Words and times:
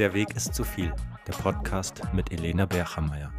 Der 0.00 0.14
Weg 0.14 0.34
ist 0.34 0.54
zu 0.54 0.64
viel. 0.64 0.94
Der 1.26 1.34
Podcast 1.34 2.00
mit 2.14 2.32
Elena 2.32 2.64
Berchermeier. 2.64 3.30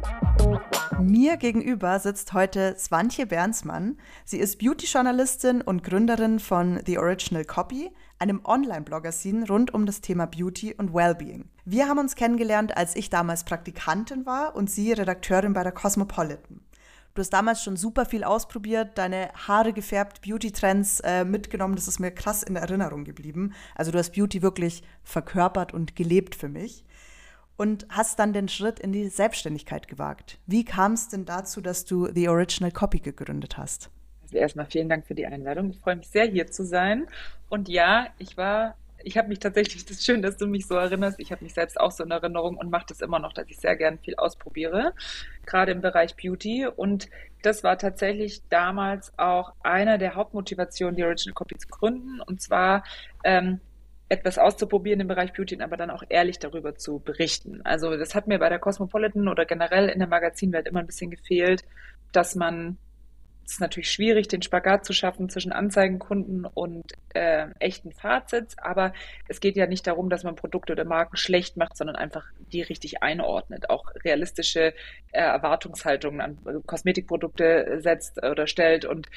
Mir 1.00 1.36
gegenüber 1.36 1.98
sitzt 1.98 2.34
heute 2.34 2.76
Swantje 2.78 3.26
Bernsmann. 3.26 3.98
Sie 4.24 4.38
ist 4.38 4.60
Beauty-Journalistin 4.60 5.60
und 5.60 5.82
Gründerin 5.82 6.38
von 6.38 6.80
The 6.86 6.98
Original 6.98 7.44
Copy, 7.44 7.90
einem 8.20 8.42
Online-Bloggersin 8.44 9.42
rund 9.42 9.74
um 9.74 9.86
das 9.86 10.02
Thema 10.02 10.26
Beauty 10.26 10.72
und 10.72 10.94
Wellbeing. 10.94 11.48
Wir 11.64 11.88
haben 11.88 11.98
uns 11.98 12.14
kennengelernt, 12.14 12.76
als 12.76 12.94
ich 12.94 13.10
damals 13.10 13.42
Praktikantin 13.42 14.24
war 14.24 14.54
und 14.54 14.70
sie 14.70 14.92
Redakteurin 14.92 15.54
bei 15.54 15.64
der 15.64 15.72
Cosmopolitan. 15.72 16.60
Du 17.14 17.20
hast 17.20 17.30
damals 17.30 17.62
schon 17.62 17.76
super 17.76 18.06
viel 18.06 18.24
ausprobiert, 18.24 18.96
deine 18.96 19.30
Haare 19.34 19.74
gefärbt, 19.74 20.22
Beauty-Trends 20.22 21.00
äh, 21.00 21.24
mitgenommen. 21.24 21.74
Das 21.74 21.86
ist 21.86 21.98
mir 21.98 22.10
krass 22.10 22.42
in 22.42 22.56
Erinnerung 22.56 23.04
geblieben. 23.04 23.52
Also 23.74 23.90
du 23.90 23.98
hast 23.98 24.14
Beauty 24.14 24.40
wirklich 24.40 24.82
verkörpert 25.04 25.74
und 25.74 25.94
gelebt 25.94 26.34
für 26.34 26.48
mich. 26.48 26.84
Und 27.58 27.86
hast 27.90 28.18
dann 28.18 28.32
den 28.32 28.48
Schritt 28.48 28.80
in 28.80 28.92
die 28.92 29.08
Selbstständigkeit 29.08 29.88
gewagt. 29.88 30.38
Wie 30.46 30.64
kam 30.64 30.94
es 30.94 31.08
denn 31.08 31.26
dazu, 31.26 31.60
dass 31.60 31.84
du 31.84 32.08
The 32.12 32.30
Original 32.30 32.72
Copy 32.72 33.00
gegründet 33.00 33.58
hast? 33.58 33.90
Also 34.22 34.38
erstmal 34.38 34.66
vielen 34.66 34.88
Dank 34.88 35.06
für 35.06 35.14
die 35.14 35.26
Einladung. 35.26 35.70
Ich 35.70 35.80
freue 35.80 35.96
mich 35.96 36.08
sehr, 36.08 36.24
hier 36.24 36.46
zu 36.46 36.64
sein. 36.64 37.06
Und 37.50 37.68
ja, 37.68 38.06
ich 38.18 38.38
war 38.38 38.74
ich 39.04 39.18
habe 39.18 39.28
mich 39.28 39.38
tatsächlich, 39.38 39.84
das 39.84 39.98
ist 39.98 40.06
schön, 40.06 40.22
dass 40.22 40.36
du 40.36 40.46
mich 40.46 40.66
so 40.66 40.74
erinnerst, 40.74 41.20
ich 41.20 41.32
habe 41.32 41.44
mich 41.44 41.54
selbst 41.54 41.78
auch 41.78 41.90
so 41.90 42.04
in 42.04 42.10
Erinnerung 42.10 42.56
und 42.56 42.70
mache 42.70 42.86
das 42.88 43.00
immer 43.00 43.18
noch, 43.18 43.32
dass 43.32 43.46
ich 43.48 43.58
sehr 43.58 43.76
gern 43.76 43.98
viel 43.98 44.16
ausprobiere, 44.16 44.94
gerade 45.46 45.72
im 45.72 45.80
Bereich 45.80 46.16
Beauty. 46.16 46.66
Und 46.66 47.08
das 47.42 47.64
war 47.64 47.78
tatsächlich 47.78 48.42
damals 48.48 49.12
auch 49.18 49.52
einer 49.62 49.98
der 49.98 50.14
Hauptmotivationen, 50.14 50.96
die 50.96 51.04
Original 51.04 51.34
Copy 51.34 51.56
zu 51.56 51.68
gründen. 51.68 52.20
Und 52.20 52.40
zwar 52.40 52.84
ähm, 53.24 53.60
etwas 54.08 54.38
auszuprobieren 54.38 55.00
im 55.00 55.08
Bereich 55.08 55.32
Beauty, 55.32 55.60
aber 55.62 55.76
dann 55.76 55.90
auch 55.90 56.02
ehrlich 56.08 56.38
darüber 56.38 56.76
zu 56.76 56.98
berichten. 56.98 57.62
Also 57.64 57.96
das 57.96 58.14
hat 58.14 58.26
mir 58.26 58.38
bei 58.38 58.48
der 58.48 58.58
Cosmopolitan 58.58 59.28
oder 59.28 59.46
generell 59.46 59.88
in 59.88 60.00
der 60.00 60.08
Magazinwelt 60.08 60.66
immer 60.68 60.80
ein 60.80 60.86
bisschen 60.86 61.10
gefehlt, 61.10 61.64
dass 62.12 62.34
man 62.34 62.76
es 63.44 63.52
ist 63.52 63.60
natürlich 63.60 63.90
schwierig, 63.90 64.28
den 64.28 64.42
Spagat 64.42 64.84
zu 64.84 64.92
schaffen 64.92 65.28
zwischen 65.28 65.52
Anzeigenkunden 65.52 66.46
und 66.46 66.84
äh, 67.14 67.48
echten 67.58 67.92
Fazits, 67.92 68.56
aber 68.58 68.92
es 69.28 69.40
geht 69.40 69.56
ja 69.56 69.66
nicht 69.66 69.86
darum, 69.86 70.10
dass 70.10 70.24
man 70.24 70.36
Produkte 70.36 70.72
oder 70.72 70.84
Marken 70.84 71.16
schlecht 71.16 71.56
macht, 71.56 71.76
sondern 71.76 71.96
einfach 71.96 72.24
die 72.52 72.62
richtig 72.62 73.02
einordnet, 73.02 73.70
auch 73.70 73.86
realistische 74.04 74.74
äh, 75.12 75.20
Erwartungshaltungen 75.20 76.20
an 76.20 76.38
Kosmetikprodukte 76.66 77.80
setzt 77.80 78.22
oder 78.22 78.46
stellt 78.46 78.84
und 78.84 79.08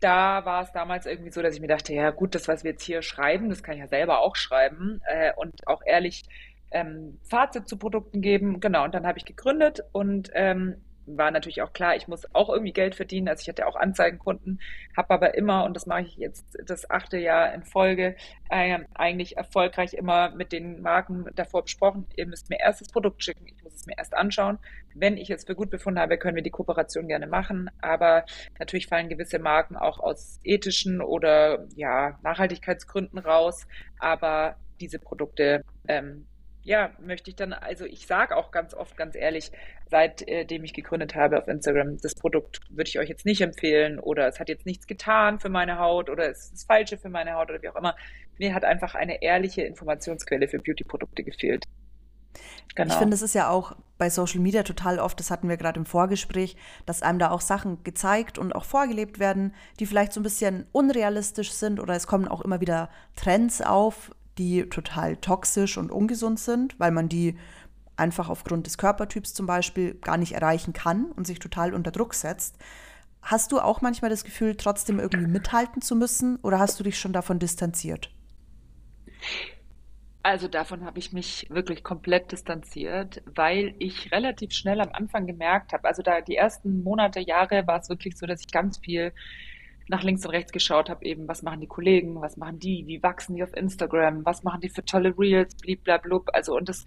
da 0.00 0.44
war 0.44 0.62
es 0.62 0.72
damals 0.72 1.06
irgendwie 1.06 1.30
so, 1.32 1.40
dass 1.42 1.54
ich 1.54 1.60
mir 1.60 1.68
dachte, 1.68 1.94
ja 1.94 2.10
gut, 2.10 2.34
das, 2.34 2.48
was 2.48 2.64
wir 2.64 2.72
jetzt 2.72 2.84
hier 2.84 3.02
schreiben, 3.02 3.48
das 3.48 3.62
kann 3.62 3.76
ich 3.76 3.80
ja 3.80 3.88
selber 3.88 4.20
auch 4.20 4.36
schreiben 4.36 5.00
äh, 5.06 5.32
und 5.36 5.66
auch 5.66 5.80
ehrlich 5.86 6.24
ähm, 6.70 7.18
Fazit 7.22 7.68
zu 7.68 7.78
Produkten 7.78 8.20
geben. 8.20 8.60
Genau, 8.60 8.84
und 8.84 8.94
dann 8.94 9.06
habe 9.06 9.18
ich 9.18 9.24
gegründet 9.24 9.80
und 9.92 10.30
ähm, 10.34 10.76
war 11.06 11.30
natürlich 11.30 11.62
auch 11.62 11.72
klar, 11.72 11.96
ich 11.96 12.08
muss 12.08 12.34
auch 12.34 12.48
irgendwie 12.48 12.72
Geld 12.72 12.94
verdienen. 12.94 13.28
Also 13.28 13.42
ich 13.42 13.48
hatte 13.48 13.66
auch 13.66 13.76
Anzeigenkunden, 13.76 14.60
habe 14.96 15.10
aber 15.10 15.34
immer, 15.34 15.64
und 15.64 15.74
das 15.74 15.86
mache 15.86 16.02
ich 16.02 16.16
jetzt 16.16 16.58
das 16.64 16.90
achte 16.90 17.18
Jahr 17.18 17.54
in 17.54 17.62
Folge, 17.62 18.16
äh, 18.50 18.78
eigentlich 18.94 19.36
erfolgreich 19.36 19.94
immer 19.94 20.30
mit 20.30 20.52
den 20.52 20.80
Marken 20.82 21.26
davor 21.34 21.62
besprochen, 21.62 22.06
ihr 22.16 22.26
müsst 22.26 22.50
mir 22.50 22.60
erst 22.60 22.80
das 22.80 22.88
Produkt 22.88 23.22
schicken, 23.22 23.46
ich 23.46 23.62
muss 23.62 23.74
es 23.74 23.86
mir 23.86 23.96
erst 23.96 24.14
anschauen. 24.14 24.58
Wenn 24.94 25.16
ich 25.16 25.30
es 25.30 25.44
für 25.44 25.54
gut 25.54 25.70
befunden 25.70 26.00
habe, 26.00 26.18
können 26.18 26.36
wir 26.36 26.42
die 26.42 26.50
Kooperation 26.50 27.08
gerne 27.08 27.26
machen. 27.26 27.70
Aber 27.80 28.24
natürlich 28.58 28.86
fallen 28.86 29.08
gewisse 29.08 29.38
Marken 29.38 29.76
auch 29.76 30.00
aus 30.00 30.40
ethischen 30.42 31.02
oder 31.02 31.66
ja, 31.74 32.18
Nachhaltigkeitsgründen 32.22 33.18
raus. 33.18 33.66
Aber 33.98 34.56
diese 34.80 34.98
Produkte 34.98 35.62
ähm, 35.88 36.26
ja, 36.66 36.90
möchte 36.98 37.30
ich 37.30 37.36
dann, 37.36 37.52
also 37.52 37.84
ich 37.84 38.08
sage 38.08 38.36
auch 38.36 38.50
ganz 38.50 38.74
oft, 38.74 38.96
ganz 38.96 39.14
ehrlich, 39.14 39.52
seitdem 39.88 40.64
ich 40.64 40.74
gegründet 40.74 41.14
habe 41.14 41.38
auf 41.38 41.46
Instagram, 41.46 41.96
das 41.98 42.16
Produkt 42.16 42.60
würde 42.70 42.88
ich 42.88 42.98
euch 42.98 43.08
jetzt 43.08 43.24
nicht 43.24 43.40
empfehlen 43.40 44.00
oder 44.00 44.26
es 44.26 44.40
hat 44.40 44.48
jetzt 44.48 44.66
nichts 44.66 44.88
getan 44.88 45.38
für 45.38 45.48
meine 45.48 45.78
Haut 45.78 46.10
oder 46.10 46.28
es 46.28 46.46
ist 46.46 46.52
das 46.54 46.64
Falsche 46.64 46.98
für 46.98 47.08
meine 47.08 47.34
Haut 47.34 47.50
oder 47.50 47.62
wie 47.62 47.68
auch 47.68 47.76
immer. 47.76 47.94
Mir 48.38 48.52
hat 48.52 48.64
einfach 48.64 48.96
eine 48.96 49.22
ehrliche 49.22 49.62
Informationsquelle 49.62 50.48
für 50.48 50.58
Beauty-Produkte 50.58 51.22
gefehlt. 51.22 51.66
Genau. 52.74 52.92
Ich 52.92 52.98
finde, 52.98 53.14
es 53.14 53.22
ist 53.22 53.34
ja 53.34 53.48
auch 53.48 53.76
bei 53.96 54.10
Social 54.10 54.40
Media 54.40 54.64
total 54.64 54.98
oft, 54.98 55.20
das 55.20 55.30
hatten 55.30 55.48
wir 55.48 55.56
gerade 55.56 55.78
im 55.78 55.86
Vorgespräch, 55.86 56.56
dass 56.84 57.00
einem 57.00 57.20
da 57.20 57.30
auch 57.30 57.40
Sachen 57.40 57.84
gezeigt 57.84 58.38
und 58.38 58.56
auch 58.56 58.64
vorgelebt 58.64 59.20
werden, 59.20 59.54
die 59.78 59.86
vielleicht 59.86 60.12
so 60.12 60.18
ein 60.18 60.24
bisschen 60.24 60.66
unrealistisch 60.72 61.52
sind 61.52 61.78
oder 61.78 61.94
es 61.94 62.08
kommen 62.08 62.26
auch 62.26 62.40
immer 62.40 62.60
wieder 62.60 62.90
Trends 63.14 63.62
auf, 63.62 64.10
die 64.38 64.68
total 64.68 65.16
toxisch 65.16 65.78
und 65.78 65.90
ungesund 65.90 66.38
sind, 66.38 66.78
weil 66.78 66.90
man 66.90 67.08
die 67.08 67.36
einfach 67.96 68.28
aufgrund 68.28 68.66
des 68.66 68.78
Körpertyps 68.78 69.34
zum 69.34 69.46
Beispiel 69.46 69.94
gar 69.94 70.16
nicht 70.18 70.32
erreichen 70.32 70.72
kann 70.72 71.06
und 71.12 71.26
sich 71.26 71.38
total 71.38 71.74
unter 71.74 71.90
Druck 71.90 72.14
setzt. 72.14 72.58
Hast 73.22 73.52
du 73.52 73.58
auch 73.58 73.80
manchmal 73.80 74.10
das 74.10 74.24
Gefühl, 74.24 74.56
trotzdem 74.56 75.00
irgendwie 75.00 75.26
mithalten 75.26 75.82
zu 75.82 75.96
müssen 75.96 76.36
oder 76.36 76.58
hast 76.58 76.78
du 76.78 76.84
dich 76.84 76.98
schon 76.98 77.12
davon 77.12 77.38
distanziert? 77.38 78.10
Also 80.22 80.48
davon 80.48 80.84
habe 80.84 80.98
ich 80.98 81.12
mich 81.12 81.46
wirklich 81.50 81.84
komplett 81.84 82.32
distanziert, 82.32 83.22
weil 83.26 83.74
ich 83.78 84.10
relativ 84.10 84.52
schnell 84.52 84.80
am 84.80 84.90
Anfang 84.92 85.26
gemerkt 85.26 85.72
habe, 85.72 85.86
also 85.86 86.02
da 86.02 86.20
die 86.20 86.34
ersten 86.34 86.82
Monate, 86.82 87.20
Jahre 87.20 87.66
war 87.66 87.78
es 87.78 87.88
wirklich 87.88 88.16
so, 88.18 88.26
dass 88.26 88.40
ich 88.40 88.50
ganz 88.50 88.78
viel 88.78 89.12
nach 89.88 90.02
links 90.02 90.24
und 90.24 90.32
rechts 90.32 90.52
geschaut 90.52 90.90
habe, 90.90 91.04
eben, 91.04 91.28
was 91.28 91.42
machen 91.42 91.60
die 91.60 91.66
Kollegen, 91.66 92.20
was 92.20 92.36
machen 92.36 92.58
die, 92.58 92.84
wie 92.86 93.02
wachsen 93.02 93.36
die 93.36 93.42
auf 93.42 93.54
Instagram, 93.56 94.24
was 94.24 94.42
machen 94.42 94.60
die 94.60 94.68
für 94.68 94.84
tolle 94.84 95.16
Reels, 95.16 95.54
bliblablub. 95.56 96.28
Also, 96.32 96.56
und 96.56 96.68
das, 96.68 96.84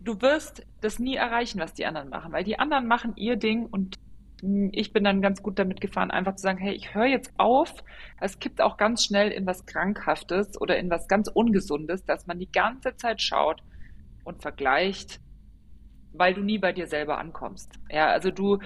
du 0.00 0.20
wirst 0.20 0.66
das 0.80 0.98
nie 0.98 1.16
erreichen, 1.16 1.60
was 1.60 1.74
die 1.74 1.86
anderen 1.86 2.08
machen, 2.08 2.32
weil 2.32 2.44
die 2.44 2.58
anderen 2.58 2.86
machen 2.86 3.12
ihr 3.16 3.36
Ding 3.36 3.66
und 3.66 3.96
ich 4.70 4.92
bin 4.92 5.02
dann 5.02 5.20
ganz 5.20 5.42
gut 5.42 5.58
damit 5.58 5.80
gefahren, 5.80 6.12
einfach 6.12 6.36
zu 6.36 6.42
sagen, 6.42 6.58
hey, 6.58 6.72
ich 6.72 6.94
höre 6.94 7.06
jetzt 7.06 7.32
auf. 7.38 7.82
Es 8.20 8.38
kippt 8.38 8.60
auch 8.60 8.76
ganz 8.76 9.04
schnell 9.04 9.32
in 9.32 9.46
was 9.46 9.66
Krankhaftes 9.66 10.60
oder 10.60 10.78
in 10.78 10.90
was 10.90 11.08
ganz 11.08 11.28
Ungesundes, 11.28 12.04
dass 12.04 12.28
man 12.28 12.38
die 12.38 12.50
ganze 12.50 12.94
Zeit 12.96 13.20
schaut 13.20 13.62
und 14.22 14.40
vergleicht, 14.40 15.20
weil 16.12 16.34
du 16.34 16.42
nie 16.42 16.58
bei 16.58 16.72
dir 16.72 16.86
selber 16.86 17.18
ankommst. 17.18 17.72
Ja, 17.90 18.10
also 18.10 18.30
du 18.30 18.58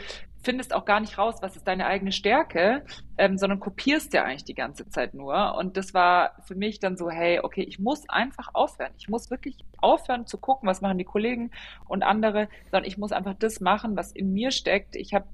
findest 0.43 0.75
auch 0.75 0.85
gar 0.85 1.01
nicht 1.01 1.19
raus, 1.19 1.37
was 1.41 1.57
ist 1.57 1.67
deine 1.67 1.87
eigene 1.87 2.13
Stärke, 2.13 2.85
ähm, 3.17 3.39
sondern 3.39 3.61
kopierst 3.61 4.13
ja 4.13 4.25
eigentlich 4.25 4.45
die 4.45 4.55
ganze 4.55 4.89
Zeit 4.89 5.15
nur. 5.15 5.55
Und 5.57 5.77
das 5.77 5.95
war 5.95 6.33
für 6.45 6.55
mich 6.55 6.81
dann 6.81 6.97
so, 6.97 7.11
hey, 7.11 7.41
okay, 7.43 7.63
ich 7.63 7.79
muss 7.79 8.09
einfach 8.09 8.51
aufhören. 8.53 8.93
Ich 8.99 9.09
muss 9.09 9.31
wirklich 9.31 9.57
aufhören 9.79 10.27
zu 10.27 10.39
gucken, 10.39 10.69
was 10.69 10.81
machen 10.81 10.99
die 10.99 11.05
Kollegen 11.05 11.51
und 11.87 12.03
andere, 12.03 12.49
sondern 12.71 12.89
ich 12.89 12.99
muss 12.99 13.13
einfach 13.13 13.35
das 13.39 13.61
machen, 13.61 13.97
was 13.97 14.13
in 14.13 14.33
mir 14.33 14.51
steckt. 14.51 14.97
Ich 14.97 15.15
habe 15.15 15.27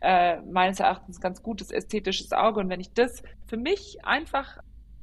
äh, 0.00 0.40
meines 0.42 0.80
Erachtens 0.80 1.20
ganz 1.20 1.42
gutes 1.42 1.70
ästhetisches 1.70 2.32
Auge 2.32 2.60
und 2.60 2.68
wenn 2.68 2.80
ich 2.80 2.92
das 2.92 3.22
für 3.46 3.56
mich 3.56 4.04
einfach 4.04 4.58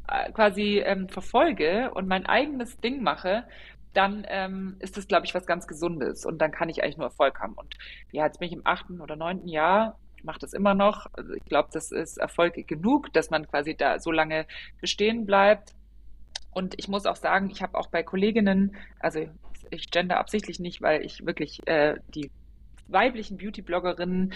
äh, 0.07 0.31
quasi 0.31 0.79
ähm, 0.79 1.09
verfolge 1.09 1.91
und 1.93 2.07
mein 2.07 2.25
eigenes 2.25 2.77
Ding 2.77 3.01
mache, 3.01 3.45
dann 3.93 4.25
ähm, 4.27 4.77
ist 4.79 4.97
das, 4.97 5.07
glaube 5.07 5.25
ich, 5.25 5.33
was 5.33 5.45
ganz 5.45 5.67
Gesundes 5.67 6.25
und 6.25 6.39
dann 6.39 6.51
kann 6.51 6.69
ich 6.69 6.83
eigentlich 6.83 6.97
nur 6.97 7.07
Erfolg 7.07 7.39
haben. 7.39 7.53
Und 7.53 7.75
ja, 8.11 8.25
jetzt 8.25 8.39
bin 8.39 8.47
ich 8.47 8.53
im 8.53 8.65
achten 8.65 9.01
oder 9.01 9.15
neunten 9.15 9.47
Jahr, 9.47 9.97
ich 10.21 10.23
mache 10.23 10.39
das 10.39 10.53
immer 10.53 10.75
noch. 10.75 11.07
Also 11.13 11.33
ich 11.33 11.45
glaube, 11.45 11.69
das 11.73 11.91
ist 11.91 12.17
Erfolg 12.17 12.55
genug, 12.67 13.11
dass 13.13 13.31
man 13.31 13.47
quasi 13.47 13.75
da 13.75 13.99
so 13.99 14.11
lange 14.11 14.45
bestehen 14.79 15.25
bleibt. 15.25 15.73
Und 16.51 16.75
ich 16.77 16.87
muss 16.87 17.05
auch 17.05 17.15
sagen, 17.15 17.49
ich 17.49 17.61
habe 17.63 17.77
auch 17.77 17.87
bei 17.87 18.03
Kolleginnen, 18.03 18.75
also 18.99 19.27
ich 19.71 19.89
gender 19.89 20.19
absichtlich 20.19 20.59
nicht, 20.59 20.81
weil 20.81 21.03
ich 21.03 21.25
wirklich 21.25 21.65
äh, 21.67 21.95
die 22.13 22.29
weiblichen 22.91 23.37
Beauty-Bloggerinnen 23.37 24.33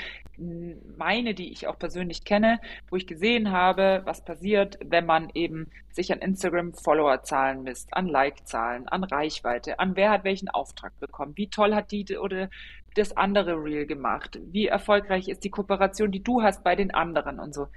meine, 0.97 1.33
die 1.33 1.51
ich 1.51 1.67
auch 1.67 1.77
persönlich 1.77 2.23
kenne, 2.23 2.59
wo 2.89 2.95
ich 2.95 3.07
gesehen 3.07 3.51
habe, 3.51 4.01
was 4.05 4.23
passiert, 4.23 4.77
wenn 4.83 5.05
man 5.05 5.29
eben 5.33 5.69
sich 5.91 6.11
an 6.11 6.19
Instagram 6.19 6.73
Follower-Zahlen 6.73 7.63
misst, 7.63 7.94
an 7.94 8.07
Like-Zahlen, 8.07 8.88
an 8.88 9.03
Reichweite, 9.03 9.80
an 9.80 9.95
wer 9.95 10.12
hat 10.12 10.24
welchen 10.24 10.50
Auftrag 10.50 11.00
bekommen, 11.00 11.33
wie 11.35 11.47
toll 11.47 11.74
hat 11.74 11.91
die 11.91 12.18
oder 12.18 12.50
das 12.95 13.15
andere 13.15 13.62
Reel 13.62 13.85
gemacht, 13.85 14.39
wie 14.51 14.68
erfolgreich 14.68 15.27
ist 15.27 15.44
die 15.44 15.50
Kooperation, 15.50 16.12
die 16.12 16.24
du 16.24 16.41
hast 16.41 16.63
bei 16.63 16.75
den 16.75 16.94
anderen 16.94 17.39
und 17.39 17.53
so. 17.53 17.68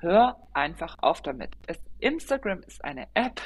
Hör 0.00 0.36
einfach 0.52 0.98
auf 1.00 1.22
damit. 1.22 1.50
Es, 1.66 1.80
Instagram 2.00 2.62
ist 2.66 2.84
eine 2.84 3.08
App. 3.14 3.40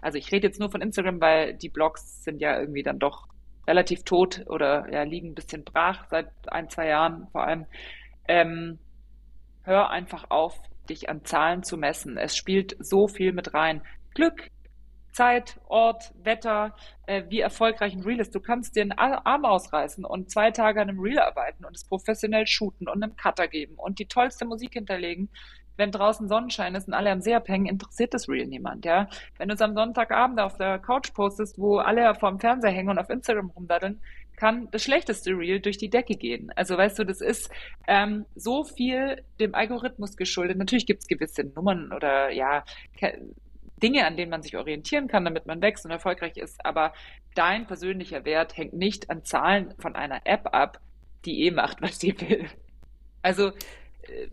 Also 0.00 0.18
ich 0.18 0.30
rede 0.30 0.46
jetzt 0.46 0.60
nur 0.60 0.70
von 0.70 0.80
Instagram, 0.80 1.20
weil 1.20 1.54
die 1.54 1.68
Blogs 1.68 2.22
sind 2.22 2.40
ja 2.40 2.58
irgendwie 2.58 2.84
dann 2.84 3.00
doch 3.00 3.26
relativ 3.66 4.04
tot 4.04 4.44
oder 4.46 4.90
ja, 4.92 5.02
liegen 5.02 5.30
ein 5.30 5.34
bisschen 5.34 5.64
brach 5.64 6.06
seit 6.08 6.28
ein, 6.48 6.68
zwei 6.70 6.88
Jahren 6.88 7.28
vor 7.32 7.44
allem. 7.44 7.66
Ähm, 8.28 8.78
hör 9.62 9.90
einfach 9.90 10.30
auf, 10.30 10.58
dich 10.88 11.08
an 11.08 11.24
Zahlen 11.24 11.62
zu 11.62 11.76
messen. 11.76 12.16
Es 12.16 12.36
spielt 12.36 12.76
so 12.78 13.08
viel 13.08 13.32
mit 13.32 13.54
rein. 13.54 13.82
Glück, 14.14 14.50
Zeit, 15.16 15.58
Ort, 15.66 16.12
Wetter, 16.22 16.76
äh, 17.06 17.24
wie 17.28 17.40
erfolgreich 17.40 17.94
ein 17.94 18.02
Reel 18.02 18.20
ist. 18.20 18.34
Du 18.34 18.40
kannst 18.40 18.76
dir 18.76 18.82
einen 18.82 18.92
Arm 18.92 19.44
ausreißen 19.46 20.04
und 20.04 20.30
zwei 20.30 20.50
Tage 20.50 20.80
an 20.80 20.90
einem 20.90 21.00
Reel 21.00 21.18
arbeiten 21.18 21.64
und 21.64 21.74
es 21.74 21.84
professionell 21.84 22.46
shooten 22.46 22.86
und 22.86 23.02
einem 23.02 23.16
Cutter 23.16 23.48
geben 23.48 23.76
und 23.76 23.98
die 23.98 24.06
tollste 24.06 24.44
Musik 24.44 24.74
hinterlegen. 24.74 25.30
Wenn 25.76 25.90
draußen 25.90 26.28
Sonnenschein 26.28 26.74
ist 26.74 26.88
und 26.88 26.94
alle 26.94 27.10
am 27.10 27.20
See 27.20 27.34
abhängen, 27.34 27.66
interessiert 27.66 28.14
das 28.14 28.28
Real 28.28 28.46
niemand, 28.46 28.84
ja. 28.84 29.08
Wenn 29.38 29.48
du 29.48 29.54
es 29.54 29.60
am 29.60 29.74
Sonntagabend 29.74 30.40
auf 30.40 30.56
der 30.56 30.78
Couch 30.78 31.12
postest, 31.12 31.58
wo 31.58 31.78
alle 31.78 32.14
vorm 32.14 32.40
Fernseher 32.40 32.70
hängen 32.70 32.90
und 32.90 32.98
auf 32.98 33.10
Instagram 33.10 33.50
rumdaddeln, 33.50 34.00
kann 34.36 34.68
das 34.70 34.82
schlechteste 34.82 35.30
Reel 35.30 35.60
durch 35.60 35.78
die 35.78 35.88
Decke 35.88 36.14
gehen. 36.14 36.52
Also 36.54 36.76
weißt 36.76 36.98
du, 36.98 37.04
das 37.04 37.20
ist 37.20 37.50
ähm, 37.88 38.26
so 38.34 38.64
viel 38.64 39.22
dem 39.40 39.54
Algorithmus 39.54 40.16
geschuldet. 40.16 40.58
Natürlich 40.58 40.86
gibt 40.86 41.02
es 41.02 41.08
gewisse 41.08 41.44
Nummern 41.44 41.92
oder 41.92 42.30
ja, 42.30 42.64
Dinge, 43.82 44.06
an 44.06 44.16
denen 44.16 44.30
man 44.30 44.42
sich 44.42 44.56
orientieren 44.56 45.08
kann, 45.08 45.24
damit 45.24 45.46
man 45.46 45.60
wächst 45.62 45.84
und 45.84 45.90
erfolgreich 45.90 46.36
ist. 46.36 46.64
Aber 46.64 46.92
dein 47.34 47.66
persönlicher 47.66 48.24
Wert 48.24 48.56
hängt 48.56 48.74
nicht 48.74 49.10
an 49.10 49.24
Zahlen 49.24 49.74
von 49.78 49.96
einer 49.96 50.20
App 50.24 50.54
ab, 50.54 50.80
die 51.24 51.44
eh 51.44 51.50
macht, 51.50 51.82
was 51.82 51.98
sie 51.98 52.18
will. 52.20 52.46
Also 53.22 53.48
äh, 53.48 54.28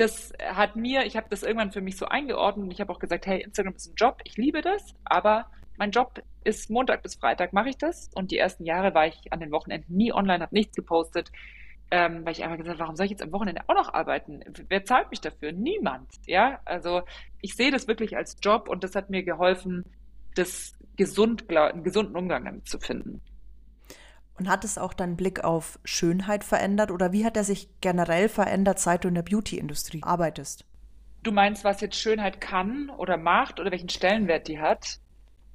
das 0.00 0.32
hat 0.42 0.76
mir, 0.76 1.04
ich 1.04 1.16
habe 1.16 1.26
das 1.28 1.42
irgendwann 1.42 1.72
für 1.72 1.82
mich 1.82 1.96
so 1.96 2.06
eingeordnet 2.06 2.64
und 2.64 2.70
ich 2.70 2.80
habe 2.80 2.92
auch 2.92 2.98
gesagt, 2.98 3.26
hey, 3.26 3.42
Instagram 3.42 3.74
ist 3.74 3.90
ein 3.90 3.94
Job, 3.96 4.20
ich 4.24 4.36
liebe 4.36 4.62
das, 4.62 4.94
aber 5.04 5.46
mein 5.76 5.90
Job 5.90 6.22
ist 6.42 6.70
Montag 6.70 7.02
bis 7.02 7.16
Freitag 7.16 7.52
mache 7.52 7.68
ich 7.68 7.76
das 7.76 8.10
und 8.14 8.30
die 8.30 8.38
ersten 8.38 8.64
Jahre 8.64 8.94
war 8.94 9.06
ich 9.06 9.32
an 9.32 9.40
den 9.40 9.50
Wochenenden 9.50 9.94
nie 9.94 10.12
online, 10.12 10.42
habe 10.42 10.54
nichts 10.54 10.74
gepostet, 10.74 11.30
ähm, 11.90 12.24
weil 12.24 12.32
ich 12.32 12.42
einfach 12.42 12.56
gesagt 12.56 12.74
habe, 12.74 12.84
warum 12.84 12.96
soll 12.96 13.06
ich 13.06 13.10
jetzt 13.10 13.22
am 13.22 13.32
Wochenende 13.32 13.62
auch 13.66 13.74
noch 13.74 13.92
arbeiten? 13.92 14.40
Wer 14.68 14.84
zahlt 14.84 15.10
mich 15.10 15.20
dafür? 15.20 15.52
Niemand, 15.52 16.08
ja. 16.26 16.60
Also 16.64 17.02
ich 17.42 17.54
sehe 17.54 17.70
das 17.70 17.86
wirklich 17.88 18.16
als 18.16 18.38
Job 18.42 18.68
und 18.68 18.84
das 18.84 18.94
hat 18.94 19.10
mir 19.10 19.22
geholfen, 19.22 19.84
das 20.34 20.72
gesund, 20.96 21.50
einen 21.50 21.82
gesunden 21.82 22.16
Umgang 22.16 22.44
damit 22.44 22.68
zu 22.68 22.78
finden. 22.78 23.20
Und 24.40 24.48
hat 24.48 24.64
es 24.64 24.78
auch 24.78 24.94
deinen 24.94 25.16
Blick 25.16 25.44
auf 25.44 25.78
Schönheit 25.84 26.42
verändert 26.42 26.90
oder 26.90 27.12
wie 27.12 27.24
hat 27.24 27.36
er 27.36 27.44
sich 27.44 27.68
generell 27.80 28.28
verändert, 28.28 28.80
seit 28.80 29.04
du 29.04 29.08
in 29.08 29.14
der 29.14 29.22
Beauty-Industrie 29.22 30.02
arbeitest? 30.02 30.64
Du 31.22 31.30
meinst, 31.30 31.62
was 31.62 31.80
jetzt 31.82 31.96
Schönheit 31.96 32.40
kann 32.40 32.90
oder 32.90 33.18
macht 33.18 33.60
oder 33.60 33.70
welchen 33.70 33.90
Stellenwert 33.90 34.48
die 34.48 34.58
hat? 34.58 34.98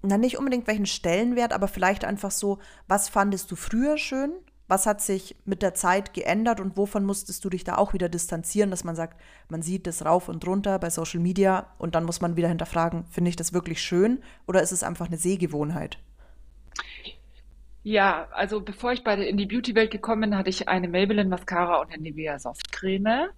na, 0.07 0.17
nicht 0.17 0.37
unbedingt 0.37 0.67
welchen 0.67 0.85
Stellenwert, 0.85 1.53
aber 1.53 1.67
vielleicht 1.67 2.05
einfach 2.05 2.31
so, 2.31 2.59
was 2.87 3.09
fandest 3.09 3.51
du 3.51 3.55
früher 3.55 3.97
schön? 3.97 4.31
Was 4.67 4.87
hat 4.87 4.99
sich 5.01 5.35
mit 5.45 5.61
der 5.61 5.75
Zeit 5.75 6.13
geändert 6.15 6.59
und 6.59 6.75
wovon 6.75 7.05
musstest 7.05 7.45
du 7.45 7.49
dich 7.49 7.63
da 7.63 7.75
auch 7.75 7.93
wieder 7.93 8.09
distanzieren, 8.09 8.71
dass 8.71 8.83
man 8.83 8.95
sagt, 8.95 9.21
man 9.47 9.61
sieht 9.61 9.85
das 9.85 10.03
rauf 10.05 10.27
und 10.27 10.45
runter 10.47 10.79
bei 10.79 10.89
Social 10.89 11.19
Media 11.19 11.67
und 11.77 11.93
dann 11.93 12.03
muss 12.03 12.19
man 12.19 12.35
wieder 12.35 12.47
hinterfragen, 12.47 13.05
finde 13.05 13.29
ich 13.29 13.35
das 13.35 13.53
wirklich 13.53 13.81
schön 13.81 14.23
oder 14.47 14.63
ist 14.63 14.71
es 14.71 14.81
einfach 14.81 15.05
eine 15.07 15.17
Sehgewohnheit? 15.17 15.99
Ja, 17.87 18.29
also 18.31 18.61
bevor 18.61 18.93
ich 18.93 19.03
bei 19.03 19.15
der, 19.15 19.27
in 19.27 19.37
die 19.37 19.45
Beauty-Welt 19.45 19.91
gekommen 19.91 20.21
bin, 20.21 20.37
hatte 20.39 20.49
ich 20.49 20.67
eine 20.67 20.87
Maybelline 20.87 21.29
Mascara 21.29 21.81
und 21.81 21.93
eine 21.93 22.01
Nivea 22.01 22.39
Softcreme. 22.39 23.29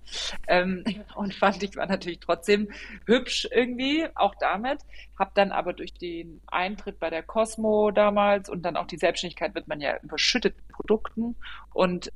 Ähm, 0.47 0.85
und 1.17 1.35
fand 1.35 1.61
ich 1.63 1.75
war 1.75 1.85
natürlich 1.85 2.21
trotzdem 2.21 2.69
hübsch 3.05 3.45
irgendwie, 3.51 4.07
auch 4.15 4.33
damit. 4.39 4.79
Hab 5.19 5.35
dann 5.35 5.51
aber 5.51 5.73
durch 5.73 5.93
den 5.93 6.39
Eintritt 6.47 6.97
bei 6.97 7.09
der 7.09 7.23
Cosmo 7.23 7.91
damals 7.91 8.49
und 8.49 8.61
dann 8.61 8.77
auch 8.77 8.87
die 8.87 8.95
Selbstständigkeit 8.95 9.53
wird 9.53 9.67
man 9.67 9.81
ja 9.81 9.97
überschüttet 10.01 10.55
mit 10.55 10.69
Produkten 10.69 11.35
und 11.73 12.13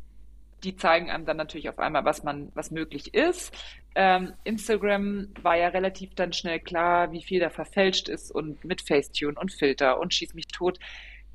die 0.64 0.78
zeigen 0.78 1.12
einem 1.12 1.26
dann 1.26 1.36
natürlich 1.36 1.68
auf 1.68 1.80
einmal, 1.80 2.06
was 2.06 2.24
man, 2.24 2.50
was 2.56 2.72
möglich 2.72 3.14
ist. 3.14 3.54
Ähm, 3.94 4.36
Instagram 4.46 5.34
war 5.42 5.58
ja 5.58 5.68
relativ 5.68 6.16
dann 6.16 6.32
schnell 6.32 6.62
klar, 6.62 7.12
wie 7.12 7.24
viel 7.24 7.42
da 7.42 7.50
verfälscht 7.50 8.08
ist 8.08 8.32
und 8.32 8.64
mit 8.64 8.82
Facetune 8.82 9.38
und 9.38 9.52
Filter 9.52 10.00
und 10.00 10.14
schieß 10.14 10.34
mich 10.34 10.48
tot. 10.48 10.80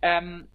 Ähm, 0.01 0.49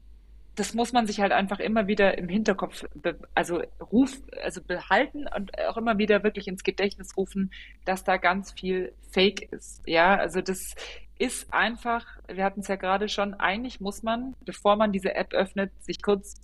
das 0.55 0.73
muss 0.73 0.91
man 0.91 1.07
sich 1.07 1.21
halt 1.21 1.31
einfach 1.31 1.59
immer 1.59 1.87
wieder 1.87 2.17
im 2.17 2.27
Hinterkopf, 2.27 2.85
also 3.33 3.61
ruf, 3.91 4.11
also 4.43 4.61
behalten 4.61 5.25
und 5.35 5.57
auch 5.59 5.77
immer 5.77 5.97
wieder 5.97 6.23
wirklich 6.23 6.47
ins 6.47 6.63
Gedächtnis 6.63 7.15
rufen, 7.15 7.51
dass 7.85 8.03
da 8.03 8.17
ganz 8.17 8.51
viel 8.51 8.93
Fake 9.11 9.51
ist. 9.51 9.81
Ja, 9.87 10.15
also 10.17 10.41
das 10.41 10.75
ist 11.17 11.53
einfach, 11.53 12.05
wir 12.27 12.43
hatten 12.43 12.61
es 12.61 12.67
ja 12.67 12.75
gerade 12.75 13.07
schon, 13.07 13.33
eigentlich 13.35 13.79
muss 13.79 14.03
man, 14.03 14.35
bevor 14.43 14.75
man 14.75 14.91
diese 14.91 15.15
App 15.15 15.33
öffnet, 15.33 15.71
sich 15.83 16.01
kurz 16.01 16.41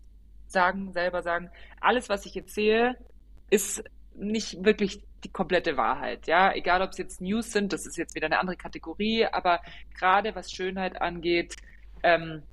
sagen, 0.47 0.93
selber 0.93 1.21
sagen, 1.21 1.49
alles, 1.81 2.07
was 2.07 2.25
ich 2.25 2.35
jetzt 2.35 2.53
sehe, 2.55 2.95
ist 3.49 3.83
nicht 4.15 4.63
wirklich 4.63 5.03
die 5.23 5.31
komplette 5.31 5.77
Wahrheit. 5.77 6.27
Ja, 6.27 6.53
egal 6.53 6.81
ob 6.81 6.91
es 6.91 6.97
jetzt 6.97 7.21
News 7.21 7.51
sind, 7.51 7.73
das 7.73 7.85
ist 7.85 7.97
jetzt 7.97 8.15
wieder 8.15 8.27
eine 8.27 8.39
andere 8.39 8.55
Kategorie, 8.55 9.25
aber 9.25 9.61
gerade 9.97 10.35
was 10.35 10.51
Schönheit 10.51 11.01
angeht, 11.01 11.55
ähm, 12.03 12.43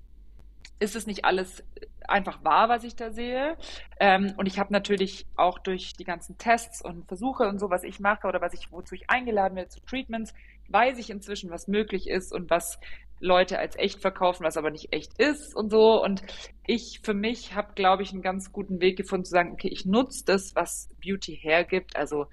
ist 0.84 0.94
es 0.94 1.06
nicht 1.06 1.24
alles 1.24 1.64
einfach 2.06 2.44
wahr, 2.44 2.68
was 2.68 2.84
ich 2.84 2.94
da 2.94 3.10
sehe. 3.10 3.56
Ähm, 3.98 4.34
und 4.36 4.46
ich 4.46 4.58
habe 4.58 4.72
natürlich 4.72 5.26
auch 5.36 5.58
durch 5.58 5.94
die 5.94 6.04
ganzen 6.04 6.38
Tests 6.38 6.82
und 6.82 7.06
Versuche 7.08 7.48
und 7.48 7.58
so, 7.58 7.70
was 7.70 7.82
ich 7.82 7.98
mache 7.98 8.28
oder 8.28 8.40
was 8.40 8.54
ich, 8.54 8.70
wozu 8.70 8.94
ich 8.94 9.08
eingeladen 9.08 9.56
werde 9.56 9.70
zu 9.70 9.80
Treatments, 9.80 10.34
weiß 10.68 10.98
ich 10.98 11.10
inzwischen, 11.10 11.50
was 11.50 11.66
möglich 11.66 12.08
ist 12.08 12.32
und 12.32 12.50
was 12.50 12.78
Leute 13.20 13.58
als 13.58 13.76
echt 13.76 14.00
verkaufen, 14.00 14.44
was 14.44 14.56
aber 14.56 14.70
nicht 14.70 14.92
echt 14.92 15.18
ist 15.18 15.54
und 15.56 15.70
so. 15.70 16.02
Und 16.02 16.22
ich 16.66 17.00
für 17.02 17.14
mich 17.14 17.54
habe, 17.54 17.72
glaube 17.74 18.02
ich, 18.02 18.12
einen 18.12 18.22
ganz 18.22 18.52
guten 18.52 18.80
Weg 18.80 18.96
gefunden 18.96 19.24
zu 19.24 19.30
sagen, 19.30 19.52
okay, 19.52 19.68
ich 19.68 19.86
nutze 19.86 20.24
das, 20.26 20.54
was 20.54 20.88
Beauty 21.02 21.36
hergibt, 21.36 21.96
also 21.96 22.26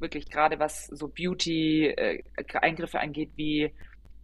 wirklich 0.00 0.30
gerade 0.30 0.58
was 0.58 0.86
so 0.86 1.08
Beauty-Eingriffe 1.08 2.96
äh, 2.96 3.00
angeht, 3.00 3.32
wie 3.36 3.74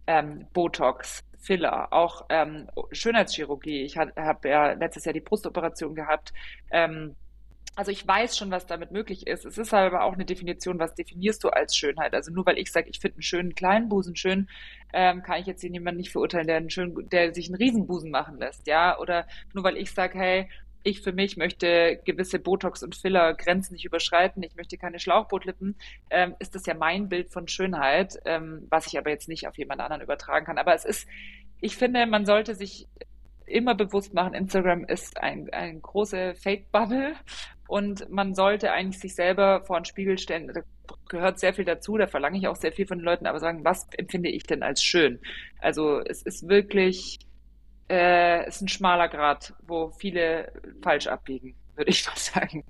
ähm, 0.07 0.47
Botox, 0.53 1.23
Filler, 1.45 1.93
auch 1.93 2.25
ähm, 2.29 2.67
Schönheitschirurgie. 2.91 3.83
Ich 3.83 3.97
habe 3.97 4.49
ja 4.49 4.73
letztes 4.73 5.05
Jahr 5.05 5.13
die 5.13 5.21
Brustoperation 5.21 5.93
gehabt. 5.93 6.33
Ähm, 6.71 7.15
also 7.75 7.91
ich 7.91 8.07
weiß 8.07 8.37
schon, 8.37 8.51
was 8.51 8.65
damit 8.65 8.91
möglich 8.91 9.27
ist. 9.27 9.45
Es 9.45 9.57
ist 9.57 9.73
aber 9.73 10.03
auch 10.03 10.13
eine 10.13 10.25
Definition, 10.25 10.79
was 10.79 10.95
definierst 10.95 11.43
du 11.43 11.49
als 11.49 11.75
Schönheit? 11.75 12.13
Also 12.13 12.31
nur 12.31 12.45
weil 12.45 12.57
ich 12.57 12.71
sage, 12.71 12.89
ich 12.89 12.99
finde 12.99 13.15
einen 13.15 13.23
schönen 13.23 13.53
kleinen 13.53 13.89
Busen 13.89 14.15
schön, 14.15 14.47
ähm, 14.93 15.23
kann 15.23 15.41
ich 15.41 15.45
jetzt 15.45 15.61
hier 15.61 15.69
niemanden 15.69 15.99
nicht 15.99 16.11
verurteilen, 16.11 16.47
der, 16.47 16.57
einen 16.57 16.69
schönen, 16.69 17.09
der 17.09 17.33
sich 17.33 17.47
einen 17.47 17.55
Riesenbusen 17.55 18.11
machen 18.11 18.37
lässt, 18.37 18.65
ja? 18.65 18.97
Oder 18.97 19.27
nur 19.53 19.65
weil 19.65 19.77
ich 19.77 19.91
sage, 19.91 20.17
hey, 20.17 20.49
ich 20.85 21.01
für 21.01 21.11
mich 21.11 21.35
möchte 21.35 21.99
gewisse 22.05 22.37
Botox- 22.37 22.83
und 22.83 22.95
Filler-Grenzen 22.95 23.73
nicht 23.73 23.85
überschreiten, 23.85 24.43
ich 24.43 24.55
möchte 24.55 24.77
keine 24.77 24.99
Schlauchbootlippen, 24.99 25.75
ähm, 26.11 26.35
ist 26.39 26.53
das 26.53 26.65
ja 26.67 26.75
mein 26.75 27.09
Bild 27.09 27.31
von 27.31 27.47
Schönheit, 27.47 28.19
ähm, 28.25 28.67
was 28.69 28.85
ich 28.87 28.97
aber 28.97 29.09
jetzt 29.09 29.27
nicht 29.27 29.47
auf 29.47 29.57
jemand 29.57 29.81
anderen 29.81 30.03
übertragen 30.03 30.45
kann. 30.45 30.59
Aber 30.59 30.75
es 30.75 30.85
ist, 30.85 31.07
ich 31.59 31.75
finde, 31.75 32.05
man 32.05 32.25
sollte 32.25 32.53
sich 32.53 32.87
immer 33.47 33.73
bewusst 33.73 34.13
machen, 34.13 34.35
Instagram 34.35 34.85
ist 34.85 35.21
ein, 35.21 35.49
ein 35.51 35.81
große 35.81 36.35
Fake-Bubble 36.35 37.15
und 37.67 38.07
man 38.09 38.35
sollte 38.35 38.71
eigentlich 38.71 38.99
sich 38.99 39.15
selber 39.15 39.61
vor 39.65 39.77
einen 39.77 39.85
Spiegel 39.85 40.19
stellen. 40.19 40.51
Da 40.53 40.61
gehört 41.09 41.39
sehr 41.39 41.53
viel 41.53 41.65
dazu, 41.65 41.97
da 41.97 42.05
verlange 42.05 42.37
ich 42.37 42.47
auch 42.47 42.55
sehr 42.55 42.71
viel 42.71 42.85
von 42.85 42.99
den 42.99 43.05
Leuten, 43.05 43.25
aber 43.25 43.39
sagen, 43.39 43.65
was 43.65 43.87
empfinde 43.97 44.29
ich 44.29 44.43
denn 44.43 44.61
als 44.61 44.83
schön? 44.83 45.19
Also 45.59 45.99
es 45.99 46.21
ist 46.21 46.47
wirklich 46.47 47.19
äh, 47.89 48.47
ist 48.47 48.61
ein 48.61 48.67
schmaler 48.67 49.09
Grad, 49.09 49.53
wo 49.67 49.91
viele 49.91 50.51
falsch 50.81 51.07
abbiegen, 51.07 51.55
würde 51.75 51.91
ich 51.91 52.05
mal 52.07 52.17
sagen. 52.17 52.63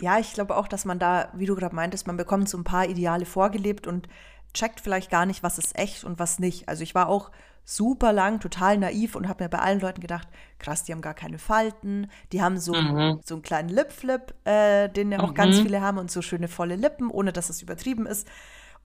Ja, 0.00 0.18
ich 0.18 0.34
glaube 0.34 0.56
auch, 0.56 0.68
dass 0.68 0.84
man 0.84 0.98
da, 0.98 1.30
wie 1.34 1.46
du 1.46 1.54
gerade 1.54 1.74
meintest, 1.74 2.06
man 2.06 2.16
bekommt 2.16 2.48
so 2.48 2.58
ein 2.58 2.64
paar 2.64 2.86
Ideale 2.86 3.24
vorgelebt 3.24 3.86
und 3.86 4.08
checkt 4.52 4.80
vielleicht 4.80 5.10
gar 5.10 5.26
nicht, 5.26 5.42
was 5.42 5.58
ist 5.58 5.78
echt 5.78 6.04
und 6.04 6.18
was 6.18 6.38
nicht. 6.38 6.68
Also 6.68 6.82
ich 6.82 6.94
war 6.94 7.08
auch 7.08 7.30
super 7.64 8.12
lang 8.12 8.38
total 8.38 8.78
naiv 8.78 9.16
und 9.16 9.28
habe 9.28 9.44
mir 9.44 9.50
bei 9.50 9.58
allen 9.58 9.80
Leuten 9.80 10.00
gedacht, 10.00 10.28
krass, 10.58 10.84
die 10.84 10.92
haben 10.92 11.02
gar 11.02 11.14
keine 11.14 11.38
Falten, 11.38 12.08
die 12.32 12.40
haben 12.40 12.58
so, 12.58 12.72
mhm. 12.72 13.20
so 13.24 13.34
einen 13.34 13.42
kleinen 13.42 13.68
Lipflip, 13.68 14.34
äh, 14.44 14.88
den 14.88 15.12
ja 15.12 15.20
auch 15.20 15.30
mhm. 15.30 15.34
ganz 15.34 15.58
viele 15.58 15.80
haben 15.80 15.98
und 15.98 16.10
so 16.10 16.22
schöne 16.22 16.48
volle 16.48 16.76
Lippen, 16.76 17.10
ohne 17.10 17.32
dass 17.32 17.50
es 17.50 17.62
übertrieben 17.62 18.06
ist. 18.06 18.28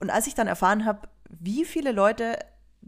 Und 0.00 0.10
als 0.10 0.26
ich 0.26 0.34
dann 0.34 0.48
erfahren 0.48 0.84
habe, 0.84 1.08
wie 1.28 1.64
viele 1.64 1.92
Leute 1.92 2.38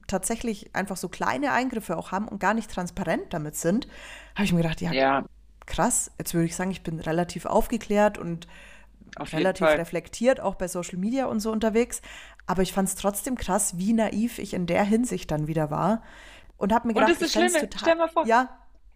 tatsächlich 0.07 0.75
einfach 0.75 0.97
so 0.97 1.09
kleine 1.09 1.53
Eingriffe 1.53 1.97
auch 1.97 2.13
haben 2.13 2.29
und 2.29 2.39
gar 2.39 2.55
nicht 2.55 2.71
transparent 2.71 3.33
damit 3.33 3.57
sind, 3.57 3.89
habe 4.35 4.45
ich 4.45 4.53
mir 4.53 4.63
gedacht, 4.63 4.81
ja, 4.81 4.93
ja, 4.93 5.25
krass, 5.67 6.11
jetzt 6.19 6.35
würde 6.35 6.47
ich 6.47 6.57
sagen, 6.57 6.71
ich 6.71 6.83
bin 6.83 7.01
relativ 7.01 7.47
aufgeklärt 7.47 8.19
und 8.19 8.47
relativ 9.19 9.67
reflektiert, 9.67 10.41
auch 10.41 10.57
bei 10.57 10.69
Social 10.69 10.99
Media 10.99 11.27
und 11.27 11.41
so 11.41 11.53
unterwegs. 11.53 12.03
Aber 12.47 12.63
ich 12.63 12.73
fand 12.73 12.89
es 12.89 12.97
trotzdem 12.97 13.37
krass, 13.37 13.79
wie 13.79 13.93
naiv 13.93 14.39
ich 14.39 14.55
in 14.55 14.67
der 14.67 14.85
Hinsicht 14.85 15.31
dann 15.31 15.47
wieder 15.47 15.71
war. 15.71 16.03
Und 16.57 16.73
habe 16.73 16.89
mir 16.89 16.95
gedacht, 16.95 17.11
und 17.11 17.21
das 17.21 17.27
ist 17.27 17.37
das 17.37 17.51
Schlimme. 17.51 17.69
Total, 17.69 17.81
Stell 17.81 17.97
mal 17.97 18.09
vor, 18.09 18.27
ja. 18.27 18.49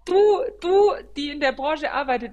du, 0.05 0.15
du, 0.61 0.93
die 1.17 1.31
in 1.31 1.41
der 1.41 1.53
Branche 1.53 1.91
arbeitet, 1.91 2.33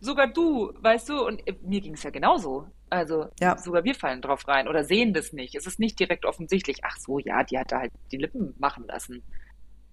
sogar 0.00 0.28
du, 0.28 0.72
weißt 0.80 1.08
du, 1.08 1.26
und 1.26 1.42
mir 1.62 1.80
ging 1.80 1.94
es 1.94 2.02
ja 2.02 2.10
genauso. 2.10 2.66
Also 2.90 3.28
ja. 3.40 3.56
sogar 3.58 3.84
wir 3.84 3.94
fallen 3.94 4.22
drauf 4.22 4.46
rein 4.48 4.68
oder 4.68 4.84
sehen 4.84 5.12
das 5.12 5.32
nicht. 5.32 5.54
Es 5.54 5.66
ist 5.66 5.78
nicht 5.78 5.98
direkt 5.98 6.24
offensichtlich, 6.24 6.84
ach 6.84 6.96
so, 6.98 7.18
ja, 7.18 7.42
die 7.44 7.58
hat 7.58 7.72
da 7.72 7.80
halt 7.80 7.92
die 8.12 8.16
Lippen 8.16 8.54
machen 8.58 8.84
lassen. 8.86 9.22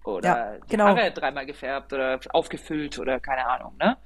Oder 0.04 0.28
ja, 0.28 0.58
die 0.58 0.68
genau. 0.68 0.86
Haare 0.86 1.10
dreimal 1.10 1.46
gefärbt 1.46 1.92
oder 1.92 2.20
aufgefüllt 2.30 2.98
oder 2.98 3.20
keine 3.20 3.46
Ahnung, 3.46 3.76
ne? 3.78 3.96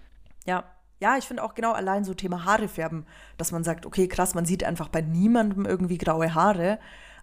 Ja. 0.47 0.64
Ja, 1.02 1.16
ich 1.16 1.25
finde 1.25 1.42
auch 1.42 1.54
genau 1.54 1.73
allein 1.73 2.04
so 2.04 2.12
Thema 2.12 2.44
Haare 2.44 2.68
färben, 2.68 3.06
dass 3.38 3.52
man 3.52 3.64
sagt, 3.64 3.87
okay, 3.87 4.06
krass, 4.06 4.35
man 4.35 4.44
sieht 4.44 4.64
einfach 4.64 4.88
bei 4.88 5.00
niemandem 5.00 5.64
irgendwie 5.64 5.97
graue 5.97 6.35
Haare. 6.35 6.78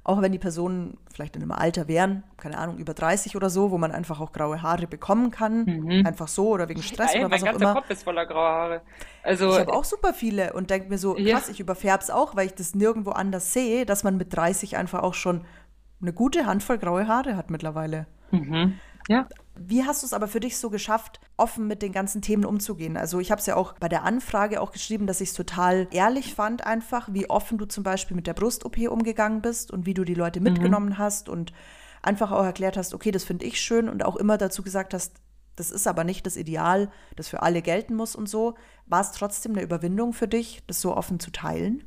Auch 0.08 0.22
wenn 0.22 0.32
die 0.32 0.40
Personen 0.40 0.98
vielleicht 1.14 1.36
in 1.36 1.42
einem 1.42 1.52
Alter 1.52 1.90
wären, 1.90 2.24
keine 2.38 2.58
Ahnung, 2.58 2.78
über 2.78 2.94
30 2.94 3.36
oder 3.36 3.50
so, 3.50 3.72
wo 3.72 3.78
man 3.78 3.92
einfach 3.92 4.22
auch 4.22 4.32
graue 4.32 4.62
Haare 4.62 4.88
bekommen 4.88 5.32
kann, 5.32 5.66
mhm. 5.66 6.06
einfach 6.08 6.30
so 6.30 6.48
oder 6.48 6.70
wegen 6.70 6.82
Stress 6.82 7.14
Ey, 7.14 7.26
oder 7.26 7.32
was 7.32 7.44
auch 7.44 7.48
immer. 7.48 7.54
Mein 7.54 7.62
ganzer 7.62 7.82
Kopf 7.82 7.90
ist 7.90 8.04
voller 8.04 8.26
grauer 8.26 8.50
Haare. 8.50 8.82
Also, 9.22 9.50
ich 9.50 9.60
habe 9.60 9.74
auch 9.74 9.84
super 9.84 10.14
viele 10.14 10.54
und 10.54 10.70
denke 10.70 10.88
mir 10.88 10.98
so, 10.98 11.14
krass, 11.14 11.26
ja. 11.26 11.42
ich 11.52 11.60
überfärb's 11.60 12.10
auch, 12.10 12.38
weil 12.38 12.46
ich 12.48 12.56
das 12.56 12.74
nirgendwo 12.74 13.12
anders 13.12 13.52
sehe, 13.52 13.86
dass 13.86 14.06
man 14.06 14.16
mit 14.16 14.34
30 14.34 14.78
einfach 14.78 15.04
auch 15.04 15.14
schon 15.14 15.42
eine 16.02 16.14
gute 16.14 16.46
Handvoll 16.46 16.78
graue 16.78 17.08
Haare 17.08 17.36
hat 17.36 17.52
mittlerweile. 17.52 18.08
Mhm. 18.32 18.80
Ja. 19.10 19.28
Wie 19.60 19.84
hast 19.84 20.04
du 20.04 20.06
es 20.06 20.14
aber 20.14 20.28
für 20.28 20.40
dich 20.40 20.58
so 20.58 20.70
geschafft, 20.70 21.20
offen 21.36 21.68
mit 21.68 21.82
den 21.82 21.92
ganzen 21.92 22.22
Themen 22.22 22.46
umzugehen? 22.46 22.98
Also 22.98 23.20
ich 23.20 23.32
habe 23.32 23.40
es 23.40 23.46
ja 23.46 23.56
auch 23.56 23.74
bei 23.74 23.90
der 23.90 24.04
Anfrage 24.04 24.62
auch 24.62 24.72
geschrieben, 24.72 25.08
dass 25.08 25.22
ich 25.22 25.30
es 25.30 25.36
total 25.36 25.88
ehrlich 25.92 26.34
fand 26.36 26.66
einfach, 26.66 27.10
wie 27.12 27.30
offen 27.30 27.58
du 27.58 27.66
zum 27.66 27.84
Beispiel 27.84 28.16
mit 28.16 28.28
der 28.28 28.34
Brust-OP 28.34 28.78
umgegangen 28.90 29.42
bist 29.42 29.72
und 29.72 29.86
wie 29.86 29.94
du 29.94 30.04
die 30.04 30.14
Leute 30.14 30.40
mhm. 30.40 30.46
mitgenommen 30.46 30.98
hast 30.98 31.30
und 31.30 31.54
einfach 32.02 32.32
auch 32.32 32.44
erklärt 32.44 32.78
hast, 32.78 32.94
okay, 32.94 33.12
das 33.12 33.24
finde 33.24 33.46
ich 33.46 33.60
schön 33.60 33.90
und 33.90 34.04
auch 34.06 34.16
immer 34.16 34.38
dazu 34.38 34.64
gesagt 34.64 34.94
hast, 34.94 35.14
das 35.56 35.72
ist 35.72 35.88
aber 35.88 36.04
nicht 36.04 36.26
das 36.26 36.38
Ideal, 36.38 36.92
das 37.16 37.28
für 37.28 37.42
alle 37.42 37.62
gelten 37.62 37.96
muss 37.96 38.16
und 38.16 38.30
so. 38.30 38.56
War 38.86 39.02
es 39.02 39.12
trotzdem 39.12 39.54
eine 39.54 39.64
Überwindung 39.64 40.14
für 40.14 40.28
dich, 40.28 40.62
das 40.68 40.82
so 40.82 40.96
offen 40.96 41.20
zu 41.20 41.32
teilen? 41.32 41.84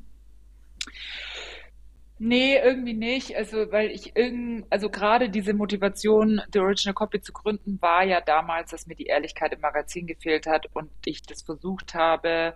Nee, 2.22 2.58
irgendwie 2.58 2.92
nicht. 2.92 3.34
Also, 3.34 3.72
weil 3.72 3.90
ich 3.90 4.14
irgend, 4.14 4.66
also 4.68 4.90
gerade 4.90 5.30
diese 5.30 5.54
Motivation, 5.54 6.42
The 6.52 6.58
Original 6.58 6.92
Copy 6.92 7.22
zu 7.22 7.32
gründen, 7.32 7.80
war 7.80 8.04
ja 8.04 8.20
damals, 8.20 8.72
dass 8.72 8.86
mir 8.86 8.94
die 8.94 9.06
Ehrlichkeit 9.06 9.54
im 9.54 9.60
Magazin 9.60 10.06
gefehlt 10.06 10.46
hat 10.46 10.66
und 10.74 10.90
ich 11.06 11.22
das 11.22 11.40
versucht 11.40 11.94
habe, 11.94 12.54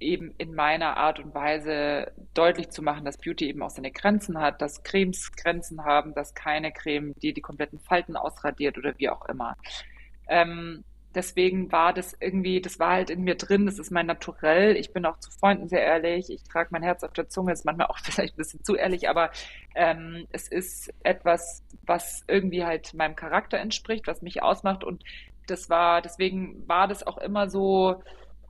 eben 0.00 0.34
in 0.38 0.54
meiner 0.54 0.96
Art 0.96 1.20
und 1.20 1.34
Weise 1.34 2.10
deutlich 2.32 2.70
zu 2.70 2.80
machen, 2.80 3.04
dass 3.04 3.18
Beauty 3.18 3.48
eben 3.50 3.60
auch 3.60 3.68
seine 3.68 3.90
Grenzen 3.90 4.40
hat, 4.40 4.62
dass 4.62 4.82
Cremes 4.82 5.32
Grenzen 5.32 5.84
haben, 5.84 6.14
dass 6.14 6.34
keine 6.34 6.72
Creme 6.72 7.12
die 7.20 7.34
die 7.34 7.42
kompletten 7.42 7.80
Falten 7.80 8.16
ausradiert 8.16 8.78
oder 8.78 8.94
wie 8.96 9.10
auch 9.10 9.26
immer. 9.28 9.58
Ähm, 10.26 10.84
Deswegen 11.14 11.70
war 11.70 11.92
das 11.92 12.16
irgendwie, 12.20 12.60
das 12.60 12.78
war 12.78 12.90
halt 12.90 13.10
in 13.10 13.22
mir 13.22 13.36
drin, 13.36 13.66
das 13.66 13.78
ist 13.78 13.90
mein 13.90 14.06
Naturell. 14.06 14.76
Ich 14.76 14.92
bin 14.92 15.06
auch 15.06 15.18
zu 15.18 15.30
Freunden 15.30 15.68
sehr 15.68 15.82
ehrlich. 15.82 16.30
Ich 16.30 16.42
trage 16.44 16.70
mein 16.72 16.82
Herz 16.82 17.04
auf 17.04 17.12
der 17.12 17.28
Zunge, 17.28 17.52
ist 17.52 17.64
manchmal 17.64 17.86
auch 17.86 17.98
vielleicht 18.02 18.34
ein 18.34 18.38
bisschen 18.38 18.64
zu 18.64 18.74
ehrlich, 18.74 19.08
aber 19.08 19.30
ähm, 19.74 20.26
es 20.32 20.48
ist 20.48 20.92
etwas, 21.02 21.62
was 21.82 22.24
irgendwie 22.26 22.64
halt 22.64 22.94
meinem 22.94 23.16
Charakter 23.16 23.58
entspricht, 23.58 24.06
was 24.06 24.22
mich 24.22 24.42
ausmacht. 24.42 24.84
Und 24.84 25.04
das 25.46 25.70
war, 25.70 26.02
deswegen 26.02 26.66
war 26.68 26.88
das 26.88 27.06
auch 27.06 27.18
immer 27.18 27.48
so, 27.48 28.02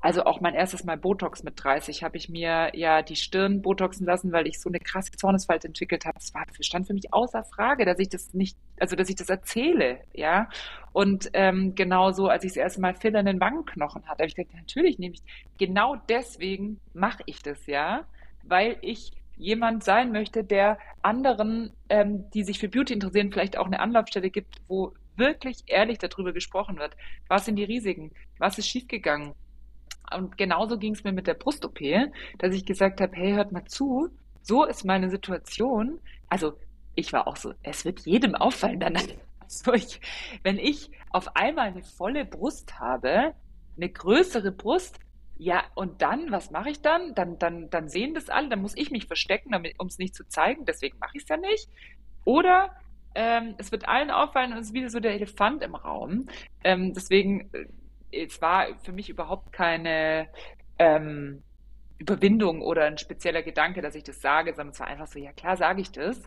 also 0.05 0.25
auch 0.25 0.43
mein 0.43 0.53
erstes 0.53 0.85
Mal 0.85 0.99
Botox 0.99 1.45
mit 1.45 1.55
30 1.65 2.05
habe 2.05 2.19
ich 2.19 2.29
mir 2.29 2.73
ja 2.75 3.01
die 3.01 3.17
Stirn 3.17 3.63
botoxen 3.63 4.05
lassen, 4.05 4.33
weil 4.33 4.47
ich 4.47 4.61
so 4.61 4.69
eine 4.69 4.79
krasse 4.79 5.13
Zornesfalte 5.13 5.67
entwickelt 5.67 6.05
habe. 6.05 6.19
Das 6.19 6.35
war, 6.35 6.45
stand 6.61 6.87
für 6.87 6.93
mich 6.93 7.15
außer 7.15 7.43
Frage, 7.43 7.87
dass 7.87 7.99
ich 7.99 8.11
das 8.11 8.35
nicht, 8.35 8.59
also 8.79 8.97
dass 8.97 9.09
ich 9.09 9.17
das 9.17 9.31
erzähle, 9.31 10.01
ja. 10.13 10.51
Und 10.93 11.31
ähm, 11.33 11.75
genauso, 11.75 12.29
als 12.29 12.45
ich 12.45 12.51
das 12.51 12.59
erste 12.59 12.83
Mal 12.83 12.95
Filler 12.95 13.21
in 13.21 13.25
den 13.25 13.41
Wangenknochen 13.41 14.03
hatte, 14.03 14.19
habe 14.19 14.27
ich 14.27 14.35
gedacht, 14.35 14.55
natürlich 14.55 14.99
nehme 14.99 15.15
ich, 15.15 15.23
genau 15.57 15.97
deswegen 16.11 16.81
mache 16.93 17.23
ich 17.25 17.43
das, 17.43 17.67
ja, 17.67 18.05
weil 18.43 18.77
ich 18.83 19.13
jemand 19.39 19.85
sein 19.85 20.13
möchte, 20.13 20.45
der 20.45 20.77
anderen, 21.01 21.73
ähm, 21.89 22.29
die 22.35 22.45
sich 22.45 22.59
für 22.59 22.69
Beauty 22.69 22.93
interessieren, 22.93 23.33
vielleicht 23.33 23.57
auch 23.57 23.67
eine 23.67 23.81
Anlaufstelle 23.81 24.29
gibt, 24.29 24.57
wo 24.69 24.93
wirklich 25.17 25.63
ehrlich 25.67 25.97
darüber 25.97 26.35
gesprochen 26.35 26.79
wird. 26.79 26.95
Was 27.27 27.47
sind 27.47 27.57
die 27.57 27.65
Risiken? 27.65 28.11
Was 28.39 28.59
ist 28.59 28.69
schiefgegangen? 28.69 29.33
Und 30.13 30.37
genauso 30.37 30.79
ging 30.79 30.95
es 30.95 31.05
mir 31.05 31.13
mit 31.13 31.27
der 31.27 31.35
Brust-OP, 31.35 31.81
dass 32.39 32.55
ich 32.55 32.67
gesagt 32.67 33.01
habe, 33.01 33.17
hey, 33.17 33.33
hört 33.33 33.53
mal 33.53 33.65
zu, 33.65 34.09
so 34.43 34.65
ist 34.65 34.85
meine 34.85 35.11
Situation. 35.11 35.99
Also 36.29 36.55
ich 36.95 37.13
war 37.13 37.27
auch 37.27 37.37
so, 37.37 37.53
es 37.63 37.85
wird 37.85 38.01
jedem 38.01 38.35
auffallen 38.35 38.81
dann. 38.81 38.97
Also 39.47 39.75
ich, 39.75 40.01
wenn 40.43 40.59
ich 40.59 40.91
auf 41.11 41.37
einmal 41.37 41.67
eine 41.67 41.83
volle 41.83 42.25
Brust 42.25 42.81
habe, 42.81 43.35
eine 43.77 43.91
größere 43.91 44.51
Brust, 44.51 44.99
ja, 45.37 45.65
und 45.75 46.01
dann, 46.01 46.33
was 46.33 46.51
mache 46.51 46.71
ich 46.71 46.81
dann? 46.81 47.15
Dann, 47.15 47.39
dann, 47.39 47.69
dann 47.69 47.89
sehen 47.89 48.15
das 48.15 48.31
alle, 48.31 48.49
dann 48.49 48.63
muss 48.63 48.75
ich 48.75 48.91
mich 48.91 49.07
verstecken, 49.07 49.55
um 49.79 49.87
es 49.87 49.99
nicht 49.99 50.15
zu 50.15 50.27
zeigen, 50.27 50.65
deswegen 50.65 50.99
mache 50.99 51.19
ich 51.19 51.25
es 51.25 51.29
ja 51.29 51.37
nicht. 51.37 51.69
Oder 52.25 52.75
ähm, 53.15 53.55
es 53.59 53.71
wird 53.71 53.89
allen 53.89 54.11
auffallen 54.11 54.53
und 54.53 54.59
es 54.59 54.69
ist 54.69 54.75
wieder 54.75 54.89
so 54.89 54.99
der 54.99 55.13
Elefant 55.13 55.63
im 55.63 55.75
Raum. 55.75 56.27
Ähm, 56.65 56.95
deswegen 56.95 57.51
äh, 57.53 57.67
es 58.17 58.41
war 58.41 58.67
für 58.83 58.93
mich 58.93 59.09
überhaupt 59.09 59.53
keine 59.53 60.29
ähm, 60.79 61.43
Überwindung 61.99 62.61
oder 62.61 62.85
ein 62.85 62.99
spezieller 62.99 63.43
Gedanke, 63.43 63.81
dass 63.81 63.95
ich 63.95 64.03
das 64.03 64.21
sage, 64.21 64.53
sondern 64.55 64.73
es 64.73 64.81
war 64.81 64.89
einfach 64.89 65.07
so, 65.07 65.19
ja 65.19 65.33
klar 65.33 65.57
sage 65.57 65.81
ich 65.81 65.93
das. 65.93 66.21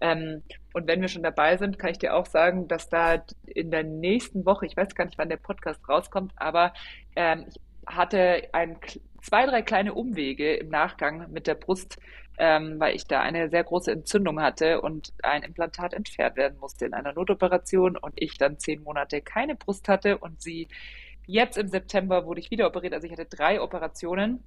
Ähm, 0.00 0.42
und 0.72 0.86
wenn 0.86 1.00
wir 1.00 1.08
schon 1.08 1.22
dabei 1.22 1.56
sind, 1.56 1.78
kann 1.78 1.90
ich 1.90 1.98
dir 1.98 2.14
auch 2.14 2.26
sagen, 2.26 2.68
dass 2.68 2.88
da 2.88 3.24
in 3.46 3.70
der 3.70 3.84
nächsten 3.84 4.44
Woche, 4.44 4.66
ich 4.66 4.76
weiß 4.76 4.94
gar 4.94 5.06
nicht, 5.06 5.18
wann 5.18 5.28
der 5.28 5.38
Podcast 5.38 5.88
rauskommt, 5.88 6.32
aber 6.36 6.72
ähm, 7.16 7.46
ich 7.48 7.60
hatte 7.86 8.48
ein, 8.52 8.78
zwei, 9.22 9.46
drei 9.46 9.62
kleine 9.62 9.94
Umwege 9.94 10.54
im 10.54 10.68
Nachgang 10.68 11.30
mit 11.32 11.46
der 11.46 11.54
Brust, 11.54 11.98
ähm, 12.38 12.78
weil 12.78 12.94
ich 12.94 13.06
da 13.06 13.20
eine 13.20 13.48
sehr 13.48 13.64
große 13.64 13.92
Entzündung 13.92 14.40
hatte 14.40 14.80
und 14.80 15.12
ein 15.22 15.42
Implantat 15.42 15.94
entfernt 15.94 16.36
werden 16.36 16.58
musste 16.58 16.86
in 16.86 16.94
einer 16.94 17.12
Notoperation 17.12 17.96
und 17.96 18.12
ich 18.16 18.38
dann 18.38 18.58
zehn 18.58 18.82
Monate 18.82 19.20
keine 19.20 19.54
Brust 19.54 19.88
hatte 19.88 20.18
und 20.18 20.42
sie 20.42 20.68
Jetzt 21.26 21.56
im 21.56 21.68
September 21.68 22.26
wurde 22.26 22.40
ich 22.40 22.50
wieder 22.50 22.66
operiert, 22.66 22.92
also 22.94 23.06
ich 23.06 23.12
hatte 23.12 23.26
drei 23.26 23.60
Operationen. 23.60 24.42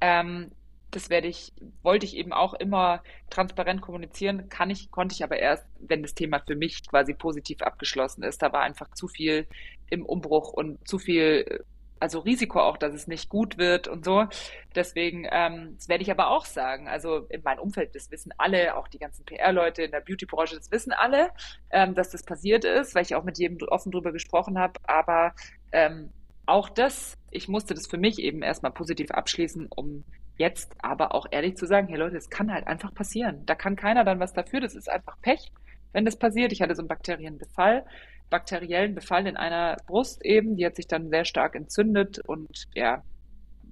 Ähm, 0.00 0.50
das 0.90 1.10
werde 1.10 1.26
ich, 1.26 1.52
wollte 1.82 2.06
ich 2.06 2.16
eben 2.16 2.32
auch 2.32 2.54
immer 2.54 3.02
transparent 3.30 3.80
kommunizieren, 3.80 4.48
kann 4.48 4.70
ich, 4.70 4.90
konnte 4.90 5.14
ich 5.14 5.24
aber 5.24 5.38
erst, 5.38 5.66
wenn 5.80 6.02
das 6.02 6.14
Thema 6.14 6.40
für 6.40 6.54
mich 6.54 6.86
quasi 6.88 7.14
positiv 7.14 7.62
abgeschlossen 7.62 8.22
ist. 8.22 8.42
Da 8.42 8.52
war 8.52 8.60
einfach 8.60 8.92
zu 8.94 9.08
viel 9.08 9.46
im 9.90 10.06
Umbruch 10.06 10.52
und 10.52 10.86
zu 10.86 10.98
viel 10.98 11.64
also 12.00 12.18
Risiko 12.18 12.60
auch, 12.60 12.76
dass 12.76 12.92
es 12.92 13.06
nicht 13.06 13.30
gut 13.30 13.56
wird 13.56 13.88
und 13.88 14.04
so. 14.04 14.26
Deswegen, 14.74 15.26
ähm, 15.30 15.74
das 15.76 15.88
werde 15.88 16.02
ich 16.02 16.10
aber 16.10 16.28
auch 16.28 16.44
sagen. 16.44 16.86
Also 16.86 17.26
in 17.30 17.42
meinem 17.42 17.60
Umfeld, 17.60 17.94
das 17.94 18.10
wissen 18.10 18.32
alle, 18.36 18.76
auch 18.76 18.88
die 18.88 18.98
ganzen 18.98 19.24
PR-Leute 19.24 19.82
in 19.84 19.90
der 19.90 20.00
Beauty-Branche, 20.00 20.56
das 20.56 20.70
wissen 20.70 20.92
alle, 20.92 21.30
ähm, 21.70 21.94
dass 21.94 22.10
das 22.10 22.22
passiert 22.22 22.64
ist, 22.64 22.94
weil 22.94 23.02
ich 23.04 23.14
auch 23.14 23.24
mit 23.24 23.38
jedem 23.38 23.56
offen 23.68 23.90
drüber 23.90 24.12
gesprochen 24.12 24.58
habe. 24.58 24.74
Aber 24.84 25.34
ähm, 25.74 26.10
auch 26.46 26.68
das, 26.68 27.18
ich 27.30 27.48
musste 27.48 27.74
das 27.74 27.86
für 27.86 27.98
mich 27.98 28.18
eben 28.18 28.42
erstmal 28.42 28.72
positiv 28.72 29.10
abschließen, 29.10 29.68
um 29.74 30.04
jetzt 30.36 30.74
aber 30.78 31.14
auch 31.14 31.26
ehrlich 31.30 31.56
zu 31.56 31.66
sagen, 31.66 31.88
hey 31.88 31.98
Leute, 31.98 32.16
es 32.16 32.30
kann 32.30 32.52
halt 32.52 32.66
einfach 32.66 32.94
passieren. 32.94 33.44
Da 33.46 33.54
kann 33.54 33.76
keiner 33.76 34.04
dann 34.04 34.20
was 34.20 34.32
dafür, 34.32 34.60
das 34.60 34.74
ist 34.74 34.90
einfach 34.90 35.20
Pech, 35.20 35.52
wenn 35.92 36.04
das 36.04 36.16
passiert. 36.16 36.52
Ich 36.52 36.62
hatte 36.62 36.74
so 36.74 36.82
einen 36.82 36.88
Bakterienbefall 36.88 37.84
bakteriellen 38.30 38.94
Befall 38.94 39.26
in 39.26 39.36
einer 39.36 39.76
Brust 39.86 40.24
eben, 40.24 40.56
die 40.56 40.66
hat 40.66 40.76
sich 40.76 40.86
dann 40.86 41.08
sehr 41.08 41.24
stark 41.24 41.54
entzündet 41.54 42.18
und 42.18 42.66
ja, 42.74 43.02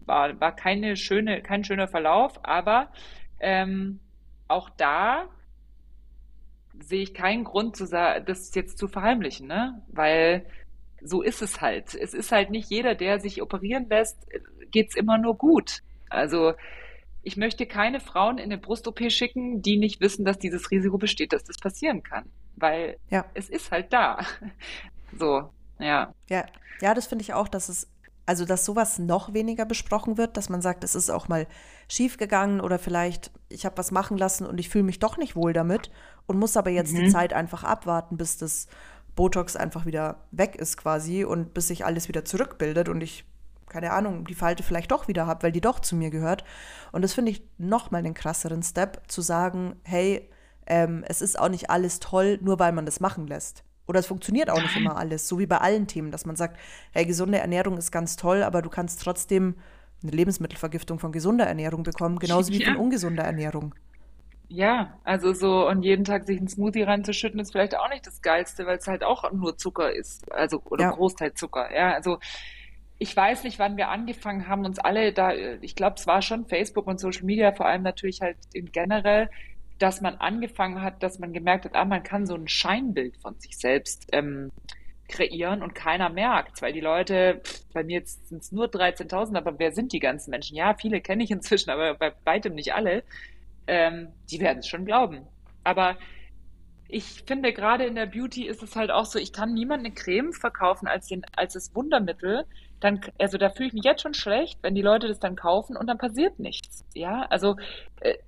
war, 0.06 0.38
war 0.40 0.54
keine 0.54 0.96
schöne, 0.96 1.42
kein 1.42 1.64
schöner 1.64 1.88
Verlauf, 1.88 2.44
aber 2.44 2.92
ähm, 3.40 4.00
auch 4.48 4.70
da 4.70 5.28
sehe 6.80 7.02
ich 7.02 7.14
keinen 7.14 7.44
Grund, 7.44 7.76
zu 7.76 7.86
das 7.86 8.54
jetzt 8.54 8.78
zu 8.78 8.88
verheimlichen, 8.88 9.46
ne? 9.46 9.82
Weil 9.88 10.46
so 11.02 11.22
ist 11.22 11.42
es 11.42 11.60
halt. 11.60 11.94
Es 11.94 12.14
ist 12.14 12.32
halt 12.32 12.50
nicht 12.50 12.70
jeder, 12.70 12.94
der 12.94 13.20
sich 13.20 13.42
operieren 13.42 13.88
lässt, 13.88 14.26
geht 14.70 14.90
es 14.90 14.96
immer 14.96 15.18
nur 15.18 15.36
gut. 15.36 15.82
Also 16.08 16.54
ich 17.22 17.36
möchte 17.36 17.66
keine 17.66 18.00
Frauen 18.00 18.38
in 18.38 18.44
eine 18.44 18.58
Brust-OP 18.58 19.10
schicken, 19.10 19.62
die 19.62 19.76
nicht 19.76 20.00
wissen, 20.00 20.24
dass 20.24 20.38
dieses 20.38 20.70
Risiko 20.70 20.98
besteht, 20.98 21.32
dass 21.32 21.44
das 21.44 21.58
passieren 21.58 22.02
kann 22.02 22.30
weil 22.56 22.96
ja. 23.10 23.24
es 23.34 23.48
ist 23.48 23.70
halt 23.70 23.92
da. 23.92 24.18
So, 25.18 25.50
ja. 25.78 26.14
Ja, 26.30 26.46
ja 26.80 26.94
das 26.94 27.06
finde 27.06 27.20
ich 27.22 27.34
auch, 27.34 27.46
dass 27.46 27.68
es, 27.68 27.86
also 28.24 28.46
dass 28.46 28.64
sowas 28.64 28.98
noch 28.98 29.34
weniger 29.34 29.66
besprochen 29.66 30.16
wird, 30.16 30.38
dass 30.38 30.48
man 30.48 30.62
sagt, 30.62 30.84
es 30.84 30.94
ist 30.94 31.10
auch 31.10 31.28
mal 31.28 31.46
schief 31.86 32.16
gegangen 32.16 32.62
oder 32.62 32.78
vielleicht, 32.78 33.30
ich 33.50 33.66
habe 33.66 33.76
was 33.76 33.90
machen 33.90 34.16
lassen 34.16 34.46
und 34.46 34.58
ich 34.58 34.70
fühle 34.70 34.84
mich 34.84 35.00
doch 35.00 35.18
nicht 35.18 35.36
wohl 35.36 35.52
damit 35.52 35.90
und 36.24 36.38
muss 36.38 36.56
aber 36.56 36.70
jetzt 36.70 36.94
mhm. 36.94 37.00
die 37.00 37.08
Zeit 37.10 37.34
einfach 37.34 37.62
abwarten, 37.62 38.16
bis 38.16 38.38
das 38.38 38.68
Botox 39.14 39.56
einfach 39.56 39.86
wieder 39.86 40.24
weg 40.30 40.56
ist 40.56 40.76
quasi 40.76 41.24
und 41.24 41.54
bis 41.54 41.68
sich 41.68 41.84
alles 41.84 42.08
wieder 42.08 42.24
zurückbildet 42.24 42.88
und 42.88 43.00
ich 43.02 43.24
keine 43.72 43.92
Ahnung, 43.92 44.26
die 44.26 44.34
Falte 44.34 44.62
vielleicht 44.62 44.90
doch 44.90 45.08
wieder 45.08 45.26
habe, 45.26 45.44
weil 45.44 45.52
die 45.52 45.62
doch 45.62 45.80
zu 45.80 45.96
mir 45.96 46.10
gehört. 46.10 46.44
Und 46.92 47.02
das 47.02 47.14
finde 47.14 47.32
ich 47.32 47.42
nochmal 47.56 48.00
einen 48.00 48.14
krasseren 48.14 48.62
Step, 48.62 49.02
zu 49.08 49.22
sagen, 49.22 49.76
hey, 49.82 50.28
ähm, 50.66 51.04
es 51.08 51.22
ist 51.22 51.38
auch 51.38 51.48
nicht 51.48 51.70
alles 51.70 51.98
toll, 51.98 52.38
nur 52.42 52.58
weil 52.58 52.72
man 52.72 52.86
das 52.86 53.00
machen 53.00 53.26
lässt. 53.26 53.64
Oder 53.88 53.98
es 53.98 54.06
funktioniert 54.06 54.48
auch 54.50 54.62
nicht 54.62 54.76
immer 54.76 54.96
alles, 54.96 55.26
so 55.26 55.38
wie 55.38 55.46
bei 55.46 55.58
allen 55.58 55.86
Themen, 55.86 56.12
dass 56.12 56.24
man 56.24 56.36
sagt, 56.36 56.58
hey, 56.92 57.04
gesunde 57.04 57.38
Ernährung 57.38 57.76
ist 57.78 57.90
ganz 57.90 58.16
toll, 58.16 58.42
aber 58.42 58.62
du 58.62 58.70
kannst 58.70 59.02
trotzdem 59.02 59.56
eine 60.02 60.12
Lebensmittelvergiftung 60.12 60.98
von 60.98 61.10
gesunder 61.10 61.46
Ernährung 61.46 61.82
bekommen, 61.82 62.18
genauso 62.18 62.52
wie 62.52 62.62
ja. 62.62 62.68
von 62.68 62.76
ungesunder 62.76 63.24
Ernährung. 63.24 63.74
Ja, 64.54 64.98
also 65.04 65.32
so 65.32 65.66
und 65.66 65.82
jeden 65.82 66.04
Tag 66.04 66.26
sich 66.26 66.36
einen 66.36 66.48
Smoothie 66.48 66.82
reinzuschütten 66.82 67.40
ist 67.40 67.52
vielleicht 67.52 67.74
auch 67.74 67.88
nicht 67.88 68.06
das 68.06 68.20
Geilste, 68.20 68.66
weil 68.66 68.76
es 68.76 68.86
halt 68.86 69.02
auch 69.02 69.30
nur 69.32 69.56
Zucker 69.56 69.90
ist, 69.90 70.30
also 70.30 70.60
oder 70.66 70.84
ja. 70.84 70.90
Großteil 70.90 71.32
Zucker. 71.32 71.74
Ja, 71.74 71.92
also 71.92 72.18
ich 72.98 73.16
weiß 73.16 73.44
nicht, 73.44 73.58
wann 73.58 73.78
wir 73.78 73.88
angefangen 73.88 74.48
haben, 74.48 74.66
uns 74.66 74.78
alle 74.78 75.14
da, 75.14 75.32
ich 75.32 75.74
glaube, 75.74 75.96
es 75.96 76.06
war 76.06 76.20
schon 76.20 76.44
Facebook 76.46 76.86
und 76.86 77.00
Social 77.00 77.24
Media, 77.24 77.52
vor 77.52 77.64
allem 77.64 77.82
natürlich 77.82 78.20
halt 78.20 78.36
in 78.52 78.70
generell, 78.70 79.30
dass 79.78 80.02
man 80.02 80.16
angefangen 80.16 80.82
hat, 80.82 81.02
dass 81.02 81.18
man 81.18 81.32
gemerkt 81.32 81.64
hat, 81.64 81.74
ah, 81.74 81.86
man 81.86 82.02
kann 82.02 82.26
so 82.26 82.34
ein 82.34 82.46
Scheinbild 82.46 83.16
von 83.16 83.34
sich 83.40 83.56
selbst 83.56 84.06
ähm, 84.12 84.52
kreieren 85.08 85.62
und 85.62 85.74
keiner 85.74 86.10
merkt, 86.10 86.60
weil 86.60 86.74
die 86.74 86.80
Leute, 86.80 87.40
bei 87.72 87.84
mir 87.84 88.00
jetzt 88.00 88.28
sind 88.28 88.42
es 88.42 88.52
nur 88.52 88.66
13.000, 88.66 89.34
aber 89.34 89.58
wer 89.58 89.72
sind 89.72 89.92
die 89.94 89.98
ganzen 89.98 90.30
Menschen? 90.30 90.56
Ja, 90.56 90.74
viele 90.74 91.00
kenne 91.00 91.24
ich 91.24 91.30
inzwischen, 91.30 91.70
aber 91.70 91.94
bei 91.94 92.12
weitem 92.24 92.54
nicht 92.54 92.74
alle. 92.74 93.02
Ähm, 93.66 94.08
die 94.30 94.40
werden 94.40 94.58
es 94.58 94.68
schon 94.68 94.84
glauben. 94.84 95.26
Aber 95.64 95.96
ich 96.88 97.22
finde, 97.26 97.52
gerade 97.52 97.84
in 97.86 97.94
der 97.94 98.06
Beauty 98.06 98.46
ist 98.46 98.62
es 98.62 98.76
halt 98.76 98.90
auch 98.90 99.06
so, 99.06 99.18
ich 99.18 99.32
kann 99.32 99.54
niemand 99.54 99.84
eine 99.84 99.94
Creme 99.94 100.32
verkaufen 100.32 100.86
als, 100.86 101.06
den, 101.06 101.24
als 101.36 101.54
das 101.54 101.74
Wundermittel. 101.74 102.44
Dann, 102.80 103.00
also 103.18 103.38
da 103.38 103.48
fühle 103.48 103.68
ich 103.68 103.72
mich 103.72 103.84
jetzt 103.84 104.02
schon 104.02 104.14
schlecht, 104.14 104.58
wenn 104.62 104.74
die 104.74 104.82
Leute 104.82 105.08
das 105.08 105.18
dann 105.18 105.36
kaufen 105.36 105.76
und 105.76 105.86
dann 105.86 105.98
passiert 105.98 106.38
nichts. 106.38 106.84
Ja, 106.94 107.22
also 107.30 107.56
äh, 108.00 108.18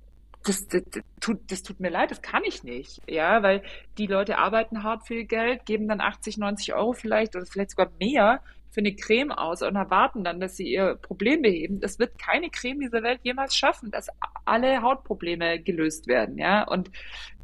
das, 0.45 0.67
das, 0.67 0.83
das, 0.91 1.03
tut, 1.19 1.39
das 1.51 1.63
tut 1.63 1.79
mir 1.79 1.89
leid, 1.89 2.11
das 2.11 2.21
kann 2.21 2.43
ich 2.43 2.63
nicht. 2.63 3.01
Ja, 3.07 3.43
weil 3.43 3.61
die 3.97 4.07
Leute 4.07 4.37
arbeiten 4.37 4.83
hart 4.83 5.05
viel 5.05 5.25
Geld, 5.25 5.65
geben 5.65 5.87
dann 5.87 6.01
80, 6.01 6.37
90 6.37 6.73
Euro 6.73 6.93
vielleicht 6.93 7.35
oder 7.35 7.45
vielleicht 7.45 7.71
sogar 7.71 7.91
mehr 7.99 8.41
für 8.75 8.81
eine 8.81 8.93
Creme 8.93 9.31
aus 9.31 9.61
und 9.61 9.77
erwarten 9.77 10.25
dann, 10.25 10.41
dass 10.41 10.57
sie 10.57 10.67
ihr 10.67 10.95
Problem 10.95 11.41
beheben. 11.41 11.79
Das 11.79 11.97
wird 11.97 12.19
keine 12.19 12.49
Creme 12.49 12.81
dieser 12.81 13.03
Welt 13.03 13.21
jemals 13.23 13.55
schaffen, 13.55 13.89
dass 13.89 14.09
alle 14.43 14.81
Hautprobleme 14.81 15.61
gelöst 15.61 16.07
werden. 16.07 16.37
Ja, 16.37 16.63
und 16.63 16.91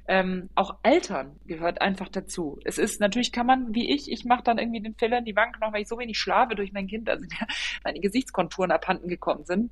ähm, 0.10 0.50
auch 0.56 0.76
Altern 0.84 1.40
gehört 1.46 1.80
einfach 1.80 2.10
dazu. 2.10 2.60
Es 2.66 2.78
ist, 2.78 3.00
natürlich 3.00 3.32
kann 3.32 3.46
man, 3.46 3.74
wie 3.74 3.96
ich, 3.96 4.12
ich 4.12 4.26
mache 4.26 4.44
dann 4.44 4.58
irgendwie 4.58 4.82
den 4.82 4.94
Fehler 4.96 5.20
in 5.20 5.26
die 5.26 5.38
Wangen 5.38 5.56
noch, 5.62 5.72
weil 5.72 5.84
ich 5.84 5.88
so 5.88 5.98
wenig 5.98 6.20
schlafe 6.20 6.54
durch 6.54 6.74
mein 6.74 6.88
Kind, 6.88 7.10
also 7.10 7.26
meine 7.86 8.02
Gesichtskonturen 8.02 8.72
abhanden 8.72 9.08
gekommen 9.08 9.46
sind. 9.46 9.72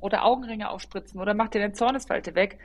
Oder 0.00 0.26
Augenringe 0.26 0.68
aufspritzen 0.68 1.18
oder 1.18 1.32
mach 1.32 1.48
dir 1.48 1.64
eine 1.64 1.72
Zornesfalte 1.72 2.34
weg. 2.34 2.58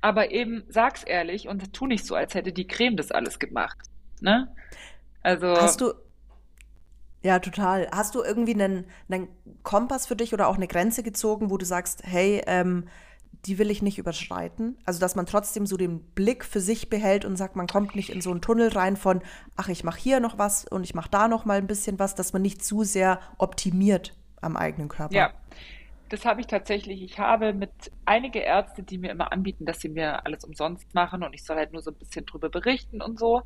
Aber 0.00 0.30
eben 0.30 0.64
sag's 0.68 1.04
ehrlich 1.04 1.46
und 1.46 1.74
tu 1.74 1.86
nicht 1.86 2.06
so, 2.06 2.14
als 2.14 2.34
hätte 2.34 2.54
die 2.54 2.66
Creme 2.66 2.96
das 2.96 3.10
alles 3.12 3.38
gemacht. 3.38 3.76
Ne? 4.22 4.48
Also. 5.20 5.48
Hast 5.48 5.82
du, 5.82 5.92
ja, 7.26 7.40
total. 7.40 7.88
Hast 7.90 8.14
du 8.14 8.22
irgendwie 8.22 8.54
einen, 8.54 8.84
einen 9.10 9.26
Kompass 9.64 10.06
für 10.06 10.14
dich 10.14 10.32
oder 10.32 10.46
auch 10.46 10.54
eine 10.54 10.68
Grenze 10.68 11.02
gezogen, 11.02 11.50
wo 11.50 11.58
du 11.58 11.66
sagst, 11.66 12.02
hey, 12.04 12.40
ähm, 12.46 12.86
die 13.46 13.58
will 13.58 13.68
ich 13.68 13.82
nicht 13.82 13.98
überschreiten. 13.98 14.78
Also, 14.84 15.00
dass 15.00 15.16
man 15.16 15.26
trotzdem 15.26 15.66
so 15.66 15.76
den 15.76 16.00
Blick 16.00 16.44
für 16.44 16.60
sich 16.60 16.88
behält 16.88 17.24
und 17.24 17.36
sagt, 17.36 17.56
man 17.56 17.66
kommt 17.66 17.96
nicht 17.96 18.10
in 18.10 18.20
so 18.20 18.30
einen 18.30 18.42
Tunnel 18.42 18.68
rein 18.68 18.96
von, 18.96 19.22
ach, 19.56 19.68
ich 19.68 19.82
mache 19.82 19.98
hier 19.98 20.20
noch 20.20 20.38
was 20.38 20.66
und 20.66 20.84
ich 20.84 20.94
mache 20.94 21.10
da 21.10 21.26
noch 21.26 21.44
mal 21.44 21.58
ein 21.58 21.66
bisschen 21.66 21.98
was, 21.98 22.14
dass 22.14 22.32
man 22.32 22.42
nicht 22.42 22.64
zu 22.64 22.84
sehr 22.84 23.18
optimiert 23.38 24.14
am 24.40 24.56
eigenen 24.56 24.88
Körper. 24.88 25.14
Ja, 25.14 25.32
das 26.08 26.24
habe 26.24 26.40
ich 26.40 26.46
tatsächlich. 26.46 27.02
Ich 27.02 27.18
habe 27.18 27.52
mit 27.52 27.72
einige 28.04 28.38
Ärzte, 28.38 28.84
die 28.84 28.98
mir 28.98 29.10
immer 29.10 29.32
anbieten, 29.32 29.66
dass 29.66 29.80
sie 29.80 29.88
mir 29.88 30.24
alles 30.24 30.44
umsonst 30.44 30.94
machen 30.94 31.24
und 31.24 31.34
ich 31.34 31.44
soll 31.44 31.56
halt 31.56 31.72
nur 31.72 31.82
so 31.82 31.90
ein 31.90 31.96
bisschen 31.96 32.24
drüber 32.24 32.50
berichten 32.50 33.02
und 33.02 33.18
so. 33.18 33.42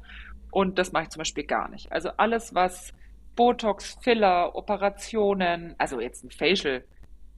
Und 0.51 0.79
das 0.79 0.93
mache 0.93 1.05
ich 1.05 1.09
zum 1.09 1.21
Beispiel 1.21 1.45
gar 1.45 1.71
nicht. 1.71 1.91
Also 1.91 2.11
alles, 2.19 2.55
was 2.55 2.93
Botox, 3.37 3.99
Filler, 4.03 4.55
Operationen, 4.55 5.75
also 5.79 6.01
jetzt 6.01 6.25
ein 6.25 6.31
Facial, 6.31 6.85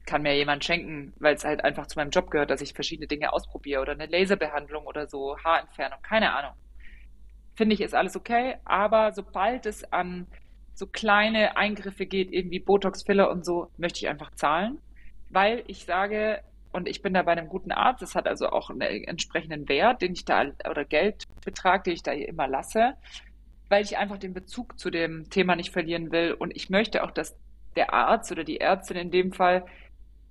kann 0.07 0.23
mir 0.23 0.37
jemand 0.37 0.65
schenken, 0.65 1.13
weil 1.21 1.35
es 1.35 1.45
halt 1.45 1.65
einfach 1.65 1.87
zu 1.87 1.99
meinem 1.99 2.11
Job 2.11 2.31
gehört, 2.31 2.51
dass 2.51 2.61
ich 2.61 2.75
verschiedene 2.75 3.07
Dinge 3.07 3.33
ausprobiere 3.33 3.83
oder 3.83 3.93
eine 3.93 4.07
Laserbehandlung 4.07 4.87
oder 4.87 5.07
so, 5.07 5.37
Haarentfernung, 5.39 6.01
keine 6.03 6.33
Ahnung. 6.33 6.55
Finde 7.55 7.75
ich, 7.75 7.81
ist 7.81 7.95
alles 7.95 8.17
okay, 8.17 8.57
aber 8.65 9.13
sobald 9.13 9.67
es 9.67 9.85
an 9.93 10.27
so 10.75 10.87
kleine 10.87 11.57
Eingriffe 11.57 12.07
geht, 12.07 12.33
eben 12.33 12.51
wie 12.51 12.61
Botox, 12.61 13.05
Filler 13.05 13.31
und 13.31 13.45
so, 13.45 13.69
möchte 13.77 13.99
ich 13.99 14.09
einfach 14.09 14.33
zahlen, 14.35 14.79
weil 15.29 15.63
ich 15.67 15.85
sage, 15.85 16.43
und 16.73 16.89
ich 16.89 17.03
bin 17.03 17.13
da 17.13 17.23
bei 17.23 17.33
einem 17.33 17.49
guten 17.49 17.71
Arzt, 17.71 18.03
das 18.03 18.15
hat 18.15 18.27
also 18.27 18.49
auch 18.49 18.71
einen 18.71 18.81
entsprechenden 18.81 19.69
Wert, 19.69 20.01
den 20.01 20.13
ich 20.13 20.25
da, 20.25 20.47
oder 20.69 20.85
Geldbetrag, 20.85 21.85
den 21.85 21.93
ich 21.93 22.03
da 22.03 22.13
immer 22.13 22.49
lasse, 22.49 22.95
weil 23.73 23.85
ich 23.85 23.97
einfach 23.97 24.19
den 24.19 24.35
Bezug 24.35 24.79
zu 24.79 24.91
dem 24.91 25.31
Thema 25.31 25.57
nicht 25.57 25.73
verlieren 25.73 26.12
will 26.12 26.35
und 26.35 26.55
ich 26.55 26.69
möchte 26.69 27.02
auch, 27.02 27.11
dass 27.11 27.35
der 27.75 27.95
Arzt 27.95 28.31
oder 28.31 28.45
die 28.45 28.61
Ärztin 28.61 28.99
in 28.99 29.11
dem 29.11 29.33
Fall 29.33 29.64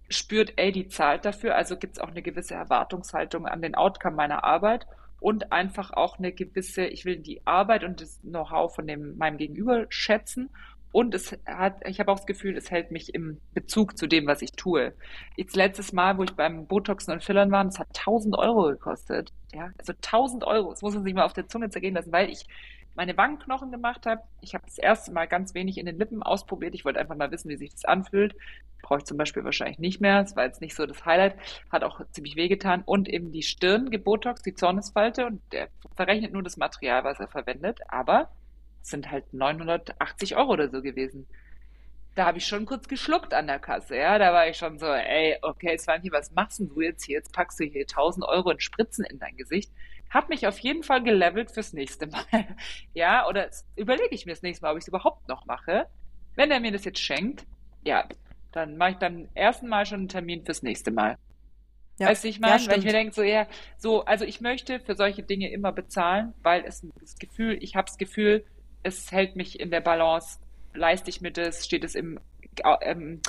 spürt, 0.10 0.54
ey, 0.58 0.72
die 0.72 0.88
zahlt 0.88 1.26
dafür, 1.26 1.56
also 1.56 1.76
gibt 1.76 1.98
es 1.98 2.00
auch 2.00 2.10
eine 2.10 2.22
gewisse 2.22 2.54
Erwartungshaltung 2.54 3.48
an 3.48 3.64
den 3.64 3.74
Outcome 3.74 4.16
meiner 4.16 4.44
Arbeit 4.44 4.86
und 5.20 5.52
einfach 5.52 5.92
auch 5.92 6.20
eine 6.20 6.32
gewisse, 6.32 6.86
ich 6.86 7.04
will 7.04 7.18
die 7.18 7.42
Arbeit 7.48 7.84
und 7.84 8.00
das 8.00 8.20
Know-how 8.22 8.76
von 8.76 8.86
dem, 8.86 9.18
meinem 9.18 9.38
Gegenüber 9.38 9.88
schätzen 9.90 10.52
und 10.92 11.16
es 11.16 11.36
hat, 11.48 11.78
ich 11.88 12.00
habe 12.00 12.12
auch 12.12 12.18
das 12.18 12.28
Gefühl, 12.28 12.58
es 12.58 12.70
hält 12.70 12.92
mich 12.92 13.16
im 13.16 13.40
Bezug 13.54 13.98
zu 13.98 14.08
dem, 14.08 14.28
was 14.28 14.42
ich 14.42 14.52
tue. 14.52 14.94
Jetzt 15.36 15.56
letztes 15.56 15.94
Mal, 15.94 16.18
wo 16.18 16.24
ich 16.24 16.36
beim 16.36 16.68
Botoxen 16.68 17.14
und 17.14 17.24
Fillern 17.24 17.52
war, 17.52 17.64
das 17.64 17.80
hat 17.80 17.88
1000 17.98 18.38
Euro 18.38 18.68
gekostet. 18.68 19.32
Ja, 19.54 19.72
also 19.80 19.94
1000 19.94 20.44
Euro. 20.44 20.72
Das 20.72 20.82
muss 20.82 20.94
man 20.94 21.04
sich 21.04 21.14
mal 21.14 21.24
auf 21.24 21.34
der 21.34 21.48
Zunge 21.48 21.70
zergehen 21.70 21.96
lassen, 21.96 22.12
weil 22.12 22.30
ich 22.30 22.46
meine 22.96 23.16
Wangenknochen 23.18 23.72
gemacht 23.72 24.06
habe. 24.06 24.22
Ich 24.42 24.54
habe 24.54 24.66
das 24.66 24.78
erste 24.78 25.12
Mal 25.12 25.28
ganz 25.28 25.54
wenig 25.54 25.78
in 25.78 25.86
den 25.86 25.98
Lippen 25.98 26.24
ausprobiert. 26.24 26.76
Ich 26.76 26.86
wollte 26.86 27.00
einfach 27.00 27.16
mal 27.16 27.32
wissen, 27.32 27.50
wie 27.50 27.56
sich 27.56 27.72
das 27.72 27.86
anfühlt. 27.86 28.36
Brauche 28.82 29.00
ich 29.00 29.06
zum 29.06 29.18
Beispiel 29.18 29.44
wahrscheinlich 29.44 29.80
nicht 29.80 30.02
mehr. 30.02 30.22
Das 30.22 30.36
war 30.36 30.46
jetzt 30.46 30.62
nicht 30.62 30.76
so 30.76 30.86
das 30.86 31.06
Highlight. 31.06 31.36
Hat 31.72 31.84
auch 31.84 32.02
ziemlich 32.12 32.36
wehgetan. 32.36 32.84
Und 32.86 33.08
eben 33.08 33.32
die 33.32 33.44
Stirn 33.44 33.90
gebotox, 33.90 34.42
die 34.42 34.54
Zornesfalte. 34.54 35.26
Und 35.26 35.42
der 35.54 35.70
verrechnet 35.96 36.34
nur 36.34 36.44
das 36.44 36.58
Material, 36.58 37.04
was 37.04 37.20
er 37.20 37.28
verwendet. 37.28 37.80
Aber 37.88 38.30
es 38.82 38.90
sind 38.90 39.10
halt 39.10 39.34
980 39.34 40.36
Euro 40.36 40.54
oder 40.54 40.70
so 40.70 40.82
gewesen. 40.82 41.28
Da 42.16 42.26
habe 42.26 42.40
ich 42.40 42.46
schon 42.46 42.66
kurz 42.66 42.90
geschluckt 42.90 43.34
an 43.34 43.48
der 43.48 43.60
Kasse, 43.60 43.96
ja. 43.96 44.18
Da 44.20 44.34
war 44.34 44.50
ich 44.50 44.58
schon 44.58 44.78
so, 44.80 44.88
ey, 44.88 45.38
okay, 45.44 45.78
Svanti, 45.78 46.12
was 46.12 46.32
machst 46.32 46.60
du 46.60 46.82
jetzt 46.82 47.06
hier? 47.06 47.18
Jetzt 47.18 47.32
packst 47.32 47.58
du 47.58 47.64
hier 47.64 47.84
1000 47.84 48.26
Euro 48.26 48.52
in 48.52 48.60
Spritzen 48.60 49.06
in 49.06 49.18
dein 49.18 49.38
Gesicht 49.38 49.72
habe 50.12 50.28
mich 50.30 50.46
auf 50.46 50.60
jeden 50.60 50.84
Fall 50.84 51.02
gelevelt 51.02 51.52
fürs 51.52 51.74
nächste 51.74 52.06
Mal. 52.06 52.24
ja, 52.94 53.28
oder 53.28 53.50
überlege 53.76 54.14
ich 54.14 54.26
mir 54.26 54.34
das 54.34 54.42
nächste 54.42 54.64
Mal, 54.64 54.72
ob 54.72 54.78
ich 54.78 54.84
es 54.84 54.90
überhaupt 54.90 55.28
noch 55.28 55.46
mache. 55.46 55.88
Wenn 56.36 56.52
er 56.52 56.60
mir 56.60 56.72
das 56.72 56.86
jetzt 56.86 57.00
schenkt, 57.00 57.46
ja, 57.84 58.08
dann 58.52 58.78
mache 58.78 58.92
ich 58.92 58.98
beim 58.98 59.30
ersten 59.34 59.68
Mal 59.68 59.86
schon 59.86 60.02
einen 60.02 60.10
Termin 60.10 60.46
fürs 60.46 60.64
nächste 60.64 60.92
Mal. 60.92 61.18
Ja, 61.98 62.08
weißt 62.08 62.24
du, 62.24 62.28
ich 62.28 62.40
meine, 62.40 62.62
ja, 62.62 62.70
weil 62.70 62.80
ich 62.80 62.86
mir 62.86 62.92
denke, 62.92 63.14
so, 63.14 63.24
ja, 63.24 63.48
so, 63.78 64.04
also 64.06 64.26
ich 64.26 64.42
möchte 64.42 64.80
für 64.80 64.96
solche 64.96 65.24
Dinge 65.24 65.50
immer 65.52 65.72
bezahlen, 65.72 66.34
weil 66.42 66.66
es 66.66 66.86
das 67.00 67.18
Gefühl, 67.18 67.58
ich 67.62 67.76
habe 67.76 67.86
das 67.86 67.98
Gefühl, 67.98 68.46
es 68.84 69.12
hält 69.12 69.36
mich 69.36 69.60
in 69.60 69.72
der 69.72 69.82
Balance, 69.82 70.40
leiste 70.74 71.10
ich 71.10 71.22
mir 71.22 71.32
das, 71.32 71.66
steht 71.66 71.84
es 71.84 71.96
im, 71.96 72.20
ähm, 72.82 73.22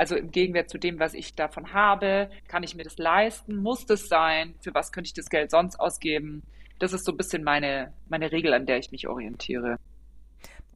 also 0.00 0.16
im 0.16 0.30
Gegenwert 0.30 0.70
zu 0.70 0.78
dem, 0.78 0.98
was 0.98 1.12
ich 1.12 1.34
davon 1.34 1.74
habe, 1.74 2.30
kann 2.48 2.62
ich 2.62 2.74
mir 2.74 2.84
das 2.84 2.96
leisten? 2.96 3.56
Muss 3.56 3.84
das 3.84 4.08
sein? 4.08 4.54
Für 4.60 4.72
was 4.72 4.92
könnte 4.92 5.08
ich 5.08 5.12
das 5.12 5.28
Geld 5.28 5.50
sonst 5.50 5.78
ausgeben? 5.78 6.42
Das 6.78 6.94
ist 6.94 7.04
so 7.04 7.12
ein 7.12 7.18
bisschen 7.18 7.44
meine, 7.44 7.92
meine 8.08 8.32
Regel, 8.32 8.54
an 8.54 8.64
der 8.64 8.78
ich 8.78 8.92
mich 8.92 9.08
orientiere. 9.08 9.76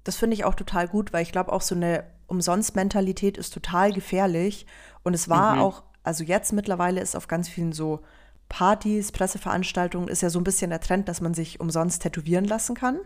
Das 0.04 0.16
finde 0.16 0.34
ich 0.34 0.44
auch 0.44 0.54
total 0.54 0.88
gut, 0.88 1.14
weil 1.14 1.22
ich 1.22 1.32
glaube, 1.32 1.54
auch 1.54 1.62
so 1.62 1.74
eine 1.74 2.04
Umsonst-Mentalität 2.26 3.38
ist 3.38 3.54
total 3.54 3.94
gefährlich. 3.94 4.66
Und 5.04 5.14
es 5.14 5.26
war 5.30 5.54
mhm. 5.54 5.62
auch, 5.62 5.84
also 6.02 6.22
jetzt 6.22 6.52
mittlerweile 6.52 7.00
ist 7.00 7.16
auf 7.16 7.26
ganz 7.26 7.48
vielen 7.48 7.72
so 7.72 8.00
Partys, 8.50 9.10
Presseveranstaltungen, 9.10 10.08
ist 10.08 10.20
ja 10.20 10.28
so 10.28 10.38
ein 10.38 10.44
bisschen 10.44 10.68
der 10.68 10.80
Trend, 10.80 11.08
dass 11.08 11.22
man 11.22 11.32
sich 11.32 11.60
umsonst 11.60 12.02
tätowieren 12.02 12.44
lassen 12.44 12.74
kann. 12.74 13.00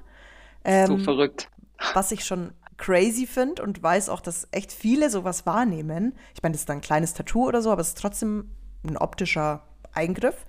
Ähm, 0.64 0.88
so 0.88 0.98
verrückt. 0.98 1.48
Was 1.94 2.10
ich 2.10 2.24
schon 2.24 2.50
crazy 2.78 3.26
finde 3.26 3.62
und 3.62 3.82
weiß 3.82 4.08
auch, 4.08 4.20
dass 4.20 4.48
echt 4.52 4.72
viele 4.72 5.10
sowas 5.10 5.44
wahrnehmen. 5.44 6.14
Ich 6.34 6.42
meine, 6.42 6.52
das 6.52 6.62
ist 6.62 6.68
dann 6.68 6.78
ein 6.78 6.82
kleines 6.82 7.12
Tattoo 7.12 7.46
oder 7.46 7.60
so, 7.60 7.70
aber 7.70 7.82
es 7.82 7.88
ist 7.88 7.98
trotzdem 7.98 8.50
ein 8.84 8.96
optischer 8.96 9.64
Eingriff. 9.92 10.46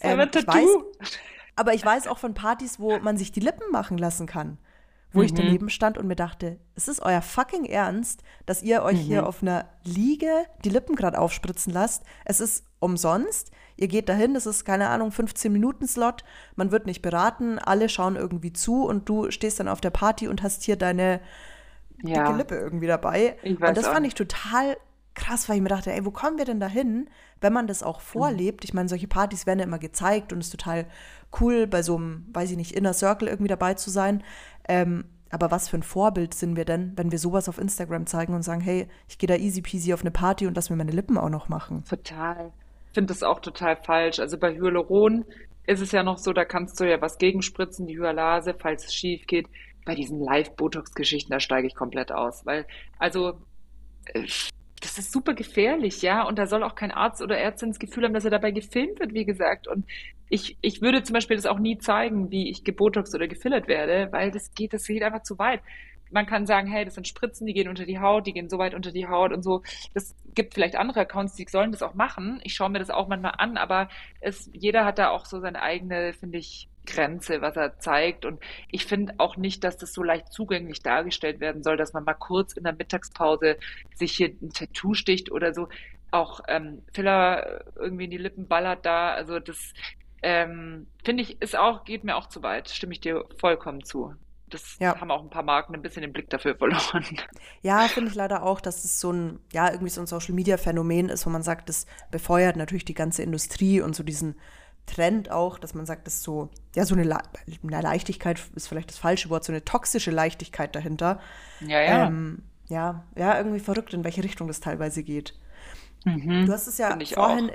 Ähm, 0.00 0.20
ich 0.20 0.46
weiß, 0.46 0.68
aber 1.56 1.74
ich 1.74 1.84
weiß 1.84 2.06
auch 2.06 2.18
von 2.18 2.34
Partys, 2.34 2.78
wo 2.78 2.98
man 3.00 3.16
sich 3.16 3.32
die 3.32 3.40
Lippen 3.40 3.70
machen 3.70 3.98
lassen 3.98 4.26
kann. 4.26 4.58
Wo 5.12 5.20
mhm. 5.20 5.26
ich 5.26 5.34
daneben 5.34 5.68
stand 5.68 5.96
und 5.98 6.06
mir 6.06 6.16
dachte, 6.16 6.58
es 6.74 6.88
ist 6.88 7.00
euer 7.00 7.22
fucking 7.22 7.64
Ernst, 7.64 8.22
dass 8.46 8.62
ihr 8.62 8.82
euch 8.82 8.98
mhm. 8.98 9.06
hier 9.06 9.26
auf 9.26 9.42
einer 9.42 9.66
Liege 9.84 10.44
die 10.64 10.70
Lippen 10.70 10.96
gerade 10.96 11.18
aufspritzen 11.18 11.72
lasst. 11.72 12.02
Es 12.24 12.40
ist 12.40 12.64
umsonst. 12.80 13.50
Ihr 13.76 13.88
geht 13.88 14.08
dahin, 14.08 14.34
das 14.34 14.46
ist 14.46 14.64
keine 14.64 14.88
Ahnung, 14.88 15.10
15 15.10 15.52
Minuten 15.52 15.86
Slot. 15.88 16.24
Man 16.54 16.70
wird 16.70 16.86
nicht 16.86 17.02
beraten, 17.02 17.58
alle 17.58 17.88
schauen 17.88 18.16
irgendwie 18.16 18.52
zu 18.52 18.84
und 18.84 19.08
du 19.08 19.30
stehst 19.30 19.58
dann 19.58 19.68
auf 19.68 19.80
der 19.80 19.90
Party 19.90 20.28
und 20.28 20.42
hast 20.42 20.62
hier 20.64 20.76
deine 20.76 21.20
ja. 22.08 22.24
dicke 22.24 22.36
Lippe 22.36 22.54
irgendwie 22.56 22.86
dabei. 22.86 23.36
und 23.44 23.60
das 23.60 23.86
fand 23.86 24.06
ich 24.06 24.14
total 24.14 24.76
krass, 25.14 25.48
weil 25.48 25.56
ich 25.56 25.62
mir 25.62 25.68
dachte, 25.68 25.92
ey, 25.92 26.04
wo 26.04 26.10
kommen 26.10 26.38
wir 26.38 26.44
denn 26.44 26.60
da 26.60 26.66
hin, 26.66 27.08
wenn 27.40 27.52
man 27.52 27.66
das 27.66 27.82
auch 27.82 28.00
vorlebt? 28.00 28.64
Ich 28.64 28.74
meine, 28.74 28.88
solche 28.88 29.08
Partys 29.08 29.46
werden 29.46 29.60
ja 29.60 29.64
immer 29.64 29.78
gezeigt 29.78 30.32
und 30.32 30.40
es 30.40 30.46
ist 30.46 30.52
total 30.52 30.86
cool, 31.40 31.66
bei 31.66 31.82
so 31.82 31.96
einem, 31.96 32.26
weiß 32.32 32.50
ich 32.50 32.56
nicht, 32.56 32.72
Inner 32.72 32.92
Circle 32.92 33.28
irgendwie 33.28 33.48
dabei 33.48 33.74
zu 33.74 33.90
sein. 33.90 34.22
Ähm, 34.68 35.04
aber 35.30 35.50
was 35.50 35.68
für 35.68 35.76
ein 35.76 35.82
Vorbild 35.82 36.34
sind 36.34 36.56
wir 36.56 36.64
denn, 36.64 36.92
wenn 36.96 37.10
wir 37.10 37.18
sowas 37.18 37.48
auf 37.48 37.58
Instagram 37.58 38.06
zeigen 38.06 38.34
und 38.34 38.42
sagen, 38.42 38.60
hey, 38.60 38.86
ich 39.08 39.18
gehe 39.18 39.26
da 39.26 39.34
easy 39.34 39.62
peasy 39.62 39.92
auf 39.92 40.02
eine 40.02 40.12
Party 40.12 40.46
und 40.46 40.54
lass 40.54 40.70
mir 40.70 40.76
meine 40.76 40.92
Lippen 40.92 41.18
auch 41.18 41.30
noch 41.30 41.48
machen? 41.48 41.84
Total. 41.88 42.52
Ich 42.88 42.94
finde 42.94 43.12
das 43.12 43.24
auch 43.24 43.40
total 43.40 43.76
falsch. 43.76 44.20
Also 44.20 44.38
bei 44.38 44.54
Hyaluron 44.54 45.24
ist 45.66 45.80
es 45.80 45.90
ja 45.90 46.04
noch 46.04 46.18
so, 46.18 46.32
da 46.32 46.44
kannst 46.44 46.78
du 46.78 46.88
ja 46.88 47.00
was 47.00 47.18
gegenspritzen, 47.18 47.86
die 47.86 47.98
Hyalase, 47.98 48.54
falls 48.56 48.84
es 48.84 48.94
schief 48.94 49.26
geht 49.26 49.48
bei 49.84 49.94
diesen 49.94 50.20
Live-Botox-Geschichten, 50.20 51.30
da 51.30 51.40
steige 51.40 51.66
ich 51.66 51.74
komplett 51.74 52.12
aus. 52.12 52.44
Weil, 52.46 52.66
also, 52.98 53.40
äh, 54.06 54.26
das 54.80 54.98
ist 54.98 55.12
super 55.12 55.34
gefährlich, 55.34 56.02
ja. 56.02 56.26
Und 56.26 56.38
da 56.38 56.46
soll 56.46 56.62
auch 56.62 56.74
kein 56.74 56.90
Arzt 56.90 57.22
oder 57.22 57.38
Ärztin 57.38 57.70
das 57.70 57.78
Gefühl 57.78 58.04
haben, 58.04 58.14
dass 58.14 58.24
er 58.24 58.30
dabei 58.30 58.50
gefilmt 58.50 59.00
wird, 59.00 59.14
wie 59.14 59.24
gesagt. 59.24 59.66
Und 59.66 59.86
ich, 60.28 60.58
ich 60.60 60.82
würde 60.82 61.02
zum 61.02 61.14
Beispiel 61.14 61.36
das 61.36 61.46
auch 61.46 61.58
nie 61.58 61.78
zeigen, 61.78 62.30
wie 62.30 62.50
ich 62.50 62.64
gebotox 62.64 63.14
oder 63.14 63.28
gefillert 63.28 63.66
werde, 63.68 64.12
weil 64.12 64.30
das 64.30 64.52
geht, 64.54 64.72
das 64.72 64.86
geht 64.86 65.02
einfach 65.02 65.22
zu 65.22 65.38
weit. 65.38 65.60
Man 66.10 66.26
kann 66.26 66.46
sagen, 66.46 66.68
hey, 66.68 66.84
das 66.84 66.94
sind 66.94 67.08
Spritzen, 67.08 67.46
die 67.46 67.54
gehen 67.54 67.68
unter 67.68 67.86
die 67.86 67.98
Haut, 67.98 68.26
die 68.26 68.32
gehen 68.32 68.48
so 68.48 68.58
weit 68.58 68.74
unter 68.74 68.92
die 68.92 69.08
Haut 69.08 69.32
und 69.32 69.42
so. 69.42 69.62
Das 69.94 70.14
gibt 70.34 70.54
vielleicht 70.54 70.76
andere 70.76 71.00
Accounts, 71.00 71.34
die 71.34 71.46
sollen 71.48 71.72
das 71.72 71.82
auch 71.82 71.94
machen. 71.94 72.40
Ich 72.44 72.54
schaue 72.54 72.70
mir 72.70 72.78
das 72.78 72.90
auch 72.90 73.08
manchmal 73.08 73.34
an, 73.38 73.56
aber 73.56 73.88
es, 74.20 74.50
jeder 74.52 74.84
hat 74.84 74.98
da 74.98 75.10
auch 75.10 75.24
so 75.24 75.40
seine 75.40 75.62
eigene, 75.62 76.12
finde 76.12 76.38
ich, 76.38 76.68
Grenze, 76.86 77.40
was 77.40 77.56
er 77.56 77.78
zeigt. 77.78 78.24
Und 78.24 78.40
ich 78.70 78.86
finde 78.86 79.14
auch 79.18 79.36
nicht, 79.36 79.64
dass 79.64 79.76
das 79.76 79.92
so 79.92 80.02
leicht 80.02 80.32
zugänglich 80.32 80.82
dargestellt 80.82 81.40
werden 81.40 81.62
soll, 81.62 81.76
dass 81.76 81.92
man 81.92 82.04
mal 82.04 82.14
kurz 82.14 82.52
in 82.52 82.64
der 82.64 82.74
Mittagspause 82.74 83.56
sich 83.94 84.12
hier 84.12 84.28
ein 84.42 84.50
Tattoo 84.50 84.94
sticht 84.94 85.30
oder 85.30 85.54
so. 85.54 85.68
Auch 86.10 86.40
ähm, 86.48 86.82
Filler 86.92 87.64
irgendwie 87.76 88.04
in 88.04 88.10
die 88.10 88.18
Lippen 88.18 88.46
ballert 88.46 88.86
da. 88.86 89.12
Also 89.14 89.40
das 89.40 89.72
ähm, 90.22 90.86
finde 91.04 91.22
ich, 91.22 91.42
ist 91.42 91.56
auch, 91.56 91.84
geht 91.84 92.04
mir 92.04 92.16
auch 92.16 92.28
zu 92.28 92.42
weit, 92.42 92.70
stimme 92.70 92.92
ich 92.92 93.00
dir 93.00 93.24
vollkommen 93.38 93.84
zu. 93.84 94.14
Das 94.48 94.76
ja. 94.78 94.98
haben 95.00 95.10
auch 95.10 95.22
ein 95.22 95.30
paar 95.30 95.42
Marken 95.42 95.74
ein 95.74 95.82
bisschen 95.82 96.02
den 96.02 96.12
Blick 96.12 96.30
dafür 96.30 96.54
verloren. 96.58 97.04
Ja, 97.62 97.80
finde 97.88 98.10
ich 98.10 98.14
leider 98.14 98.42
auch, 98.42 98.60
dass 98.60 98.84
es 98.84 99.00
so 99.00 99.12
ein, 99.12 99.40
ja, 99.52 99.70
irgendwie 99.70 99.90
so 99.90 100.00
ein 100.00 100.06
Social 100.06 100.34
Media 100.34 100.56
Phänomen 100.56 101.08
ist, 101.08 101.26
wo 101.26 101.30
man 101.30 101.42
sagt, 101.42 101.68
das 101.68 101.86
befeuert 102.10 102.56
natürlich 102.56 102.84
die 102.84 102.94
ganze 102.94 103.22
Industrie 103.22 103.80
und 103.80 103.96
so 103.96 104.02
diesen 104.02 104.36
Trend 104.86 105.30
auch, 105.30 105.58
dass 105.58 105.74
man 105.74 105.86
sagt, 105.86 106.06
dass 106.06 106.22
so, 106.22 106.50
ja, 106.74 106.84
so 106.84 106.94
eine, 106.94 107.04
Le 107.04 107.18
eine 107.62 107.80
Leichtigkeit 107.80 108.40
ist 108.54 108.68
vielleicht 108.68 108.90
das 108.90 108.98
falsche 108.98 109.30
Wort, 109.30 109.44
so 109.44 109.52
eine 109.52 109.64
toxische 109.64 110.10
Leichtigkeit 110.10 110.74
dahinter. 110.74 111.20
Ja, 111.60 111.80
ja. 111.80 112.06
Ähm, 112.06 112.42
ja, 112.68 113.04
ja, 113.16 113.36
irgendwie 113.36 113.60
verrückt, 113.60 113.94
in 113.94 114.04
welche 114.04 114.24
Richtung 114.24 114.48
das 114.48 114.60
teilweise 114.60 115.02
geht. 115.02 115.34
Mhm, 116.04 116.46
du 116.46 116.52
hast 116.52 116.66
es 116.66 116.78
ja 116.78 116.96
vorhin 117.14 117.50
auch. 117.50 117.54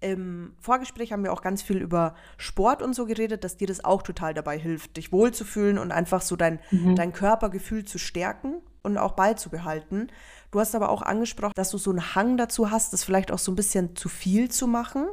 im 0.00 0.52
Vorgespräch 0.60 1.12
haben 1.12 1.22
wir 1.22 1.32
auch 1.32 1.42
ganz 1.42 1.62
viel 1.62 1.78
über 1.78 2.14
Sport 2.36 2.82
und 2.82 2.94
so 2.94 3.06
geredet, 3.06 3.44
dass 3.44 3.56
dir 3.56 3.66
das 3.66 3.84
auch 3.84 4.02
total 4.02 4.34
dabei 4.34 4.58
hilft, 4.58 4.96
dich 4.96 5.12
wohlzufühlen 5.12 5.78
und 5.78 5.92
einfach 5.92 6.22
so 6.22 6.36
dein, 6.36 6.60
mhm. 6.70 6.96
dein 6.96 7.12
Körpergefühl 7.12 7.84
zu 7.84 7.98
stärken 7.98 8.60
und 8.82 8.98
auch 8.98 9.12
beizubehalten. 9.12 10.10
Du 10.50 10.60
hast 10.60 10.74
aber 10.74 10.88
auch 10.88 11.02
angesprochen, 11.02 11.52
dass 11.54 11.70
du 11.70 11.78
so 11.78 11.90
einen 11.90 12.14
Hang 12.14 12.36
dazu 12.36 12.70
hast, 12.70 12.92
das 12.92 13.04
vielleicht 13.04 13.30
auch 13.30 13.38
so 13.38 13.52
ein 13.52 13.56
bisschen 13.56 13.96
zu 13.96 14.08
viel 14.08 14.50
zu 14.50 14.66
machen. 14.66 15.06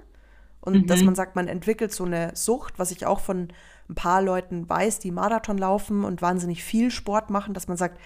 Und 0.62 0.74
mhm. 0.74 0.88
dass 0.88 1.04
man 1.04 1.16
sagt, 1.16 1.36
man 1.36 1.48
entwickelt 1.48 1.94
so 1.94 2.04
eine 2.04 2.36
Sucht, 2.36 2.78
was 2.78 2.92
ich 2.92 3.06
auch 3.06 3.20
von 3.20 3.50
ein 3.90 3.96
paar 3.96 4.22
Leuten 4.22 4.68
weiß, 4.68 5.00
die 5.00 5.12
Marathon 5.12 5.58
laufen 5.58 6.04
und 6.04 6.22
wahnsinnig 6.22 6.64
viel 6.64 6.92
Sport 6.92 7.30
machen, 7.30 7.54
dass 7.54 7.68
man 7.68 7.78
sagt, 7.78 8.00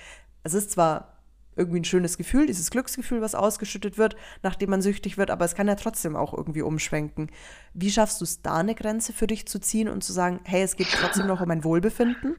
es 0.43 0.53
ist 0.53 0.71
zwar 0.71 1.11
irgendwie 1.55 1.81
ein 1.81 1.85
schönes 1.85 2.17
Gefühl, 2.17 2.47
dieses 2.47 2.71
Glücksgefühl, 2.71 3.21
was 3.21 3.35
ausgeschüttet 3.35 3.97
wird, 3.97 4.15
nachdem 4.41 4.69
man 4.69 4.81
süchtig 4.81 5.17
wird, 5.17 5.29
aber 5.29 5.45
es 5.45 5.55
kann 5.55 5.67
ja 5.67 5.75
trotzdem 5.75 6.15
auch 6.15 6.33
irgendwie 6.33 6.61
umschwenken. 6.61 7.29
Wie 7.73 7.91
schaffst 7.91 8.21
du 8.21 8.25
es 8.25 8.41
da 8.41 8.57
eine 8.57 8.75
Grenze 8.75 9.11
für 9.11 9.27
dich 9.27 9.47
zu 9.47 9.59
ziehen 9.59 9.89
und 9.89 10.03
zu 10.03 10.13
sagen, 10.13 10.39
hey, 10.43 10.61
es 10.61 10.75
geht 10.75 10.87
trotzdem 10.91 11.27
noch 11.27 11.41
um 11.41 11.47
mein 11.47 11.63
Wohlbefinden? 11.63 12.37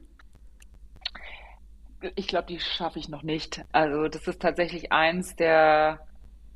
Ich 2.15 2.27
glaube, 2.27 2.47
die 2.47 2.59
schaffe 2.59 2.99
ich 2.99 3.07
noch 3.07 3.23
nicht. 3.23 3.63
Also 3.71 4.07
das 4.07 4.27
ist 4.27 4.41
tatsächlich 4.41 4.91
eins 4.91 5.35
der 5.35 6.05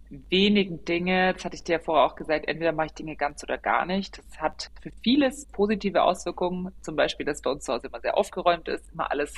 wenigen 0.09 0.85
Dinge, 0.85 1.33
das 1.33 1.45
hatte 1.45 1.55
ich 1.55 1.63
dir 1.63 1.73
ja 1.73 1.79
vorher 1.79 2.05
auch 2.05 2.15
gesagt, 2.15 2.47
entweder 2.47 2.71
mache 2.71 2.87
ich 2.87 2.93
Dinge 2.93 3.15
ganz 3.15 3.43
oder 3.43 3.57
gar 3.57 3.85
nicht. 3.85 4.17
Das 4.17 4.39
hat 4.39 4.71
für 4.81 4.91
vieles 5.03 5.45
positive 5.47 6.03
Auswirkungen, 6.03 6.71
zum 6.81 6.95
Beispiel, 6.95 7.25
dass 7.25 7.41
bei 7.41 7.51
uns 7.51 7.65
zu 7.65 7.73
Hause 7.73 7.87
immer 7.87 7.99
sehr 7.99 8.17
aufgeräumt 8.17 8.67
ist, 8.67 8.91
immer 8.93 9.11
alles 9.11 9.35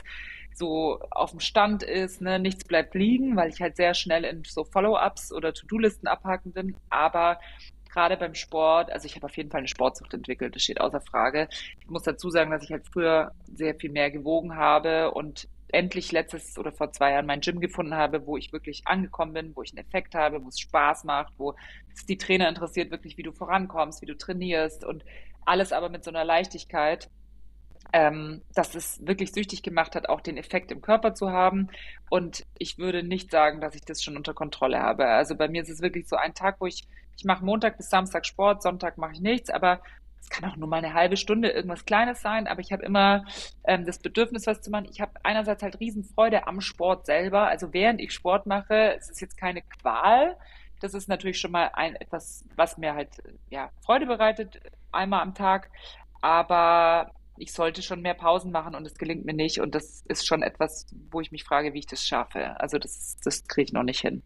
so 0.54 1.00
auf 1.12 1.32
dem 1.32 1.40
Stand 1.40 1.84
ist, 1.84 2.22
ne? 2.22 2.38
nichts 2.40 2.66
bleibt 2.66 2.94
liegen, 2.94 3.36
weil 3.36 3.50
ich 3.50 3.62
halt 3.62 3.76
sehr 3.78 3.94
schnell 3.94 4.26
in 4.26 4.44
so 4.44 4.64
Follow-ups 4.64 5.32
oder 5.32 5.54
To-Do-Listen 5.54 6.08
abhaken 6.08 6.52
bin. 6.52 6.76
Aber 6.90 7.40
gerade 7.92 8.18
beim 8.18 8.36
Sport, 8.36 8.92
also 8.92 9.06
ich 9.06 9.16
habe 9.16 9.26
auf 9.26 9.38
jeden 9.38 9.50
Fall 9.50 9.60
eine 9.60 9.68
Sportsucht 9.68 10.14
entwickelt, 10.14 10.56
das 10.56 10.64
steht 10.64 10.82
außer 10.82 11.02
Frage. 11.02 11.48
Ich 11.80 11.90
muss 11.90 12.04
dazu 12.04 12.30
sagen, 12.30 12.52
dass 12.52 12.64
ich 12.64 12.72
halt 12.72 12.86
früher 12.92 13.32
sehr 13.46 13.76
viel 13.76 13.92
mehr 13.92 14.12
gewogen 14.12 14.56
habe 14.56 15.12
und 15.12 15.48
endlich 15.74 16.12
letztes 16.12 16.58
oder 16.58 16.72
vor 16.72 16.92
zwei 16.92 17.12
Jahren 17.12 17.26
mein 17.26 17.42
Gym 17.42 17.60
gefunden 17.60 17.96
habe, 17.96 18.26
wo 18.26 18.38
ich 18.38 18.52
wirklich 18.54 18.82
angekommen 18.86 19.34
bin, 19.34 19.56
wo 19.56 19.64
ich 19.64 19.72
einen 19.72 19.86
Effekt 19.86 20.16
habe, 20.16 20.44
wo 20.44 20.50
es 20.50 20.60
Spaß 20.60 21.04
macht, 21.04 21.34
wo 21.38 21.56
es 21.94 22.06
die 22.06 22.18
Trainer 22.18 22.50
interessiert, 22.50 22.92
wirklich, 22.92 23.18
wie 23.18 23.24
du 23.24 23.32
vorankommst, 23.32 24.02
wie 24.02 24.08
du 24.08 24.18
trainierst 24.18 24.84
und 24.84 25.04
alles 25.46 25.72
aber 25.72 25.90
mit 25.90 26.04
so 26.04 26.12
einer 26.12 26.24
Leichtigkeit, 26.24 27.10
ähm, 27.94 28.42
dass 28.54 28.76
es 28.76 29.06
wirklich 29.06 29.32
süchtig 29.32 29.64
gemacht 29.64 29.96
hat, 29.96 30.10
auch 30.10 30.22
den 30.22 30.38
Effekt 30.38 30.72
im 30.72 30.82
Körper 30.82 31.14
zu 31.14 31.32
haben. 31.32 31.70
Und 32.10 32.46
ich 32.58 32.78
würde 32.78 33.04
nicht 33.04 33.32
sagen, 33.32 33.62
dass 33.62 33.76
ich 33.76 33.82
das 33.82 34.04
schon 34.04 34.18
unter 34.18 34.34
Kontrolle 34.34 34.80
habe. 34.80 35.08
Also 35.08 35.36
bei 35.36 35.48
mir 35.48 35.64
ist 35.64 35.70
es 35.70 35.82
wirklich 35.82 36.08
so 36.08 36.16
ein 36.16 36.34
Tag, 36.34 36.58
wo 36.60 36.68
ich, 36.68 36.88
ich 37.18 37.26
mache 37.26 37.44
Montag 37.44 37.78
bis 37.78 37.90
Samstag 37.90 38.26
Sport, 38.26 38.62
Sonntag 38.62 38.98
mache 38.98 39.14
ich 39.14 39.22
nichts, 39.22 39.50
aber 39.50 39.82
es 40.22 40.30
kann 40.30 40.50
auch 40.50 40.56
nur 40.56 40.68
mal 40.68 40.78
eine 40.78 40.94
halbe 40.94 41.18
Stunde 41.18 41.50
irgendwas 41.50 41.86
Kleines 41.86 42.22
sein, 42.22 42.48
aber 42.48 42.62
ich 42.62 42.72
habe 42.72 42.84
immer 42.84 43.26
ähm, 43.66 43.86
das 43.86 44.00
Bedürfnis, 44.00 44.48
was 44.48 44.62
zu 44.62 44.70
machen. 44.70 44.88
Ich 44.92 45.02
habe 45.02 45.14
einerseits 45.24 45.64
halt 45.64 45.80
Riesenfreude 45.80 46.48
am 46.48 46.62
Sport 46.62 47.06
selber. 47.06 47.48
Also 47.48 47.74
während 47.74 48.00
ich 48.00 48.14
Sport 48.14 48.46
mache, 48.46 48.96
es 48.98 49.10
ist 49.10 49.22
jetzt 49.22 49.38
keine 49.38 49.62
Qual. 49.62 50.38
Das 50.82 50.94
ist 50.94 51.10
natürlich 51.10 51.40
schon 51.40 51.52
mal 51.52 51.72
ein 51.74 51.96
etwas, 51.96 52.46
was 52.56 52.78
mir 52.78 52.94
halt 52.94 53.10
ja 53.50 53.70
Freude 53.82 54.06
bereitet, 54.06 54.60
einmal 54.92 55.22
am 55.22 55.34
Tag. 55.34 55.70
Aber 56.22 57.12
ich 57.38 57.54
sollte 57.54 57.82
schon 57.82 58.02
mehr 58.02 58.14
Pausen 58.14 58.52
machen 58.52 58.76
und 58.76 58.86
es 58.86 58.96
gelingt 58.96 59.26
mir 59.26 59.34
nicht. 59.34 59.60
Und 59.60 59.74
das 59.74 60.04
ist 60.08 60.28
schon 60.28 60.44
etwas, 60.44 60.86
wo 61.12 61.22
ich 61.22 61.32
mich 61.32 61.44
frage, 61.44 61.74
wie 61.74 61.80
ich 61.80 61.88
das 61.88 62.06
schaffe. 62.06 62.60
Also 62.60 62.78
das, 62.78 63.18
das 63.24 63.48
kriege 63.48 63.66
ich 63.66 63.74
noch 63.74 63.84
nicht 63.84 64.02
hin. 64.02 64.22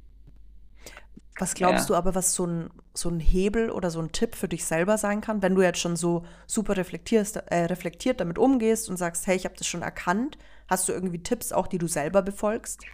Was 1.40 1.54
glaubst 1.54 1.90
ja. 1.90 1.96
du 1.96 1.98
aber, 1.98 2.16
was 2.16 2.36
so 2.36 2.46
ein, 2.46 2.70
so 2.94 3.10
ein 3.10 3.20
Hebel 3.20 3.72
oder 3.72 3.90
so 3.90 4.00
ein 4.00 4.12
Tipp 4.12 4.36
für 4.36 4.48
dich 4.48 4.66
selber 4.66 4.98
sein 4.98 5.22
kann, 5.22 5.42
wenn 5.42 5.56
du 5.56 5.62
jetzt 5.62 5.80
schon 5.80 5.96
so 5.96 6.26
super 6.46 6.78
reflektierst, 6.78 7.38
äh, 7.38 7.66
reflektiert 7.66 8.20
damit 8.20 8.38
umgehst 8.38 8.90
und 8.90 8.98
sagst, 8.98 9.26
hey, 9.26 9.36
ich 9.36 9.46
habe 9.46 9.56
das 9.58 9.66
schon 9.66 9.82
erkannt, 9.82 10.38
hast 10.68 10.88
du 10.88 10.94
irgendwie 10.94 11.22
Tipps 11.22 11.52
auch, 11.52 11.68
die 11.68 11.80
du 11.80 11.88
selber 11.88 12.22
befolgst? 12.22 12.86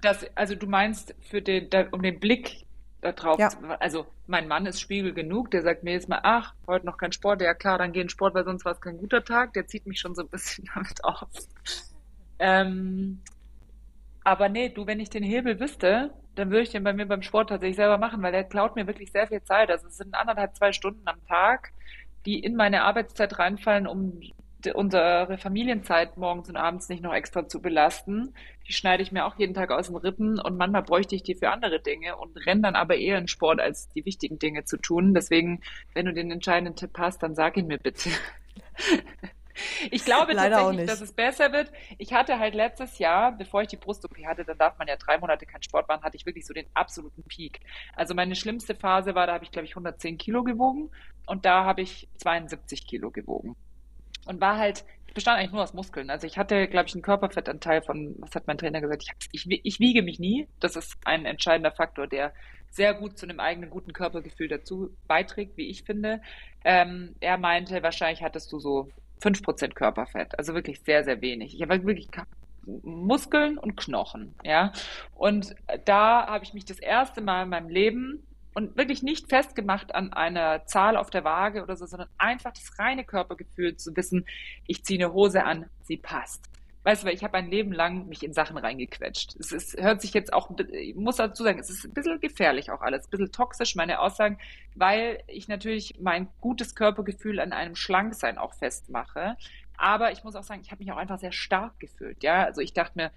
Das, 0.00 0.26
also 0.34 0.54
du 0.54 0.66
meinst 0.66 1.14
für 1.20 1.40
den, 1.40 1.70
da, 1.70 1.86
um 1.92 2.02
den 2.02 2.18
Blick 2.18 2.66
da 3.00 3.12
drauf, 3.12 3.38
ja. 3.38 3.50
also 3.78 4.06
mein 4.26 4.48
Mann 4.48 4.66
ist 4.66 4.80
Spiegel 4.80 5.14
genug, 5.14 5.50
der 5.52 5.62
sagt 5.62 5.84
mir 5.84 5.92
jetzt 5.92 6.08
mal, 6.08 6.20
ach, 6.22 6.54
heute 6.66 6.84
noch 6.86 6.98
kein 6.98 7.12
Sport, 7.12 7.42
ja 7.42 7.54
klar, 7.54 7.78
dann 7.78 7.92
gehen 7.92 8.08
Sport, 8.08 8.34
weil 8.34 8.44
sonst 8.44 8.64
war 8.64 8.72
es 8.72 8.80
kein 8.80 8.98
guter 8.98 9.24
Tag, 9.24 9.52
der 9.52 9.66
zieht 9.66 9.86
mich 9.86 10.00
schon 10.00 10.14
so 10.14 10.22
ein 10.22 10.28
bisschen 10.28 10.68
damit 10.74 11.04
auf. 11.04 11.28
Ähm, 12.38 13.20
aber 14.26 14.48
nee, 14.48 14.70
du, 14.70 14.88
wenn 14.88 14.98
ich 14.98 15.08
den 15.08 15.22
Hebel 15.22 15.60
wüsste, 15.60 16.10
dann 16.34 16.50
würde 16.50 16.64
ich 16.64 16.70
den 16.70 16.82
bei 16.82 16.92
mir 16.92 17.06
beim 17.06 17.22
Sport 17.22 17.50
tatsächlich 17.50 17.76
selber 17.76 17.96
machen, 17.96 18.20
weil 18.22 18.32
der 18.32 18.42
klaut 18.42 18.74
mir 18.74 18.88
wirklich 18.88 19.12
sehr 19.12 19.28
viel 19.28 19.40
Zeit. 19.44 19.70
Also 19.70 19.86
es 19.86 19.98
sind 19.98 20.16
anderthalb, 20.16 20.56
zwei 20.56 20.72
Stunden 20.72 21.06
am 21.06 21.24
Tag, 21.28 21.70
die 22.26 22.40
in 22.40 22.56
meine 22.56 22.82
Arbeitszeit 22.82 23.38
reinfallen, 23.38 23.86
um 23.86 24.20
unsere 24.74 25.38
Familienzeit 25.38 26.16
morgens 26.16 26.48
und 26.48 26.56
abends 26.56 26.88
nicht 26.88 27.04
noch 27.04 27.14
extra 27.14 27.46
zu 27.46 27.62
belasten. 27.62 28.34
Die 28.66 28.72
schneide 28.72 29.04
ich 29.04 29.12
mir 29.12 29.26
auch 29.26 29.38
jeden 29.38 29.54
Tag 29.54 29.70
aus 29.70 29.86
den 29.86 29.94
Rippen 29.94 30.40
und 30.40 30.56
manchmal 30.56 30.82
bräuchte 30.82 31.14
ich 31.14 31.22
die 31.22 31.36
für 31.36 31.50
andere 31.50 31.78
Dinge 31.78 32.16
und 32.16 32.36
renne 32.46 32.62
dann 32.62 32.74
aber 32.74 32.96
eher 32.96 33.18
in 33.18 33.28
Sport, 33.28 33.60
als 33.60 33.88
die 33.90 34.04
wichtigen 34.04 34.40
Dinge 34.40 34.64
zu 34.64 34.76
tun. 34.76 35.14
Deswegen, 35.14 35.60
wenn 35.94 36.06
du 36.06 36.12
den 36.12 36.32
entscheidenden 36.32 36.74
Tipp 36.74 36.98
hast, 36.98 37.22
dann 37.22 37.36
sag 37.36 37.56
ihn 37.56 37.68
mir 37.68 37.78
bitte. 37.78 38.10
Ich 39.90 40.04
glaube 40.04 40.32
Leider 40.32 40.56
tatsächlich, 40.56 40.86
dass 40.86 41.00
es 41.00 41.12
besser 41.12 41.52
wird. 41.52 41.70
Ich 41.98 42.12
hatte 42.12 42.38
halt 42.38 42.54
letztes 42.54 42.98
Jahr, 42.98 43.32
bevor 43.32 43.62
ich 43.62 43.68
die 43.68 43.76
Brust-OP 43.76 44.16
hatte, 44.26 44.44
dann 44.44 44.58
darf 44.58 44.78
man 44.78 44.88
ja 44.88 44.96
drei 44.96 45.18
Monate 45.18 45.46
keinen 45.46 45.62
Sport 45.62 45.88
machen, 45.88 46.02
hatte 46.02 46.16
ich 46.16 46.26
wirklich 46.26 46.46
so 46.46 46.54
den 46.54 46.66
absoluten 46.74 47.22
Peak. 47.24 47.60
Also 47.94 48.14
meine 48.14 48.34
schlimmste 48.34 48.74
Phase 48.74 49.14
war, 49.14 49.26
da 49.26 49.34
habe 49.34 49.44
ich, 49.44 49.50
glaube 49.50 49.66
ich, 49.66 49.72
110 49.72 50.18
Kilo 50.18 50.44
gewogen 50.44 50.90
und 51.26 51.44
da 51.44 51.64
habe 51.64 51.82
ich 51.82 52.08
72 52.18 52.86
Kilo 52.86 53.10
gewogen. 53.10 53.56
Und 54.26 54.40
war 54.40 54.58
halt, 54.58 54.84
ich 55.06 55.14
bestand 55.14 55.38
eigentlich 55.38 55.52
nur 55.52 55.62
aus 55.62 55.72
Muskeln. 55.72 56.10
Also 56.10 56.26
ich 56.26 56.36
hatte, 56.36 56.66
glaube 56.66 56.88
ich, 56.88 56.94
einen 56.94 57.02
Körperfettanteil 57.02 57.82
von, 57.82 58.16
was 58.18 58.34
hat 58.34 58.46
mein 58.46 58.58
Trainer 58.58 58.80
gesagt? 58.80 59.04
Ich, 59.32 59.46
ich, 59.46 59.60
ich 59.64 59.80
wiege 59.80 60.02
mich 60.02 60.18
nie. 60.18 60.48
Das 60.60 60.76
ist 60.76 60.96
ein 61.04 61.26
entscheidender 61.26 61.70
Faktor, 61.70 62.06
der 62.06 62.32
sehr 62.70 62.94
gut 62.94 63.18
zu 63.18 63.26
einem 63.26 63.40
eigenen 63.40 63.70
guten 63.70 63.92
Körpergefühl 63.92 64.48
dazu 64.48 64.90
beiträgt, 65.06 65.56
wie 65.56 65.68
ich 65.68 65.84
finde. 65.84 66.20
Ähm, 66.64 67.14
er 67.20 67.38
meinte, 67.38 67.82
wahrscheinlich 67.82 68.22
hattest 68.22 68.52
du 68.52 68.58
so 68.58 68.88
5% 69.22 69.74
Körperfett, 69.74 70.38
also 70.38 70.54
wirklich 70.54 70.80
sehr, 70.80 71.04
sehr 71.04 71.20
wenig. 71.20 71.54
Ich 71.54 71.62
habe 71.62 71.84
wirklich 71.84 72.08
Muskeln 72.82 73.58
und 73.58 73.76
Knochen, 73.76 74.34
ja. 74.44 74.72
Und 75.14 75.54
da 75.84 76.26
habe 76.26 76.44
ich 76.44 76.54
mich 76.54 76.64
das 76.64 76.78
erste 76.78 77.20
Mal 77.20 77.44
in 77.44 77.48
meinem 77.50 77.68
Leben 77.68 78.22
und 78.54 78.76
wirklich 78.76 79.02
nicht 79.02 79.28
festgemacht 79.28 79.94
an 79.94 80.12
einer 80.12 80.66
Zahl 80.66 80.96
auf 80.96 81.10
der 81.10 81.24
Waage 81.24 81.62
oder 81.62 81.76
so, 81.76 81.86
sondern 81.86 82.08
einfach 82.18 82.52
das 82.52 82.78
reine 82.78 83.04
Körpergefühl 83.04 83.76
zu 83.76 83.94
wissen, 83.96 84.26
ich 84.66 84.84
ziehe 84.84 85.04
eine 85.04 85.12
Hose 85.12 85.44
an, 85.44 85.66
sie 85.82 85.96
passt 85.96 86.48
weißt 86.86 87.02
du, 87.02 87.08
ich 87.08 87.24
habe 87.24 87.36
ein 87.36 87.50
Leben 87.50 87.72
lang 87.72 88.06
mich 88.06 88.22
in 88.22 88.32
Sachen 88.32 88.56
reingequetscht. 88.56 89.34
Es 89.40 89.50
ist, 89.50 89.76
hört 89.76 90.00
sich 90.00 90.14
jetzt 90.14 90.32
auch, 90.32 90.52
ich 90.70 90.94
muss 90.94 91.16
dazu 91.16 91.42
sagen, 91.42 91.58
es 91.58 91.68
ist 91.68 91.84
ein 91.84 91.92
bisschen 91.92 92.20
gefährlich 92.20 92.70
auch 92.70 92.80
alles, 92.80 93.06
ein 93.06 93.10
bisschen 93.10 93.32
toxisch, 93.32 93.74
meine 93.74 93.98
Aussagen, 93.98 94.38
weil 94.76 95.20
ich 95.26 95.48
natürlich 95.48 95.96
mein 96.00 96.28
gutes 96.40 96.76
Körpergefühl 96.76 97.40
an 97.40 97.52
einem 97.52 97.74
Schlanksein 97.74 98.38
auch 98.38 98.54
festmache. 98.54 99.36
Aber 99.76 100.12
ich 100.12 100.22
muss 100.22 100.36
auch 100.36 100.44
sagen, 100.44 100.60
ich 100.62 100.70
habe 100.70 100.84
mich 100.84 100.92
auch 100.92 100.96
einfach 100.96 101.18
sehr 101.18 101.32
stark 101.32 101.78
gefühlt. 101.80 102.22
Ja, 102.22 102.44
also 102.44 102.60
ich 102.60 102.72
dachte 102.72 102.92
mir, 102.94 103.10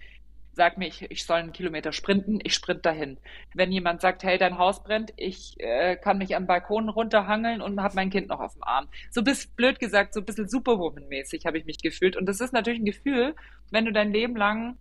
sag 0.53 0.77
mir, 0.77 0.87
ich, 0.87 1.03
ich 1.09 1.25
soll 1.25 1.37
einen 1.37 1.53
Kilometer 1.53 1.91
sprinten, 1.91 2.39
ich 2.43 2.53
sprint 2.53 2.85
dahin. 2.85 3.17
Wenn 3.53 3.71
jemand 3.71 4.01
sagt, 4.01 4.23
hey, 4.23 4.37
dein 4.37 4.57
Haus 4.57 4.83
brennt, 4.83 5.13
ich 5.15 5.55
äh, 5.59 5.95
kann 5.95 6.17
mich 6.17 6.35
am 6.35 6.47
Balkon 6.47 6.89
runterhangeln 6.89 7.61
und 7.61 7.81
habe 7.81 7.95
mein 7.95 8.09
Kind 8.09 8.29
noch 8.29 8.39
auf 8.39 8.53
dem 8.53 8.63
Arm. 8.63 8.87
So 9.11 9.23
bis 9.23 9.47
blöd 9.47 9.79
gesagt, 9.79 10.13
so 10.13 10.19
ein 10.19 10.25
bisschen 10.25 10.49
Superwoman-mäßig 10.49 11.45
habe 11.45 11.57
ich 11.57 11.65
mich 11.65 11.77
gefühlt. 11.77 12.15
Und 12.15 12.25
das 12.25 12.41
ist 12.41 12.53
natürlich 12.53 12.79
ein 12.79 12.85
Gefühl, 12.85 13.35
wenn 13.71 13.85
du 13.85 13.91
dein 13.91 14.11
Leben 14.11 14.35
lang 14.35 14.77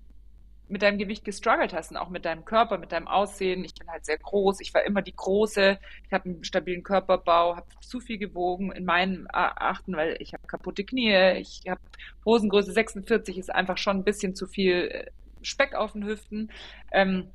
mit 0.69 0.83
deinem 0.83 0.99
Gewicht 0.99 1.25
gestruggelt 1.25 1.73
hast 1.73 1.91
und 1.91 1.97
auch 1.97 2.11
mit 2.11 2.25
deinem 2.25 2.45
Körper, 2.45 2.79
mit 2.79 2.93
deinem 2.93 3.09
Aussehen. 3.09 3.65
Ich 3.65 3.75
bin 3.75 3.89
halt 3.89 4.05
sehr 4.05 4.19
groß, 4.19 4.61
ich 4.61 4.75
war 4.75 4.85
immer 4.85 5.03
die 5.03 5.17
Große, 5.17 5.79
ich 6.07 6.13
habe 6.13 6.29
einen 6.29 6.45
stabilen 6.45 6.83
Körperbau, 6.83 7.57
habe 7.57 7.67
zu 7.81 8.01
viel 8.01 8.19
gewogen 8.19 8.73
in 8.73 8.85
meinen 8.85 9.27
Achten, 9.31 9.97
weil 9.97 10.17
ich 10.21 10.35
habe 10.35 10.47
kaputte 10.47 10.85
Knie, 10.85 11.39
ich 11.39 11.63
habe 11.69 11.81
Hosengröße 12.25 12.73
46, 12.73 13.39
ist 13.39 13.55
einfach 13.55 13.79
schon 13.79 13.99
ein 13.99 14.05
bisschen 14.05 14.35
zu 14.35 14.47
viel 14.47 14.89
äh, 14.93 15.07
Speck 15.43 15.75
auf 15.75 15.93
den 15.93 16.05
Hüften. 16.05 16.51
Ähm, 16.93 17.31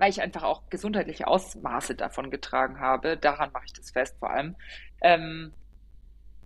weil 0.00 0.10
ich 0.10 0.22
einfach 0.22 0.44
auch 0.44 0.62
gesundheitliche 0.70 1.26
Ausmaße 1.26 1.94
davon 1.94 2.30
getragen 2.30 2.80
habe, 2.80 3.18
daran 3.18 3.52
mache 3.52 3.66
ich 3.66 3.74
das 3.74 3.90
fest 3.90 4.16
vor 4.18 4.30
allem, 4.30 4.56
ähm, 5.02 5.52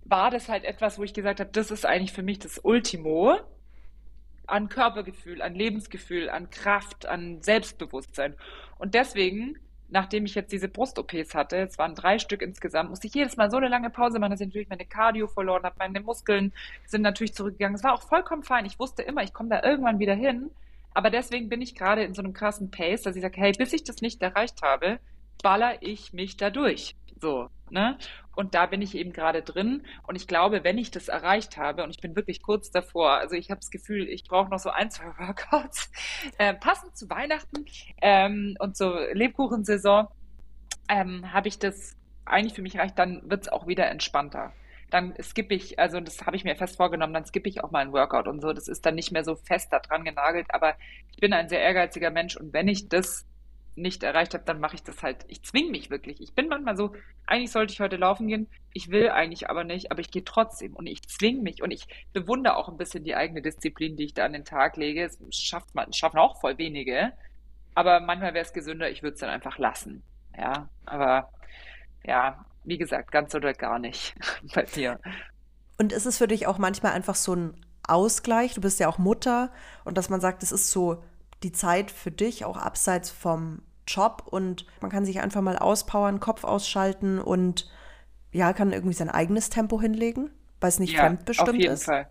war 0.03 0.29
das 0.29 0.49
halt 0.49 0.65
etwas, 0.65 0.99
wo 0.99 1.03
ich 1.03 1.13
gesagt 1.13 1.39
habe, 1.39 1.49
das 1.51 1.71
ist 1.71 1.85
eigentlich 1.85 2.11
für 2.11 2.21
mich 2.21 2.37
das 2.37 2.59
Ultimo, 2.59 3.37
an 4.45 4.69
Körpergefühl, 4.69 5.41
an 5.41 5.55
Lebensgefühl, 5.55 6.29
an 6.29 6.49
Kraft, 6.49 7.05
an 7.07 7.41
Selbstbewusstsein. 7.41 8.35
Und 8.77 8.93
deswegen, 8.93 9.57
nachdem 9.87 10.25
ich 10.25 10.35
jetzt 10.35 10.51
diese 10.51 10.67
Brust-OPs 10.67 11.33
hatte, 11.33 11.57
es 11.57 11.77
waren 11.79 11.95
drei 11.95 12.19
Stück 12.19 12.41
insgesamt, 12.41 12.89
musste 12.89 13.07
ich 13.07 13.15
jedes 13.15 13.37
Mal 13.37 13.49
so 13.49 13.57
eine 13.57 13.69
lange 13.69 13.89
Pause 13.89 14.19
machen, 14.19 14.31
dass 14.31 14.41
ich 14.41 14.47
natürlich 14.47 14.69
meine 14.69 14.85
Cardio 14.85 15.27
verloren 15.27 15.63
habe, 15.63 15.75
meine 15.79 16.01
Muskeln 16.01 16.53
sind 16.85 17.01
natürlich 17.01 17.33
zurückgegangen. 17.33 17.75
Es 17.75 17.83
war 17.83 17.93
auch 17.93 18.03
vollkommen 18.03 18.43
fein. 18.43 18.65
Ich 18.65 18.77
wusste 18.77 19.01
immer, 19.01 19.23
ich 19.23 19.33
komme 19.33 19.49
da 19.49 19.63
irgendwann 19.63 19.97
wieder 19.97 20.13
hin. 20.13 20.51
Aber 20.95 21.09
deswegen 21.09 21.49
bin 21.49 21.61
ich 21.61 21.75
gerade 21.75 22.03
in 22.03 22.13
so 22.13 22.21
einem 22.21 22.33
krassen 22.33 22.71
Pace, 22.71 23.03
dass 23.03 23.17
ich 23.17 23.21
sage, 23.21 23.39
hey, 23.39 23.51
bis 23.51 23.73
ich 23.73 23.83
das 23.83 24.01
nicht 24.01 24.21
erreicht 24.21 24.61
habe, 24.63 24.99
baller 25.43 25.81
ich 25.81 26.13
mich 26.13 26.37
da 26.37 26.49
durch. 26.49 26.95
So, 27.19 27.49
ne? 27.69 27.97
Und 28.33 28.55
da 28.55 28.65
bin 28.65 28.81
ich 28.81 28.95
eben 28.95 29.11
gerade 29.11 29.41
drin. 29.41 29.83
Und 30.07 30.15
ich 30.15 30.25
glaube, 30.25 30.63
wenn 30.63 30.77
ich 30.77 30.91
das 30.91 31.09
erreicht 31.09 31.57
habe, 31.57 31.83
und 31.83 31.89
ich 31.89 31.99
bin 31.99 32.15
wirklich 32.15 32.41
kurz 32.41 32.71
davor, 32.71 33.11
also 33.11 33.35
ich 33.35 33.51
habe 33.51 33.59
das 33.59 33.71
Gefühl, 33.71 34.07
ich 34.07 34.23
brauche 34.23 34.49
noch 34.49 34.59
so 34.59 34.69
ein, 34.69 34.89
zwei 34.89 35.05
Workouts, 35.19 35.91
äh, 36.37 36.53
passend 36.53 36.97
zu 36.97 37.09
Weihnachten 37.09 37.65
ähm, 38.01 38.55
und 38.59 38.77
zur 38.77 39.13
Lebkuchensaison, 39.13 40.07
ähm, 40.87 41.33
habe 41.33 41.49
ich 41.49 41.59
das 41.59 41.97
eigentlich 42.23 42.53
für 42.53 42.61
mich 42.61 42.75
erreicht, 42.75 42.97
dann 42.97 43.29
wird 43.29 43.43
es 43.43 43.49
auch 43.49 43.67
wieder 43.67 43.87
entspannter. 43.89 44.53
Dann 44.95 45.13
skippe 45.21 45.53
ich, 45.53 45.77
also 45.77 45.99
das 45.99 46.25
habe 46.25 46.37
ich 46.37 46.45
mir 46.45 46.55
fest 46.55 46.77
vorgenommen, 46.77 47.13
dann 47.13 47.25
skippe 47.25 47.49
ich 47.49 47.61
auch 47.61 47.69
mal 47.69 47.79
ein 47.79 47.91
Workout 47.91 48.29
und 48.29 48.39
so. 48.39 48.53
Das 48.53 48.69
ist 48.69 48.85
dann 48.85 48.95
nicht 48.95 49.11
mehr 49.11 49.25
so 49.25 49.35
fest 49.35 49.73
da 49.73 49.79
dran 49.79 50.05
genagelt, 50.05 50.45
aber 50.51 50.75
ich 51.11 51.17
bin 51.17 51.33
ein 51.33 51.49
sehr 51.49 51.59
ehrgeiziger 51.59 52.11
Mensch 52.11 52.37
und 52.37 52.53
wenn 52.53 52.69
ich 52.69 52.87
das 52.87 53.25
nicht 53.75 54.03
erreicht 54.03 54.33
habe, 54.33 54.45
dann 54.45 54.61
mache 54.61 54.75
ich 54.75 54.83
das 54.83 55.03
halt. 55.03 55.25
Ich 55.27 55.43
zwinge 55.43 55.69
mich 55.69 55.89
wirklich. 55.89 56.21
Ich 56.21 56.33
bin 56.33 56.47
manchmal 56.47 56.77
so, 56.77 56.95
eigentlich 57.27 57.51
sollte 57.51 57.73
ich 57.73 57.81
heute 57.81 57.97
laufen 57.97 58.29
gehen, 58.29 58.47
ich 58.71 58.89
will 58.89 59.09
eigentlich 59.09 59.49
aber 59.49 59.65
nicht, 59.65 59.91
aber 59.91 59.99
ich 59.99 60.11
gehe 60.11 60.23
trotzdem 60.23 60.73
und 60.73 60.87
ich 60.87 61.01
zwinge 61.09 61.41
mich 61.41 61.61
und 61.61 61.71
ich 61.71 61.87
bewundere 62.13 62.55
auch 62.55 62.69
ein 62.69 62.77
bisschen 62.77 63.03
die 63.03 63.15
eigene 63.15 63.41
Disziplin, 63.41 63.97
die 63.97 64.05
ich 64.05 64.13
da 64.13 64.23
an 64.23 64.31
den 64.31 64.45
Tag 64.45 64.77
lege. 64.77 65.03
Es 65.03 65.19
schafft 65.31 65.75
man, 65.75 65.91
schaffen 65.91 66.19
auch 66.19 66.39
voll 66.39 66.57
wenige, 66.57 67.11
aber 67.73 67.99
manchmal 67.99 68.33
wäre 68.33 68.45
es 68.45 68.53
gesünder, 68.53 68.89
ich 68.89 69.03
würde 69.03 69.15
es 69.15 69.19
dann 69.19 69.29
einfach 69.29 69.57
lassen. 69.57 70.03
Ja, 70.37 70.69
aber 70.85 71.33
ja, 72.05 72.45
wie 72.65 72.77
gesagt, 72.77 73.11
ganz 73.11 73.33
oder 73.35 73.53
gar 73.53 73.79
nicht 73.79 74.15
bei 74.53 74.65
mir. 74.75 74.99
Und 75.77 75.91
ist 75.91 76.05
es 76.05 76.17
für 76.17 76.27
dich 76.27 76.47
auch 76.47 76.57
manchmal 76.57 76.93
einfach 76.93 77.15
so 77.15 77.35
ein 77.35 77.65
Ausgleich? 77.87 78.53
Du 78.53 78.61
bist 78.61 78.79
ja 78.79 78.87
auch 78.87 78.97
Mutter 78.97 79.51
und 79.83 79.97
dass 79.97 80.09
man 80.09 80.21
sagt, 80.21 80.43
es 80.43 80.51
ist 80.51 80.71
so 80.71 81.03
die 81.43 81.51
Zeit 81.51 81.91
für 81.91 82.11
dich 82.11 82.45
auch 82.45 82.57
abseits 82.57 83.09
vom 83.09 83.61
Job 83.87 84.23
und 84.25 84.65
man 84.81 84.89
kann 84.89 85.05
sich 85.05 85.21
einfach 85.21 85.41
mal 85.41 85.57
auspowern, 85.57 86.19
Kopf 86.19 86.43
ausschalten 86.43 87.19
und 87.19 87.69
ja, 88.31 88.53
kann 88.53 88.73
irgendwie 88.73 88.95
sein 88.95 89.09
eigenes 89.09 89.49
Tempo 89.49 89.79
hinlegen, 89.79 90.31
weil 90.59 90.69
es 90.69 90.79
nicht 90.79 90.93
ja, 90.93 91.01
fremdbestimmt 91.01 91.49
ist. 91.49 91.53
Auf 91.53 91.61
jeden 91.61 91.73
ist. 91.73 91.85
Fall. 91.85 92.09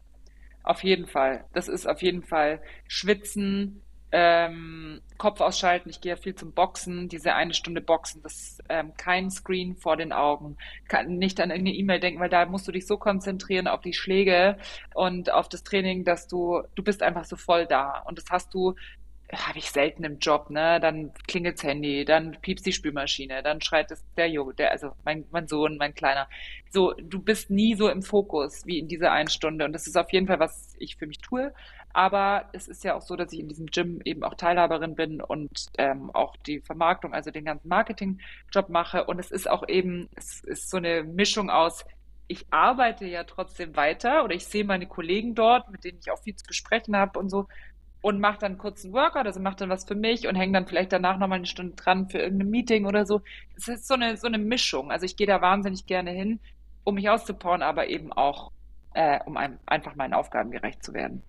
Auf 0.63 0.83
jeden 0.83 1.07
Fall. 1.07 1.45
Das 1.53 1.69
ist 1.69 1.87
auf 1.87 2.01
jeden 2.01 2.23
Fall 2.23 2.63
Schwitzen, 2.89 3.83
ähm, 4.17 5.01
Kopf 5.19 5.41
ausschalten. 5.41 5.91
Ich 5.91 6.01
gehe 6.01 6.17
viel 6.17 6.37
zum 6.37 6.53
Boxen, 6.53 7.09
diese 7.09 7.35
eine 7.35 7.53
Stunde 7.53 7.81
Boxen, 7.81 8.23
das 8.23 8.59
ähm, 8.69 8.93
kein 8.97 9.29
Screen 9.29 9.75
vor 9.75 9.97
den 9.97 10.13
Augen, 10.13 10.57
kann 10.87 11.19
nicht 11.19 11.41
an 11.41 11.51
irgendeine 11.51 11.77
E-Mail 11.77 11.99
denken, 11.99 12.21
weil 12.21 12.29
da 12.29 12.47
musst 12.47 12.69
du 12.69 12.73
dich 12.73 12.87
so 12.87 12.97
konzentrieren 12.97 13.67
auf 13.67 13.81
die 13.81 13.93
Schläge 13.93 14.57
und 14.95 15.33
auf 15.33 15.49
das 15.49 15.65
Training, 15.65 16.05
dass 16.05 16.29
du 16.29 16.63
du 16.77 16.85
bist 16.85 17.03
einfach 17.03 17.25
so 17.25 17.35
voll 17.35 17.67
da 17.67 18.05
und 18.07 18.17
das 18.17 18.27
hast 18.31 18.55
du 18.55 18.77
habe 19.33 19.59
ich 19.59 19.71
selten 19.71 20.05
im 20.05 20.19
Job, 20.19 20.51
ne? 20.51 20.79
Dann 20.81 21.13
klingelt's 21.27 21.63
Handy, 21.63 22.05
dann 22.05 22.37
piepst 22.41 22.67
die 22.67 22.73
Spülmaschine, 22.73 23.43
dann 23.43 23.61
schreit 23.61 23.91
es 23.91 24.05
der 24.17 24.29
Junge, 24.29 24.55
der, 24.55 24.71
also 24.71 24.93
mein, 25.05 25.25
mein 25.31 25.49
Sohn, 25.49 25.77
mein 25.77 25.95
Kleiner. 25.95 26.29
So, 26.71 26.93
du 26.93 27.21
bist 27.21 27.51
nie 27.51 27.75
so 27.75 27.89
im 27.89 28.03
Fokus 28.03 28.67
wie 28.67 28.79
in 28.79 28.87
dieser 28.87 29.13
einen 29.13 29.29
Stunde. 29.29 29.65
Und 29.65 29.73
das 29.73 29.87
ist 29.87 29.97
auf 29.97 30.13
jeden 30.13 30.27
Fall, 30.27 30.41
was 30.41 30.75
ich 30.79 30.97
für 30.97 31.07
mich 31.07 31.19
tue. 31.19 31.53
Aber 31.95 32.47
es 32.53 32.69
ist 32.69 32.85
ja 32.85 32.95
auch 32.95 33.03
so, 33.03 33.17
dass 33.17 33.33
ich 33.33 33.39
in 33.39 33.49
diesem 33.49 33.67
Gym 33.67 34.01
eben 34.05 34.25
auch 34.25 34.35
Teilhaberin 34.35 34.97
bin 34.97 35.23
und 35.23 35.67
ähm, 35.79 36.11
auch 36.13 36.37
die 36.37 36.61
Vermarktung, 36.61 37.15
also 37.15 37.31
den 37.31 37.45
ganzen 37.45 37.69
Marketingjob 37.69 38.69
mache. 38.69 39.05
Und 39.05 39.21
es 39.21 39.31
ist 39.31 39.49
auch 39.49 39.67
eben, 39.69 40.09
es 40.17 40.43
ist 40.43 40.71
so 40.71 40.77
eine 40.77 41.05
Mischung 41.05 41.51
aus, 41.51 41.85
ich 42.27 42.47
arbeite 42.51 43.07
ja 43.07 43.25
trotzdem 43.25 43.77
weiter 43.77 44.25
oder 44.25 44.35
ich 44.35 44.47
sehe 44.47 44.65
meine 44.65 44.87
Kollegen 44.87 45.35
dort, 45.35 45.71
mit 45.71 45.85
denen 45.85 45.99
ich 46.01 46.11
auch 46.11 46.19
viel 46.21 46.35
zu 46.35 46.47
besprechen 46.47 46.97
habe 46.97 47.19
und 47.19 47.31
so 47.31 47.47
und 48.05 48.21
mache 48.21 48.39
dann 48.41 48.61
einen 48.61 48.93
Workout, 48.93 49.27
also 49.27 49.41
mache 49.41 49.57
dann 49.57 49.71
was 49.71 49.87
für 49.87 49.95
mich 49.95 50.27
und 50.27 50.35
hänge 50.35 50.53
dann 50.53 50.67
vielleicht 50.67 50.93
danach 50.93 51.17
nochmal 51.17 51.39
eine 51.39 51.47
Stunde 51.47 51.75
dran 51.75 52.09
für 52.11 52.19
irgendein 52.19 52.51
Meeting 52.51 52.87
oder 52.87 53.07
so. 53.07 53.23
Es 53.57 53.69
ist 53.69 53.89
so 53.89 53.95
eine, 53.95 54.19
so 54.19 54.27
eine 54.27 54.37
Mischung. 54.37 54.91
Also 54.91 55.07
ich 55.07 55.17
gehe 55.17 55.27
da 55.27 55.41
wahnsinnig 55.41 55.87
gerne 55.87 56.11
hin, 56.11 56.41
um 56.85 56.97
mich 56.97 57.09
auszubauen, 57.09 57.63
aber 57.63 57.89
eben 57.89 58.13
auch, 58.13 58.51
äh, 58.95 59.21
um 59.25 59.37
einem, 59.39 59.59
einfach 59.65 59.95
meinen 59.95 60.13
Aufgaben 60.13 60.51
gerecht 60.51 60.85
zu 60.85 60.93
werden. 60.93 61.23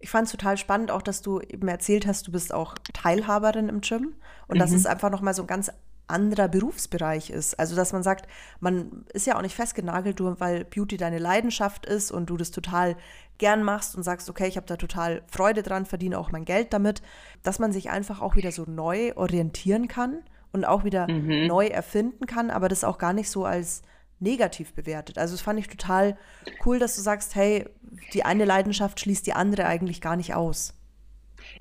Ich 0.00 0.10
fand 0.10 0.26
es 0.26 0.32
total 0.32 0.56
spannend, 0.56 0.90
auch 0.90 1.02
dass 1.02 1.22
du 1.22 1.40
eben 1.40 1.66
erzählt 1.68 2.06
hast, 2.06 2.26
du 2.26 2.32
bist 2.32 2.54
auch 2.54 2.74
Teilhaberin 2.92 3.68
im 3.68 3.80
Gym 3.80 4.14
und 4.46 4.56
mhm. 4.56 4.60
das 4.60 4.72
ist 4.72 4.86
einfach 4.86 5.10
nochmal 5.10 5.34
so 5.34 5.42
ein 5.42 5.48
ganz 5.48 5.70
anderer 6.08 6.48
Berufsbereich 6.48 7.30
ist. 7.30 7.58
Also, 7.58 7.76
dass 7.76 7.92
man 7.92 8.02
sagt, 8.02 8.26
man 8.60 9.04
ist 9.12 9.26
ja 9.26 9.36
auch 9.36 9.42
nicht 9.42 9.54
festgenagelt, 9.54 10.20
weil 10.40 10.64
Beauty 10.64 10.96
deine 10.96 11.18
Leidenschaft 11.18 11.86
ist 11.86 12.10
und 12.10 12.30
du 12.30 12.36
das 12.36 12.50
total 12.50 12.96
gern 13.36 13.62
machst 13.62 13.94
und 13.94 14.02
sagst, 14.02 14.28
okay, 14.28 14.48
ich 14.48 14.56
habe 14.56 14.66
da 14.66 14.76
total 14.76 15.22
Freude 15.28 15.62
dran, 15.62 15.86
verdiene 15.86 16.18
auch 16.18 16.32
mein 16.32 16.44
Geld 16.44 16.72
damit, 16.72 17.02
dass 17.42 17.58
man 17.58 17.72
sich 17.72 17.90
einfach 17.90 18.20
auch 18.20 18.36
wieder 18.36 18.52
so 18.52 18.64
neu 18.66 19.14
orientieren 19.14 19.86
kann 19.86 20.22
und 20.52 20.64
auch 20.64 20.84
wieder 20.84 21.08
mhm. 21.08 21.46
neu 21.46 21.66
erfinden 21.66 22.26
kann, 22.26 22.50
aber 22.50 22.68
das 22.68 22.84
auch 22.84 22.98
gar 22.98 23.12
nicht 23.12 23.30
so 23.30 23.44
als 23.44 23.82
negativ 24.20 24.74
bewertet. 24.74 25.18
Also 25.18 25.34
das 25.34 25.42
fand 25.42 25.58
ich 25.58 25.68
total 25.68 26.16
cool, 26.64 26.78
dass 26.78 26.96
du 26.96 27.02
sagst, 27.02 27.34
hey, 27.34 27.66
die 28.12 28.24
eine 28.24 28.44
Leidenschaft 28.44 29.00
schließt 29.00 29.26
die 29.26 29.32
andere 29.32 29.66
eigentlich 29.66 30.00
gar 30.00 30.16
nicht 30.16 30.34
aus. 30.34 30.74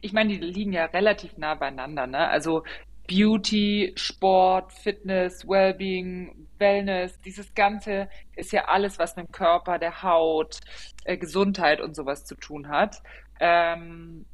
Ich 0.02 0.14
meine, 0.14 0.38
die 0.38 0.46
liegen 0.46 0.74
ja 0.74 0.86
relativ 0.86 1.38
nah 1.38 1.56
beieinander. 1.56 2.08
Ne? 2.08 2.28
Also 2.28 2.64
Beauty, 3.08 3.94
Sport, 3.96 4.74
Fitness, 4.74 5.48
Wellbeing, 5.48 6.48
Wellness, 6.60 7.20
dieses 7.22 7.54
Ganze 7.54 8.10
ist 8.36 8.52
ja 8.52 8.66
alles, 8.66 9.00
was 9.00 9.16
mit 9.16 9.28
dem 9.28 9.32
Körper, 9.32 9.80
der 9.80 10.04
Haut, 10.04 10.60
äh, 11.06 11.18
Gesundheit 11.18 11.80
und 11.80 11.96
sowas 11.96 12.26
zu 12.26 12.36
tun 12.36 12.68
hat. 12.68 13.02
Ähm, 13.40 14.26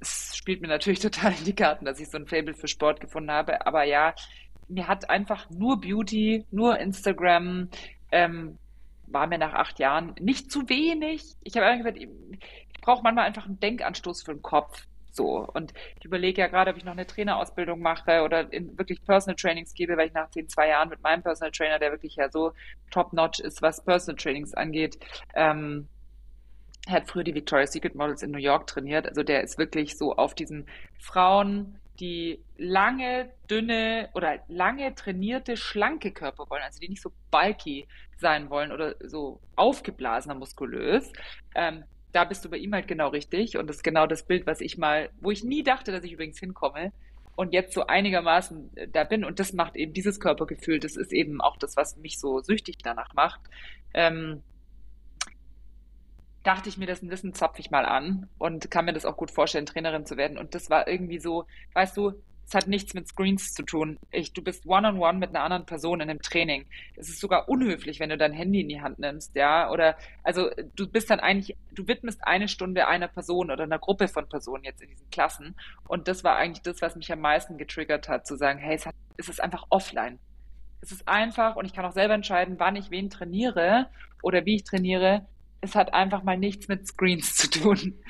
es 0.00 0.36
spielt 0.36 0.60
mir 0.60 0.68
natürlich 0.68 0.98
total 1.00 1.32
in 1.38 1.44
die 1.44 1.54
Karten, 1.54 1.84
dass 1.84 2.00
ich 2.00 2.10
so 2.10 2.18
ein 2.18 2.26
Fable 2.26 2.54
für 2.54 2.68
Sport 2.68 3.00
gefunden 3.00 3.30
habe. 3.30 3.64
Aber 3.66 3.84
ja, 3.84 4.14
mir 4.68 4.88
hat 4.88 5.10
einfach 5.10 5.48
nur 5.50 5.80
Beauty, 5.80 6.44
nur 6.50 6.78
Instagram, 6.78 7.68
ähm, 8.10 8.58
war 9.06 9.26
mir 9.26 9.38
nach 9.38 9.54
acht 9.54 9.78
Jahren 9.78 10.14
nicht 10.20 10.50
zu 10.50 10.68
wenig. 10.68 11.22
Ich 11.42 11.56
habe 11.56 11.76
gesagt, 11.76 11.98
ich 11.98 12.08
brauche 12.80 13.02
manchmal 13.02 13.26
einfach 13.26 13.46
einen 13.46 13.60
Denkanstoß 13.60 14.22
für 14.22 14.34
den 14.34 14.42
Kopf. 14.42 14.86
So. 15.10 15.46
Und 15.54 15.72
ich 15.98 16.04
überlege 16.04 16.40
ja 16.40 16.48
gerade, 16.48 16.72
ob 16.72 16.76
ich 16.76 16.84
noch 16.84 16.92
eine 16.92 17.06
Trainerausbildung 17.06 17.80
mache 17.80 18.22
oder 18.22 18.50
wirklich 18.50 19.04
Personal 19.04 19.36
Trainings 19.36 19.74
gebe, 19.74 19.96
weil 19.96 20.08
ich 20.08 20.12
nach 20.12 20.30
den 20.30 20.48
zwei 20.48 20.68
Jahren 20.68 20.88
mit 20.88 21.02
meinem 21.02 21.22
Personal 21.22 21.52
Trainer, 21.52 21.78
der 21.78 21.92
wirklich 21.92 22.16
ja 22.16 22.28
so 22.30 22.52
top-notch 22.90 23.40
ist, 23.40 23.62
was 23.62 23.84
Personal 23.84 24.16
Trainings 24.16 24.54
angeht, 24.54 24.98
ähm, 25.34 25.88
er 26.86 26.96
hat 26.96 27.08
früher 27.08 27.24
die 27.24 27.34
Victoria's 27.34 27.72
Secret 27.72 27.94
Models 27.94 28.22
in 28.22 28.30
New 28.30 28.38
York 28.38 28.66
trainiert. 28.66 29.08
Also 29.08 29.22
der 29.22 29.42
ist 29.42 29.56
wirklich 29.56 29.96
so 29.96 30.16
auf 30.16 30.34
diesen 30.34 30.66
Frauen, 30.98 31.78
die 32.00 32.40
lange, 32.56 33.30
dünne 33.48 34.10
oder 34.14 34.40
lange 34.48 34.94
trainierte, 34.94 35.56
schlanke 35.56 36.12
Körper 36.12 36.48
wollen, 36.50 36.62
also 36.62 36.80
die 36.80 36.88
nicht 36.88 37.02
so 37.02 37.12
bulky 37.30 37.86
sein 38.18 38.50
wollen 38.50 38.72
oder 38.72 38.94
so 39.00 39.40
aufgeblasener 39.56 40.34
muskulös, 40.34 41.12
ähm, 41.54 41.84
da 42.14 42.24
bist 42.24 42.44
du 42.44 42.50
bei 42.50 42.58
ihm 42.58 42.72
halt 42.72 42.88
genau 42.88 43.08
richtig. 43.08 43.58
Und 43.58 43.68
das 43.68 43.76
ist 43.76 43.82
genau 43.82 44.06
das 44.06 44.24
Bild, 44.24 44.46
was 44.46 44.60
ich 44.60 44.78
mal, 44.78 45.10
wo 45.20 45.30
ich 45.30 45.44
nie 45.44 45.62
dachte, 45.62 45.92
dass 45.92 46.04
ich 46.04 46.12
übrigens 46.12 46.38
hinkomme 46.38 46.92
und 47.36 47.52
jetzt 47.52 47.74
so 47.74 47.86
einigermaßen 47.86 48.76
äh, 48.76 48.88
da 48.88 49.04
bin. 49.04 49.24
Und 49.24 49.40
das 49.40 49.52
macht 49.52 49.76
eben 49.76 49.92
dieses 49.92 50.20
Körpergefühl, 50.20 50.78
das 50.78 50.96
ist 50.96 51.12
eben 51.12 51.40
auch 51.40 51.56
das, 51.56 51.76
was 51.76 51.96
mich 51.96 52.18
so 52.18 52.40
süchtig 52.40 52.78
danach 52.82 53.12
macht. 53.14 53.40
Ähm, 53.92 54.42
dachte 56.44 56.68
ich 56.68 56.78
mir, 56.78 56.86
das 56.86 57.02
Wissen 57.02 57.34
zapfe 57.34 57.60
ich 57.60 57.70
mal 57.70 57.84
an 57.84 58.28
und 58.38 58.70
kann 58.70 58.84
mir 58.84 58.92
das 58.92 59.06
auch 59.06 59.16
gut 59.16 59.30
vorstellen, 59.30 59.66
Trainerin 59.66 60.06
zu 60.06 60.16
werden. 60.16 60.38
Und 60.38 60.54
das 60.54 60.70
war 60.70 60.86
irgendwie 60.86 61.18
so, 61.18 61.46
weißt 61.72 61.96
du, 61.96 62.12
es 62.46 62.54
hat 62.54 62.68
nichts 62.68 62.92
mit 62.92 63.08
Screens 63.08 63.54
zu 63.54 63.62
tun. 63.62 63.98
Ich, 64.10 64.34
du 64.34 64.42
bist 64.42 64.66
one-on-one 64.66 64.98
-on 64.98 65.14
-one 65.14 65.18
mit 65.18 65.30
einer 65.30 65.42
anderen 65.42 65.64
Person 65.64 66.00
in 66.00 66.10
einem 66.10 66.20
Training. 66.20 66.66
Es 66.94 67.08
ist 67.08 67.20
sogar 67.20 67.48
unhöflich, 67.48 68.00
wenn 68.00 68.10
du 68.10 68.18
dein 68.18 68.32
Handy 68.32 68.60
in 68.60 68.68
die 68.68 68.82
Hand 68.82 68.98
nimmst, 68.98 69.34
ja. 69.34 69.70
Oder 69.70 69.96
also 70.22 70.50
du 70.76 70.86
bist 70.86 71.08
dann 71.08 71.20
eigentlich, 71.20 71.56
du 71.72 71.88
widmest 71.88 72.26
eine 72.26 72.48
Stunde 72.48 72.86
einer 72.86 73.08
Person 73.08 73.50
oder 73.50 73.64
einer 73.64 73.78
Gruppe 73.78 74.08
von 74.08 74.28
Personen 74.28 74.64
jetzt 74.64 74.82
in 74.82 74.90
diesen 74.90 75.08
Klassen. 75.10 75.56
Und 75.88 76.06
das 76.06 76.22
war 76.22 76.36
eigentlich 76.36 76.62
das, 76.62 76.82
was 76.82 76.96
mich 76.96 77.10
am 77.10 77.20
meisten 77.20 77.56
getriggert 77.56 78.08
hat, 78.08 78.26
zu 78.26 78.36
sagen, 78.36 78.58
hey, 78.58 78.76
es, 78.76 78.84
hat, 78.84 78.94
es 79.16 79.28
ist 79.28 79.42
einfach 79.42 79.64
offline. 79.70 80.18
Es 80.82 80.92
ist 80.92 81.08
einfach 81.08 81.56
und 81.56 81.64
ich 81.64 81.72
kann 81.72 81.86
auch 81.86 81.92
selber 81.92 82.12
entscheiden, 82.12 82.56
wann 82.58 82.76
ich 82.76 82.90
wen 82.90 83.08
trainiere 83.08 83.86
oder 84.22 84.44
wie 84.44 84.56
ich 84.56 84.64
trainiere. 84.64 85.26
Es 85.64 85.74
hat 85.74 85.94
einfach 85.94 86.22
mal 86.22 86.36
nichts 86.36 86.68
mit 86.68 86.86
Screens 86.86 87.34
zu 87.36 87.50
tun. 87.50 87.94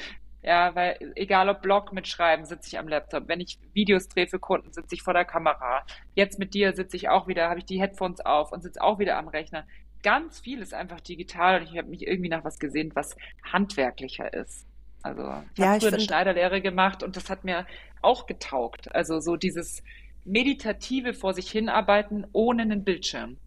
Ja, 0.46 0.74
weil 0.74 1.14
egal 1.14 1.48
ob 1.48 1.62
Blog 1.62 1.94
mitschreiben, 1.94 2.44
sitze 2.44 2.68
ich 2.68 2.78
am 2.78 2.86
Laptop. 2.86 3.28
Wenn 3.28 3.40
ich 3.40 3.58
Videos 3.72 4.10
drehe 4.10 4.26
für 4.26 4.38
Kunden, 4.38 4.74
sitze 4.74 4.94
ich 4.94 5.02
vor 5.02 5.14
der 5.14 5.24
Kamera. 5.24 5.86
Jetzt 6.14 6.38
mit 6.38 6.52
dir 6.52 6.74
sitze 6.74 6.96
ich 6.98 7.08
auch 7.08 7.26
wieder, 7.26 7.48
habe 7.48 7.60
ich 7.60 7.64
die 7.64 7.80
Headphones 7.80 8.20
auf 8.20 8.52
und 8.52 8.62
sitze 8.62 8.82
auch 8.82 8.98
wieder 8.98 9.16
am 9.16 9.28
Rechner. 9.28 9.64
Ganz 10.02 10.40
viel 10.40 10.60
ist 10.60 10.74
einfach 10.74 11.00
digital 11.00 11.62
und 11.62 11.72
ich 11.72 11.78
habe 11.78 11.88
mich 11.88 12.06
irgendwie 12.06 12.28
nach 12.28 12.44
was 12.44 12.58
gesehen, 12.58 12.90
was 12.94 13.16
handwerklicher 13.42 14.34
ist. 14.34 14.66
Also 15.02 15.22
ich 15.54 15.60
ja, 15.60 15.68
habe 15.68 15.80
früher 15.80 15.94
eine 15.94 16.00
Schneiderlehre 16.00 16.60
gemacht 16.60 17.02
und 17.02 17.16
das 17.16 17.30
hat 17.30 17.44
mir 17.44 17.66
auch 18.02 18.26
getaugt. 18.26 18.94
Also 18.94 19.20
so 19.20 19.36
dieses 19.36 19.82
meditative 20.26 21.14
vor 21.14 21.32
sich 21.32 21.50
hinarbeiten 21.50 22.26
ohne 22.32 22.62
einen 22.62 22.84
Bildschirm. 22.84 23.38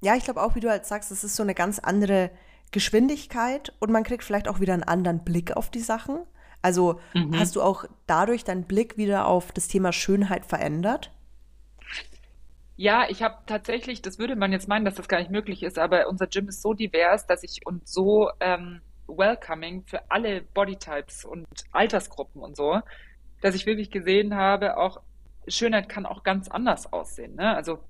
Ja, 0.00 0.16
ich 0.16 0.24
glaube 0.24 0.42
auch, 0.42 0.54
wie 0.54 0.60
du 0.60 0.68
halt 0.68 0.84
sagst, 0.86 1.12
es 1.12 1.24
ist 1.24 1.36
so 1.36 1.42
eine 1.42 1.54
ganz 1.54 1.78
andere 1.78 2.30
Geschwindigkeit 2.72 3.72
und 3.78 3.90
man 3.90 4.02
kriegt 4.02 4.24
vielleicht 4.24 4.48
auch 4.48 4.60
wieder 4.60 4.74
einen 4.74 4.82
anderen 4.82 5.24
Blick 5.24 5.56
auf 5.56 5.70
die 5.70 5.80
Sachen. 5.80 6.22
Also 6.62 7.00
mhm. 7.14 7.38
hast 7.38 7.56
du 7.56 7.62
auch 7.62 7.84
dadurch 8.06 8.44
deinen 8.44 8.64
Blick 8.64 8.96
wieder 8.96 9.26
auf 9.26 9.52
das 9.52 9.68
Thema 9.68 9.92
Schönheit 9.92 10.44
verändert? 10.44 11.12
Ja, 12.76 13.08
ich 13.08 13.22
habe 13.22 13.36
tatsächlich, 13.46 14.02
das 14.02 14.18
würde 14.18 14.34
man 14.34 14.50
jetzt 14.52 14.68
meinen, 14.68 14.84
dass 14.84 14.94
das 14.94 15.06
gar 15.06 15.18
nicht 15.18 15.30
möglich 15.30 15.62
ist, 15.62 15.78
aber 15.78 16.08
unser 16.08 16.26
Gym 16.26 16.48
ist 16.48 16.62
so 16.62 16.72
divers, 16.72 17.26
dass 17.26 17.42
ich 17.42 17.66
und 17.66 17.86
so 17.86 18.30
ähm, 18.40 18.80
welcoming 19.06 19.84
für 19.84 20.10
alle 20.10 20.42
Bodytypes 20.42 21.24
und 21.24 21.46
Altersgruppen 21.70 22.40
und 22.40 22.56
so, 22.56 22.80
dass 23.40 23.54
ich 23.54 23.66
wirklich 23.66 23.90
gesehen 23.90 24.34
habe, 24.34 24.78
auch 24.78 25.00
Schönheit 25.48 25.88
kann 25.88 26.06
auch 26.06 26.22
ganz 26.22 26.48
anders 26.48 26.92
aussehen. 26.92 27.34
Ne? 27.34 27.54
Also 27.54 27.80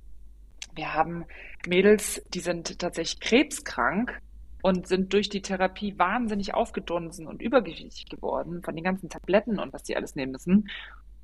wir 0.75 0.95
haben 0.95 1.27
Mädels, 1.67 2.23
die 2.33 2.41
sind 2.41 2.79
tatsächlich 2.79 3.21
krebskrank 3.21 4.21
und 4.63 4.87
sind 4.87 5.13
durch 5.13 5.29
die 5.29 5.43
Therapie 5.43 5.99
wahnsinnig 5.99 6.55
aufgedunsen 6.55 7.27
und 7.27 7.43
übergewichtig 7.43 8.07
geworden 8.09 8.63
von 8.63 8.75
den 8.75 8.85
ganzen 8.85 9.11
Tabletten 9.11 9.59
und 9.59 9.73
was 9.73 9.83
die 9.83 9.97
alles 9.97 10.15
nehmen 10.15 10.33
müssen. 10.33 10.69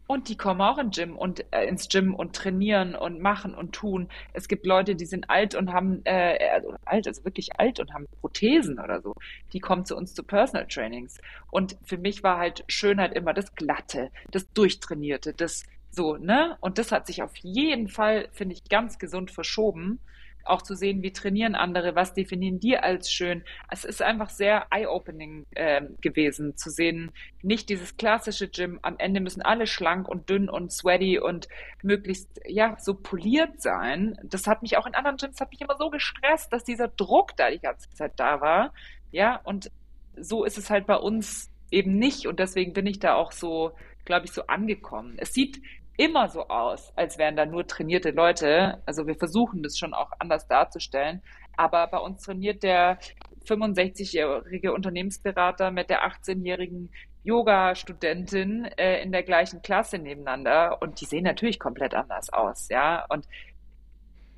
Und 0.09 0.31
die 0.31 0.39
kommen 0.39 0.63
auch 0.63 0.79
ins 0.79 0.97
Gym 0.97 1.19
und 1.19 1.45
äh, 1.53 1.67
ins 1.67 1.87
Gym 1.89 2.15
und 2.15 2.35
trainieren 2.35 2.95
und 2.95 3.21
machen 3.21 3.55
und 3.55 3.75
tun. 3.75 4.09
Es 4.33 4.49
gibt 4.49 4.65
Leute, 4.65 4.97
die 4.97 5.05
sind 5.05 5.29
alt 5.29 5.55
und 5.55 5.71
haben 5.71 6.01
äh, 6.05 6.39
also 6.51 6.75
alt, 6.87 7.07
also 7.07 7.25
wirklich 7.27 7.61
alt 7.61 7.79
und 7.79 7.93
haben 7.93 8.07
Prothesen 8.21 8.81
oder 8.81 9.03
so. 9.03 9.15
Die 9.53 9.61
kommen 9.61 9.85
zu 9.85 9.95
uns 9.97 10.15
zu 10.15 10.23
Personal 10.23 10.67
Trainings. 10.67 11.19
Und 11.51 11.77
für 11.85 11.99
mich 11.99 12.23
war 12.23 12.39
halt 12.39 12.65
Schönheit 12.69 13.13
immer 13.13 13.35
das 13.35 13.55
Glatte, 13.55 14.11
das 14.31 14.51
Durchtrainierte, 14.55 15.35
das 15.35 15.65
so, 15.91 16.17
ne? 16.17 16.57
Und 16.61 16.79
das 16.79 16.91
hat 16.91 17.07
sich 17.07 17.23
auf 17.23 17.37
jeden 17.37 17.89
Fall, 17.89 18.29
finde 18.33 18.55
ich, 18.55 18.65
ganz 18.69 18.99
gesund 18.99 19.31
verschoben. 19.31 20.01
Auch 20.49 20.63
zu 20.63 20.75
sehen, 20.75 21.03
wie 21.03 21.13
trainieren 21.13 21.55
andere, 21.55 21.95
was 21.95 22.15
definieren 22.15 22.59
die 22.59 22.79
als 22.79 23.13
schön. 23.13 23.45
Es 23.71 23.85
ist 23.85 24.03
einfach 24.03 24.31
sehr 24.31 24.67
eye-opening 24.71 25.47
äh, 25.55 25.83
gewesen, 26.01 26.57
zu 26.57 26.71
sehen, 26.71 27.13
nicht 27.43 27.69
dieses 27.69 27.97
klassische 27.97 28.49
Gym, 28.49 28.79
am 28.83 28.97
Ende 28.99 29.21
müssen 29.21 29.43
alle 29.43 29.67
schlank 29.67 30.09
und 30.09 30.29
dünn 30.31 30.49
und 30.49 30.73
sweaty 30.73 31.19
und 31.19 31.49
möglichst, 31.83 32.29
ja, 32.47 32.77
so 32.81 32.95
poliert 32.95 33.61
sein. 33.61 34.19
Das 34.25 34.47
hat 34.47 34.63
mich 34.63 34.77
auch 34.77 34.87
in 34.87 34.95
anderen 34.95 35.19
Gyms, 35.19 35.41
hat 35.41 35.51
mich 35.51 35.61
immer 35.61 35.77
so 35.77 35.91
gestresst, 35.91 36.53
dass 36.53 36.65
dieser 36.65 36.89
Druck 36.89 37.37
da 37.37 37.51
die 37.51 37.61
ganze 37.61 37.91
Zeit 37.91 38.13
da 38.17 38.41
war. 38.41 38.73
Ja, 39.13 39.41
und 39.45 39.71
so 40.17 40.45
ist 40.45 40.59
es 40.59 40.71
halt 40.71 40.87
bei 40.87 40.97
uns 40.97 41.51
eben 41.71 41.99
nicht. 41.99 42.27
Und 42.27 42.39
deswegen 42.39 42.73
bin 42.73 42.87
ich 42.87 42.99
da 42.99 43.15
auch 43.15 43.33
so, 43.33 43.73
glaube 44.05 44.27
ich, 44.27 44.33
so 44.33 44.47
angekommen. 44.47 45.15
Es 45.19 45.33
sieht 45.33 45.61
immer 45.99 46.29
so 46.29 46.47
aus, 46.49 46.93
als 46.97 47.19
wären 47.19 47.37
da 47.37 47.45
nur 47.45 47.67
trainierte 47.67 48.13
Leute. 48.13 48.81
Also 48.87 49.07
wir 49.07 49.17
versuchen 49.17 49.63
das 49.63 49.77
schon 49.77 49.93
auch 49.93 50.13
anders 50.19 50.47
darzustellen. 50.47 51.23
Aber 51.57 51.89
bei 51.89 51.99
uns 51.99 52.23
trainiert 52.23 52.63
der 52.63 52.99
65-jährige 53.45 54.73
Unternehmensberater 54.73 55.73
mit 55.73 55.91
der 55.91 56.09
18-jährigen 56.09 56.91
Yoga-Studentin 57.25 58.67
äh, 58.77 59.03
in 59.03 59.11
der 59.11 59.25
gleichen 59.25 59.61
Klasse 59.61 59.99
nebeneinander 59.99 60.81
und 60.81 61.01
die 61.01 61.05
sehen 61.05 61.25
natürlich 61.25 61.59
komplett 61.59 61.95
anders 61.95 62.33
aus, 62.33 62.69
ja. 62.69 63.05
Und 63.09 63.27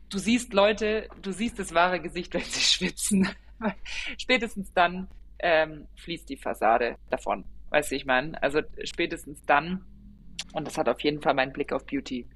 du 0.08 0.18
siehst 0.18 0.54
Leute, 0.54 1.08
du 1.20 1.30
siehst 1.30 1.58
das 1.58 1.74
wahre 1.74 2.00
Gesicht, 2.00 2.32
wenn 2.32 2.40
sie 2.40 2.60
schwitzen. 2.60 3.28
Spätestens 4.16 4.72
dann 4.72 5.08
ähm, 5.38 5.86
fließt 5.96 6.28
die 6.30 6.38
Fassade 6.38 6.96
davon. 7.10 7.44
Weißt 7.68 7.90
du, 7.90 7.96
ich 7.96 8.06
meine? 8.06 8.42
Also 8.42 8.62
spätestens 8.84 9.44
dann 9.44 9.84
und 10.52 10.66
das 10.66 10.78
hat 10.78 10.88
auf 10.88 11.00
jeden 11.00 11.20
Fall 11.20 11.34
meinen 11.34 11.52
Blick 11.52 11.72
auf 11.72 11.84
Beauty 11.86 12.26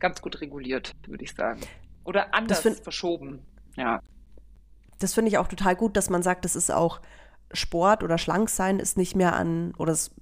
ganz 0.00 0.20
gut 0.20 0.40
reguliert, 0.40 0.92
würde 1.06 1.24
ich 1.24 1.34
sagen. 1.34 1.60
Oder 2.04 2.34
anders 2.34 2.60
verschoben, 2.82 3.40
ja. 3.76 4.00
Das 4.98 5.14
finde 5.14 5.30
ich 5.30 5.38
auch 5.38 5.48
total 5.48 5.74
gut, 5.74 5.96
dass 5.96 6.10
man 6.10 6.22
sagt, 6.22 6.44
das 6.44 6.56
ist 6.56 6.70
auch 6.70 7.00
Sport 7.52 8.02
oder 8.02 8.18
Schlanksein 8.18 8.78
ist 8.78 8.96
nicht 8.96 9.16
mehr 9.16 9.34
an, 9.34 9.74
oder 9.76 9.92
es 9.92 10.14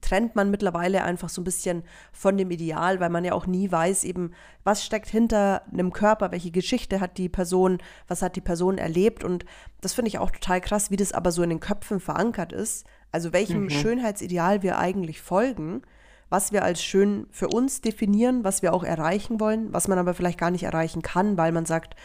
trennt 0.00 0.34
man 0.34 0.50
mittlerweile 0.50 1.04
einfach 1.04 1.28
so 1.28 1.40
ein 1.40 1.44
bisschen 1.44 1.82
von 2.12 2.36
dem 2.36 2.50
Ideal, 2.50 3.00
weil 3.00 3.10
man 3.10 3.24
ja 3.24 3.32
auch 3.32 3.46
nie 3.46 3.70
weiß, 3.70 4.04
eben, 4.04 4.32
was 4.64 4.84
steckt 4.84 5.08
hinter 5.08 5.62
einem 5.70 5.92
Körper, 5.92 6.32
welche 6.32 6.50
Geschichte 6.50 7.00
hat 7.00 7.18
die 7.18 7.28
Person, 7.28 7.78
was 8.08 8.22
hat 8.22 8.36
die 8.36 8.40
Person 8.40 8.78
erlebt. 8.78 9.24
Und 9.24 9.44
das 9.80 9.92
finde 9.92 10.08
ich 10.08 10.18
auch 10.18 10.30
total 10.30 10.60
krass, 10.60 10.90
wie 10.90 10.96
das 10.96 11.12
aber 11.12 11.32
so 11.32 11.42
in 11.42 11.50
den 11.50 11.60
Köpfen 11.60 12.00
verankert 12.00 12.52
ist. 12.52 12.86
Also 13.12 13.32
welchem 13.32 13.64
mhm. 13.64 13.70
Schönheitsideal 13.70 14.62
wir 14.62 14.78
eigentlich 14.78 15.20
folgen 15.20 15.82
was 16.30 16.52
wir 16.52 16.64
als 16.64 16.82
schön 16.82 17.26
für 17.30 17.48
uns 17.48 17.80
definieren, 17.80 18.44
was 18.44 18.62
wir 18.62 18.72
auch 18.72 18.84
erreichen 18.84 19.40
wollen, 19.40 19.72
was 19.72 19.88
man 19.88 19.98
aber 19.98 20.14
vielleicht 20.14 20.38
gar 20.38 20.50
nicht 20.50 20.62
erreichen 20.62 21.02
kann, 21.02 21.36
weil 21.36 21.52
man 21.52 21.66
sagt, 21.66 21.96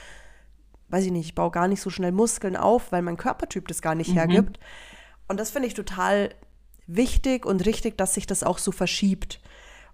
weiß 0.90 1.06
ich 1.06 1.12
nicht, 1.12 1.26
ich 1.28 1.36
baue 1.36 1.52
gar 1.52 1.68
nicht 1.68 1.82
so 1.82 1.90
schnell 1.90 2.12
Muskeln 2.12 2.56
auf, 2.56 2.92
weil 2.92 3.04
mein 3.04 3.18
Körpertyp 3.18 3.68
das 3.68 3.82
gar 3.82 3.96
nicht 3.96 4.10
mhm. 4.10 4.16
hergibt. 4.16 4.60
Und 5.28 5.40
das 5.40 5.52
finde 5.52 5.68
ich 5.68 5.76
total 5.76 6.34
wichtig 6.88 7.46
und 7.46 7.66
richtig, 7.66 7.98
dass 7.98 8.16
sich 8.16 8.28
das 8.28 8.44
auch 8.44 8.58
so 8.58 8.72
verschiebt. 8.72 9.42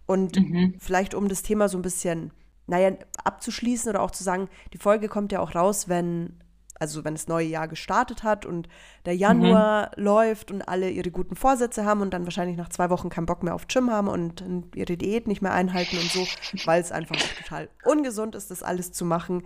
Und 0.06 0.38
mhm. 0.38 0.76
vielleicht 0.80 1.14
um 1.14 1.28
das 1.28 1.44
Thema 1.44 1.70
so 1.70 1.78
ein 1.78 1.82
bisschen, 1.84 2.32
naja, 2.68 2.92
abzuschließen 3.24 3.90
oder 3.90 4.02
auch 4.02 4.12
zu 4.12 4.24
sagen, 4.24 4.50
die 4.74 4.78
Folge 4.78 5.10
kommt 5.10 5.32
ja 5.32 5.42
auch 5.42 5.56
raus, 5.56 5.90
wenn 5.90 6.38
also 6.82 7.06
wenn 7.06 7.14
das 7.14 7.28
neue 7.28 7.46
Jahr 7.46 7.68
gestartet 7.68 8.24
hat 8.24 8.44
und 8.44 8.68
der 9.06 9.16
Januar 9.16 9.92
mhm. 9.96 10.04
läuft 10.04 10.50
und 10.50 10.64
alle 10.64 10.90
ihre 10.90 11.12
guten 11.12 11.36
Vorsätze 11.36 11.86
haben 11.86 12.02
und 12.02 12.12
dann 12.12 12.26
wahrscheinlich 12.26 12.58
nach 12.58 12.70
zwei 12.70 12.90
Wochen 12.90 13.10
keinen 13.10 13.28
Bock 13.28 13.44
mehr 13.44 13.54
auf 13.54 13.68
Gym 13.68 13.92
haben 13.92 14.08
und 14.08 14.44
ihre 14.74 14.98
Diät 14.98 15.28
nicht 15.28 15.44
mehr 15.44 15.54
einhalten 15.54 15.98
und 15.98 16.12
so, 16.12 16.26
weil 16.66 16.82
es 16.82 16.92
einfach 16.92 17.16
total 17.38 17.70
ungesund 17.86 18.34
ist, 18.34 18.50
das 18.50 18.64
alles 18.64 18.92
zu 18.92 19.06
machen. 19.06 19.44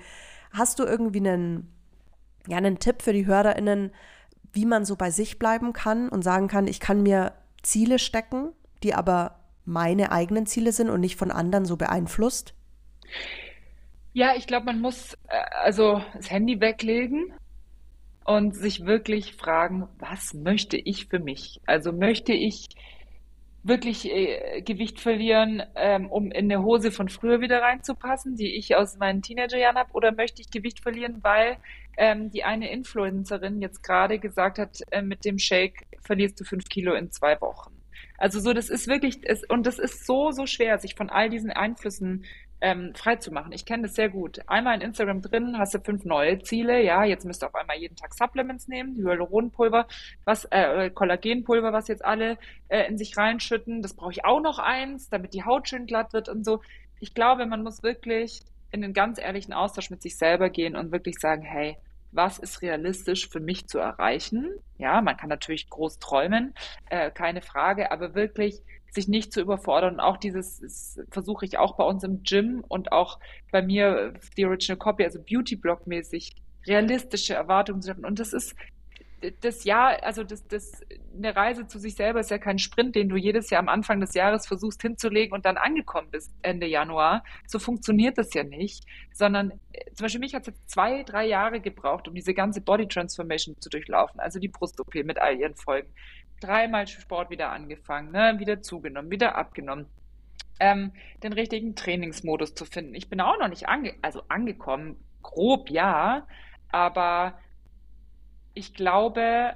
Hast 0.51 0.79
du 0.79 0.85
irgendwie 0.85 1.19
einen, 1.19 1.75
ja, 2.47 2.55
einen 2.55 2.79
Tipp 2.79 3.01
für 3.01 3.11
die 3.11 3.25
HörerInnen, 3.25 3.91
wie 4.53 4.65
man 4.65 4.85
so 4.85 4.95
bei 4.95 5.11
sich 5.11 5.37
bleiben 5.37 5.73
kann 5.73 6.07
und 6.07 6.23
sagen 6.23 6.47
kann, 6.47 6.67
ich 6.67 6.79
kann 6.79 7.03
mir 7.03 7.33
Ziele 7.63 7.99
stecken, 7.99 8.53
die 8.81 8.93
aber 8.93 9.41
meine 9.65 10.13
eigenen 10.13 10.45
Ziele 10.45 10.71
sind 10.71 10.89
und 10.89 11.01
nicht 11.01 11.17
von 11.17 11.31
anderen 11.31 11.65
so 11.65 11.75
beeinflusst? 11.75 12.53
Ja, 14.15 14.33
ich 14.37 14.47
glaube, 14.47 14.67
man 14.67 14.79
muss 14.79 15.15
äh, 15.27 15.35
also 15.61 16.01
das 16.13 16.31
Handy 16.31 16.61
weglegen 16.61 17.33
und 18.23 18.55
sich 18.55 18.85
wirklich 18.85 19.33
fragen, 19.33 19.89
was 19.99 20.33
möchte 20.33 20.77
ich 20.77 21.07
für 21.07 21.19
mich? 21.19 21.59
Also 21.65 21.91
möchte 21.91 22.31
ich 22.31 22.69
wirklich 23.63 24.09
äh, 24.09 24.61
Gewicht 24.61 25.01
verlieren, 25.01 25.63
ähm, 25.75 26.09
um 26.09 26.31
in 26.31 26.49
eine 26.49 26.63
Hose 26.63 26.91
von 26.91 27.09
früher 27.09 27.41
wieder 27.41 27.61
reinzupassen, 27.61 28.37
die 28.37 28.55
ich 28.55 28.77
aus 28.77 28.97
meinen 28.99 29.21
Teenagerjahren 29.21 29.77
habe, 29.77 29.91
oder 29.91 30.13
möchte 30.13 30.41
ich 30.41 30.49
Gewicht 30.49 30.79
verlieren, 30.79 31.21
weil 31.21 31.57
ähm, 31.97 32.31
die 32.31 32.45
eine 32.45 32.71
Influencerin 32.71 33.61
jetzt 33.61 33.83
gerade 33.83 34.17
gesagt 34.17 34.59
hat, 34.59 34.79
äh, 34.91 35.01
mit 35.01 35.25
dem 35.25 35.39
Shake 35.39 35.87
verlierst 35.99 36.39
du 36.39 36.45
fünf 36.45 36.69
Kilo 36.69 36.93
in 36.93 37.11
zwei 37.11 37.41
Wochen. 37.41 37.75
Also 38.17 38.39
so, 38.39 38.53
das 38.53 38.69
ist 38.69 38.87
wirklich, 38.87 39.19
es, 39.23 39.43
und 39.43 39.65
das 39.65 39.77
ist 39.77 40.05
so, 40.05 40.31
so 40.31 40.45
schwer, 40.45 40.79
sich 40.79 40.95
von 40.95 41.09
all 41.09 41.29
diesen 41.29 41.51
Einflüssen 41.51 42.23
ähm, 42.61 42.93
frei 42.95 43.17
zu 43.17 43.31
machen. 43.31 43.51
Ich 43.51 43.65
kenne 43.65 43.83
das 43.83 43.95
sehr 43.95 44.09
gut. 44.09 44.39
Einmal 44.47 44.75
in 44.75 44.81
Instagram 44.81 45.21
drin 45.21 45.57
hast 45.57 45.73
du 45.73 45.79
fünf 45.79 46.05
neue 46.05 46.39
Ziele. 46.39 46.81
Ja, 46.83 47.03
jetzt 47.03 47.25
müsst 47.25 47.43
ihr 47.43 47.47
auf 47.47 47.55
einmal 47.55 47.77
jeden 47.77 47.95
Tag 47.95 48.13
Supplements 48.13 48.67
nehmen, 48.67 48.95
Hyaluronpulver, 48.97 49.87
was 50.23 50.45
äh, 50.51 50.89
Kollagenpulver, 50.89 51.73
was 51.73 51.87
jetzt 51.87 52.03
alle 52.03 52.37
äh, 52.69 52.87
in 52.87 52.97
sich 52.97 53.17
reinschütten. 53.17 53.81
Das 53.81 53.93
brauche 53.93 54.11
ich 54.11 54.25
auch 54.25 54.41
noch 54.41 54.59
eins, 54.59 55.09
damit 55.09 55.33
die 55.33 55.43
Haut 55.43 55.67
schön 55.69 55.85
glatt 55.85 56.13
wird 56.13 56.29
und 56.29 56.45
so. 56.45 56.61
Ich 56.99 57.13
glaube, 57.13 57.45
man 57.45 57.63
muss 57.63 57.83
wirklich 57.83 58.41
in 58.71 58.81
den 58.81 58.93
ganz 58.93 59.19
ehrlichen 59.19 59.53
Austausch 59.53 59.89
mit 59.89 60.01
sich 60.01 60.17
selber 60.17 60.49
gehen 60.49 60.75
und 60.75 60.91
wirklich 60.91 61.19
sagen, 61.19 61.43
hey, 61.43 61.77
was 62.11 62.39
ist 62.39 62.61
realistisch 62.61 63.29
für 63.29 63.39
mich 63.39 63.67
zu 63.67 63.77
erreichen. 63.77 64.49
Ja, 64.77 65.01
man 65.01 65.17
kann 65.17 65.29
natürlich 65.29 65.69
groß 65.69 65.99
träumen, 65.99 66.53
äh, 66.89 67.11
keine 67.11 67.41
Frage, 67.41 67.91
aber 67.91 68.15
wirklich 68.15 68.61
sich 68.95 69.07
nicht 69.07 69.31
zu 69.33 69.41
überfordern. 69.41 69.99
Auch 69.99 70.17
dieses 70.17 70.99
versuche 71.11 71.45
ich 71.45 71.57
auch 71.57 71.75
bei 71.77 71.83
uns 71.83 72.03
im 72.03 72.23
Gym 72.23 72.63
und 72.67 72.91
auch 72.91 73.19
bei 73.51 73.61
mir, 73.61 74.13
die 74.37 74.45
Original 74.45 74.77
Copy, 74.77 75.03
also 75.03 75.19
Beauty-Blog 75.19 75.85
mäßig, 75.85 76.35
realistische 76.65 77.35
Erwartungen 77.35 77.81
zu 77.81 77.91
haben. 77.91 78.05
Und 78.05 78.19
das 78.19 78.33
ist 78.33 78.55
das 79.41 79.63
Jahr, 79.63 80.03
also 80.03 80.23
das, 80.23 80.45
das, 80.47 80.81
eine 81.15 81.35
Reise 81.35 81.67
zu 81.67 81.79
sich 81.79 81.95
selber 81.95 82.19
ist 82.19 82.29
ja 82.29 82.37
kein 82.37 82.59
Sprint, 82.59 82.95
den 82.95 83.09
du 83.09 83.15
jedes 83.15 83.49
Jahr 83.49 83.59
am 83.59 83.69
Anfang 83.69 83.99
des 83.99 84.13
Jahres 84.13 84.45
versuchst 84.45 84.81
hinzulegen 84.81 85.33
und 85.33 85.45
dann 85.45 85.57
angekommen 85.57 86.09
bist 86.11 86.31
Ende 86.41 86.67
Januar. 86.67 87.23
So 87.47 87.59
funktioniert 87.59 88.17
das 88.17 88.33
ja 88.33 88.43
nicht, 88.43 88.83
sondern 89.13 89.51
äh, 89.71 89.85
zum 89.93 90.05
Beispiel 90.05 90.19
mich 90.19 90.35
hat 90.35 90.41
es 90.43 90.47
jetzt 90.47 90.69
zwei, 90.69 91.03
drei 91.03 91.25
Jahre 91.25 91.59
gebraucht, 91.59 92.07
um 92.07 92.15
diese 92.15 92.33
ganze 92.33 92.61
Body 92.61 92.87
Transformation 92.87 93.55
zu 93.59 93.69
durchlaufen, 93.69 94.19
also 94.19 94.39
die 94.39 94.49
Brust-OP 94.49 94.93
mit 95.05 95.17
all 95.17 95.37
ihren 95.37 95.55
Folgen. 95.55 95.91
Dreimal 96.39 96.87
Sport 96.87 97.29
wieder 97.29 97.51
angefangen, 97.51 98.11
ne, 98.11 98.35
wieder 98.37 98.61
zugenommen, 98.61 99.11
wieder 99.11 99.35
abgenommen. 99.35 99.87
Ähm, 100.59 100.93
den 101.21 101.33
richtigen 101.33 101.75
Trainingsmodus 101.75 102.55
zu 102.55 102.65
finden. 102.65 102.95
Ich 102.95 103.09
bin 103.09 103.19
auch 103.19 103.37
noch 103.37 103.49
nicht 103.49 103.67
ange 103.67 103.93
also 104.01 104.21
angekommen, 104.29 104.97
grob 105.21 105.69
ja, 105.69 106.27
aber 106.71 107.37
ich 108.53 108.73
glaube, 108.73 109.55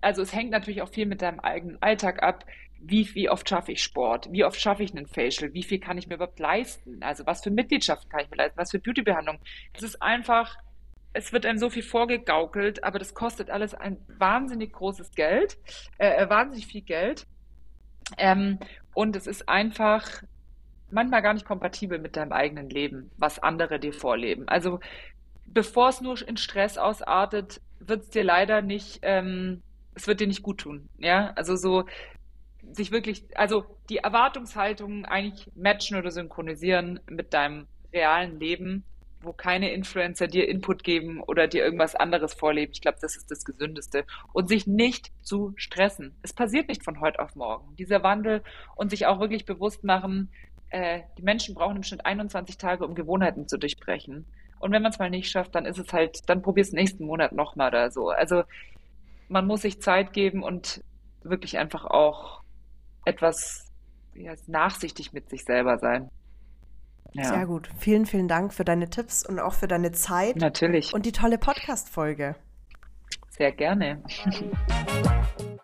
also 0.00 0.22
es 0.22 0.34
hängt 0.34 0.50
natürlich 0.50 0.82
auch 0.82 0.88
viel 0.88 1.06
mit 1.06 1.22
deinem 1.22 1.40
eigenen 1.40 1.80
Alltag 1.80 2.22
ab. 2.22 2.44
Wie, 2.80 3.14
wie 3.14 3.28
oft 3.28 3.48
schaffe 3.48 3.72
ich 3.72 3.82
Sport? 3.82 4.32
Wie 4.32 4.44
oft 4.44 4.60
schaffe 4.60 4.82
ich 4.82 4.96
einen 4.96 5.06
Facial? 5.06 5.52
Wie 5.52 5.62
viel 5.62 5.78
kann 5.78 5.98
ich 5.98 6.08
mir 6.08 6.14
überhaupt 6.14 6.40
leisten? 6.40 7.02
Also 7.02 7.26
was 7.26 7.42
für 7.42 7.50
Mitgliedschaften 7.50 8.08
kann 8.08 8.20
ich 8.20 8.30
mir 8.30 8.38
leisten? 8.38 8.58
Was 8.58 8.70
für 8.70 8.78
Beautybehandlung? 8.78 9.38
Es 9.74 9.82
ist 9.82 10.00
einfach, 10.02 10.56
es 11.12 11.32
wird 11.32 11.46
einem 11.46 11.58
so 11.58 11.70
viel 11.70 11.82
vorgegaukelt, 11.82 12.84
aber 12.84 12.98
das 12.98 13.14
kostet 13.14 13.50
alles 13.50 13.74
ein 13.74 13.98
wahnsinnig 14.18 14.72
großes 14.72 15.12
Geld, 15.12 15.58
äh, 15.98 16.24
äh 16.24 16.30
wahnsinnig 16.30 16.66
viel 16.66 16.82
Geld. 16.82 17.26
Ähm, 18.16 18.58
und 18.94 19.16
es 19.16 19.26
ist 19.26 19.48
einfach 19.48 20.22
manchmal 20.90 21.22
gar 21.22 21.34
nicht 21.34 21.46
kompatibel 21.46 21.98
mit 21.98 22.16
deinem 22.16 22.32
eigenen 22.32 22.68
Leben, 22.68 23.10
was 23.16 23.38
andere 23.38 23.78
dir 23.78 23.92
vorleben. 23.92 24.48
Also 24.48 24.80
bevor 25.46 25.88
es 25.88 26.00
nur 26.00 26.26
in 26.26 26.36
Stress 26.36 26.78
ausartet, 26.78 27.60
wird 27.78 28.02
es 28.02 28.10
dir 28.10 28.24
leider 28.24 28.62
nicht, 28.62 29.00
ähm, 29.02 29.62
es 29.94 30.06
wird 30.06 30.20
dir 30.20 30.26
nicht 30.26 30.42
gut 30.42 30.58
tun. 30.58 30.88
Ja, 30.98 31.32
also 31.36 31.56
so 31.56 31.84
sich 32.72 32.92
wirklich, 32.92 33.24
also 33.36 33.64
die 33.88 33.98
Erwartungshaltung 33.98 35.04
eigentlich 35.04 35.50
matchen 35.54 35.96
oder 35.96 36.10
synchronisieren 36.10 37.00
mit 37.08 37.32
deinem 37.32 37.66
realen 37.92 38.38
Leben, 38.38 38.84
wo 39.22 39.32
keine 39.32 39.72
Influencer 39.72 40.26
dir 40.26 40.48
Input 40.48 40.82
geben 40.82 41.20
oder 41.20 41.46
dir 41.46 41.62
irgendwas 41.64 41.94
anderes 41.94 42.34
vorleben. 42.34 42.72
Ich 42.72 42.80
glaube, 42.80 42.98
das 43.00 43.16
ist 43.16 43.30
das 43.30 43.44
Gesündeste. 43.44 44.04
Und 44.32 44.48
sich 44.48 44.66
nicht 44.66 45.12
zu 45.22 45.52
stressen. 45.56 46.16
Es 46.22 46.32
passiert 46.32 46.68
nicht 46.68 46.84
von 46.84 47.00
heute 47.00 47.20
auf 47.20 47.36
morgen. 47.36 47.76
Dieser 47.76 48.02
Wandel 48.02 48.42
und 48.76 48.90
sich 48.90 49.06
auch 49.06 49.20
wirklich 49.20 49.44
bewusst 49.44 49.84
machen, 49.84 50.30
äh, 50.70 51.00
die 51.18 51.22
Menschen 51.22 51.54
brauchen 51.54 51.76
im 51.76 51.82
Schnitt 51.82 52.06
21 52.06 52.56
Tage, 52.56 52.86
um 52.86 52.94
Gewohnheiten 52.94 53.48
zu 53.48 53.58
durchbrechen. 53.58 54.24
Und 54.58 54.72
wenn 54.72 54.82
man 54.82 54.92
es 54.92 54.98
mal 54.98 55.10
nicht 55.10 55.30
schafft, 55.30 55.54
dann 55.54 55.66
ist 55.66 55.78
es 55.78 55.92
halt, 55.92 56.28
dann 56.28 56.42
probier 56.42 56.62
es 56.62 56.72
nächsten 56.72 57.04
Monat 57.04 57.32
nochmal 57.32 57.68
oder 57.68 57.90
so. 57.90 58.10
Also 58.10 58.44
man 59.28 59.46
muss 59.46 59.62
sich 59.62 59.80
Zeit 59.80 60.12
geben 60.12 60.42
und 60.42 60.82
wirklich 61.22 61.58
einfach 61.58 61.84
auch 61.84 62.42
etwas 63.04 63.70
ja, 64.14 64.34
nachsichtig 64.46 65.12
mit 65.12 65.28
sich 65.30 65.44
selber 65.44 65.78
sein. 65.78 66.10
Ja. 67.12 67.24
Sehr 67.24 67.46
gut. 67.46 67.68
Vielen, 67.78 68.06
vielen 68.06 68.28
Dank 68.28 68.54
für 68.54 68.64
deine 68.64 68.88
Tipps 68.88 69.26
und 69.26 69.38
auch 69.40 69.54
für 69.54 69.68
deine 69.68 69.92
Zeit. 69.92 70.36
Natürlich. 70.36 70.94
Und 70.94 71.06
die 71.06 71.12
tolle 71.12 71.38
Podcast-Folge. 71.38 72.36
Sehr 73.30 73.52
gerne. 73.52 74.02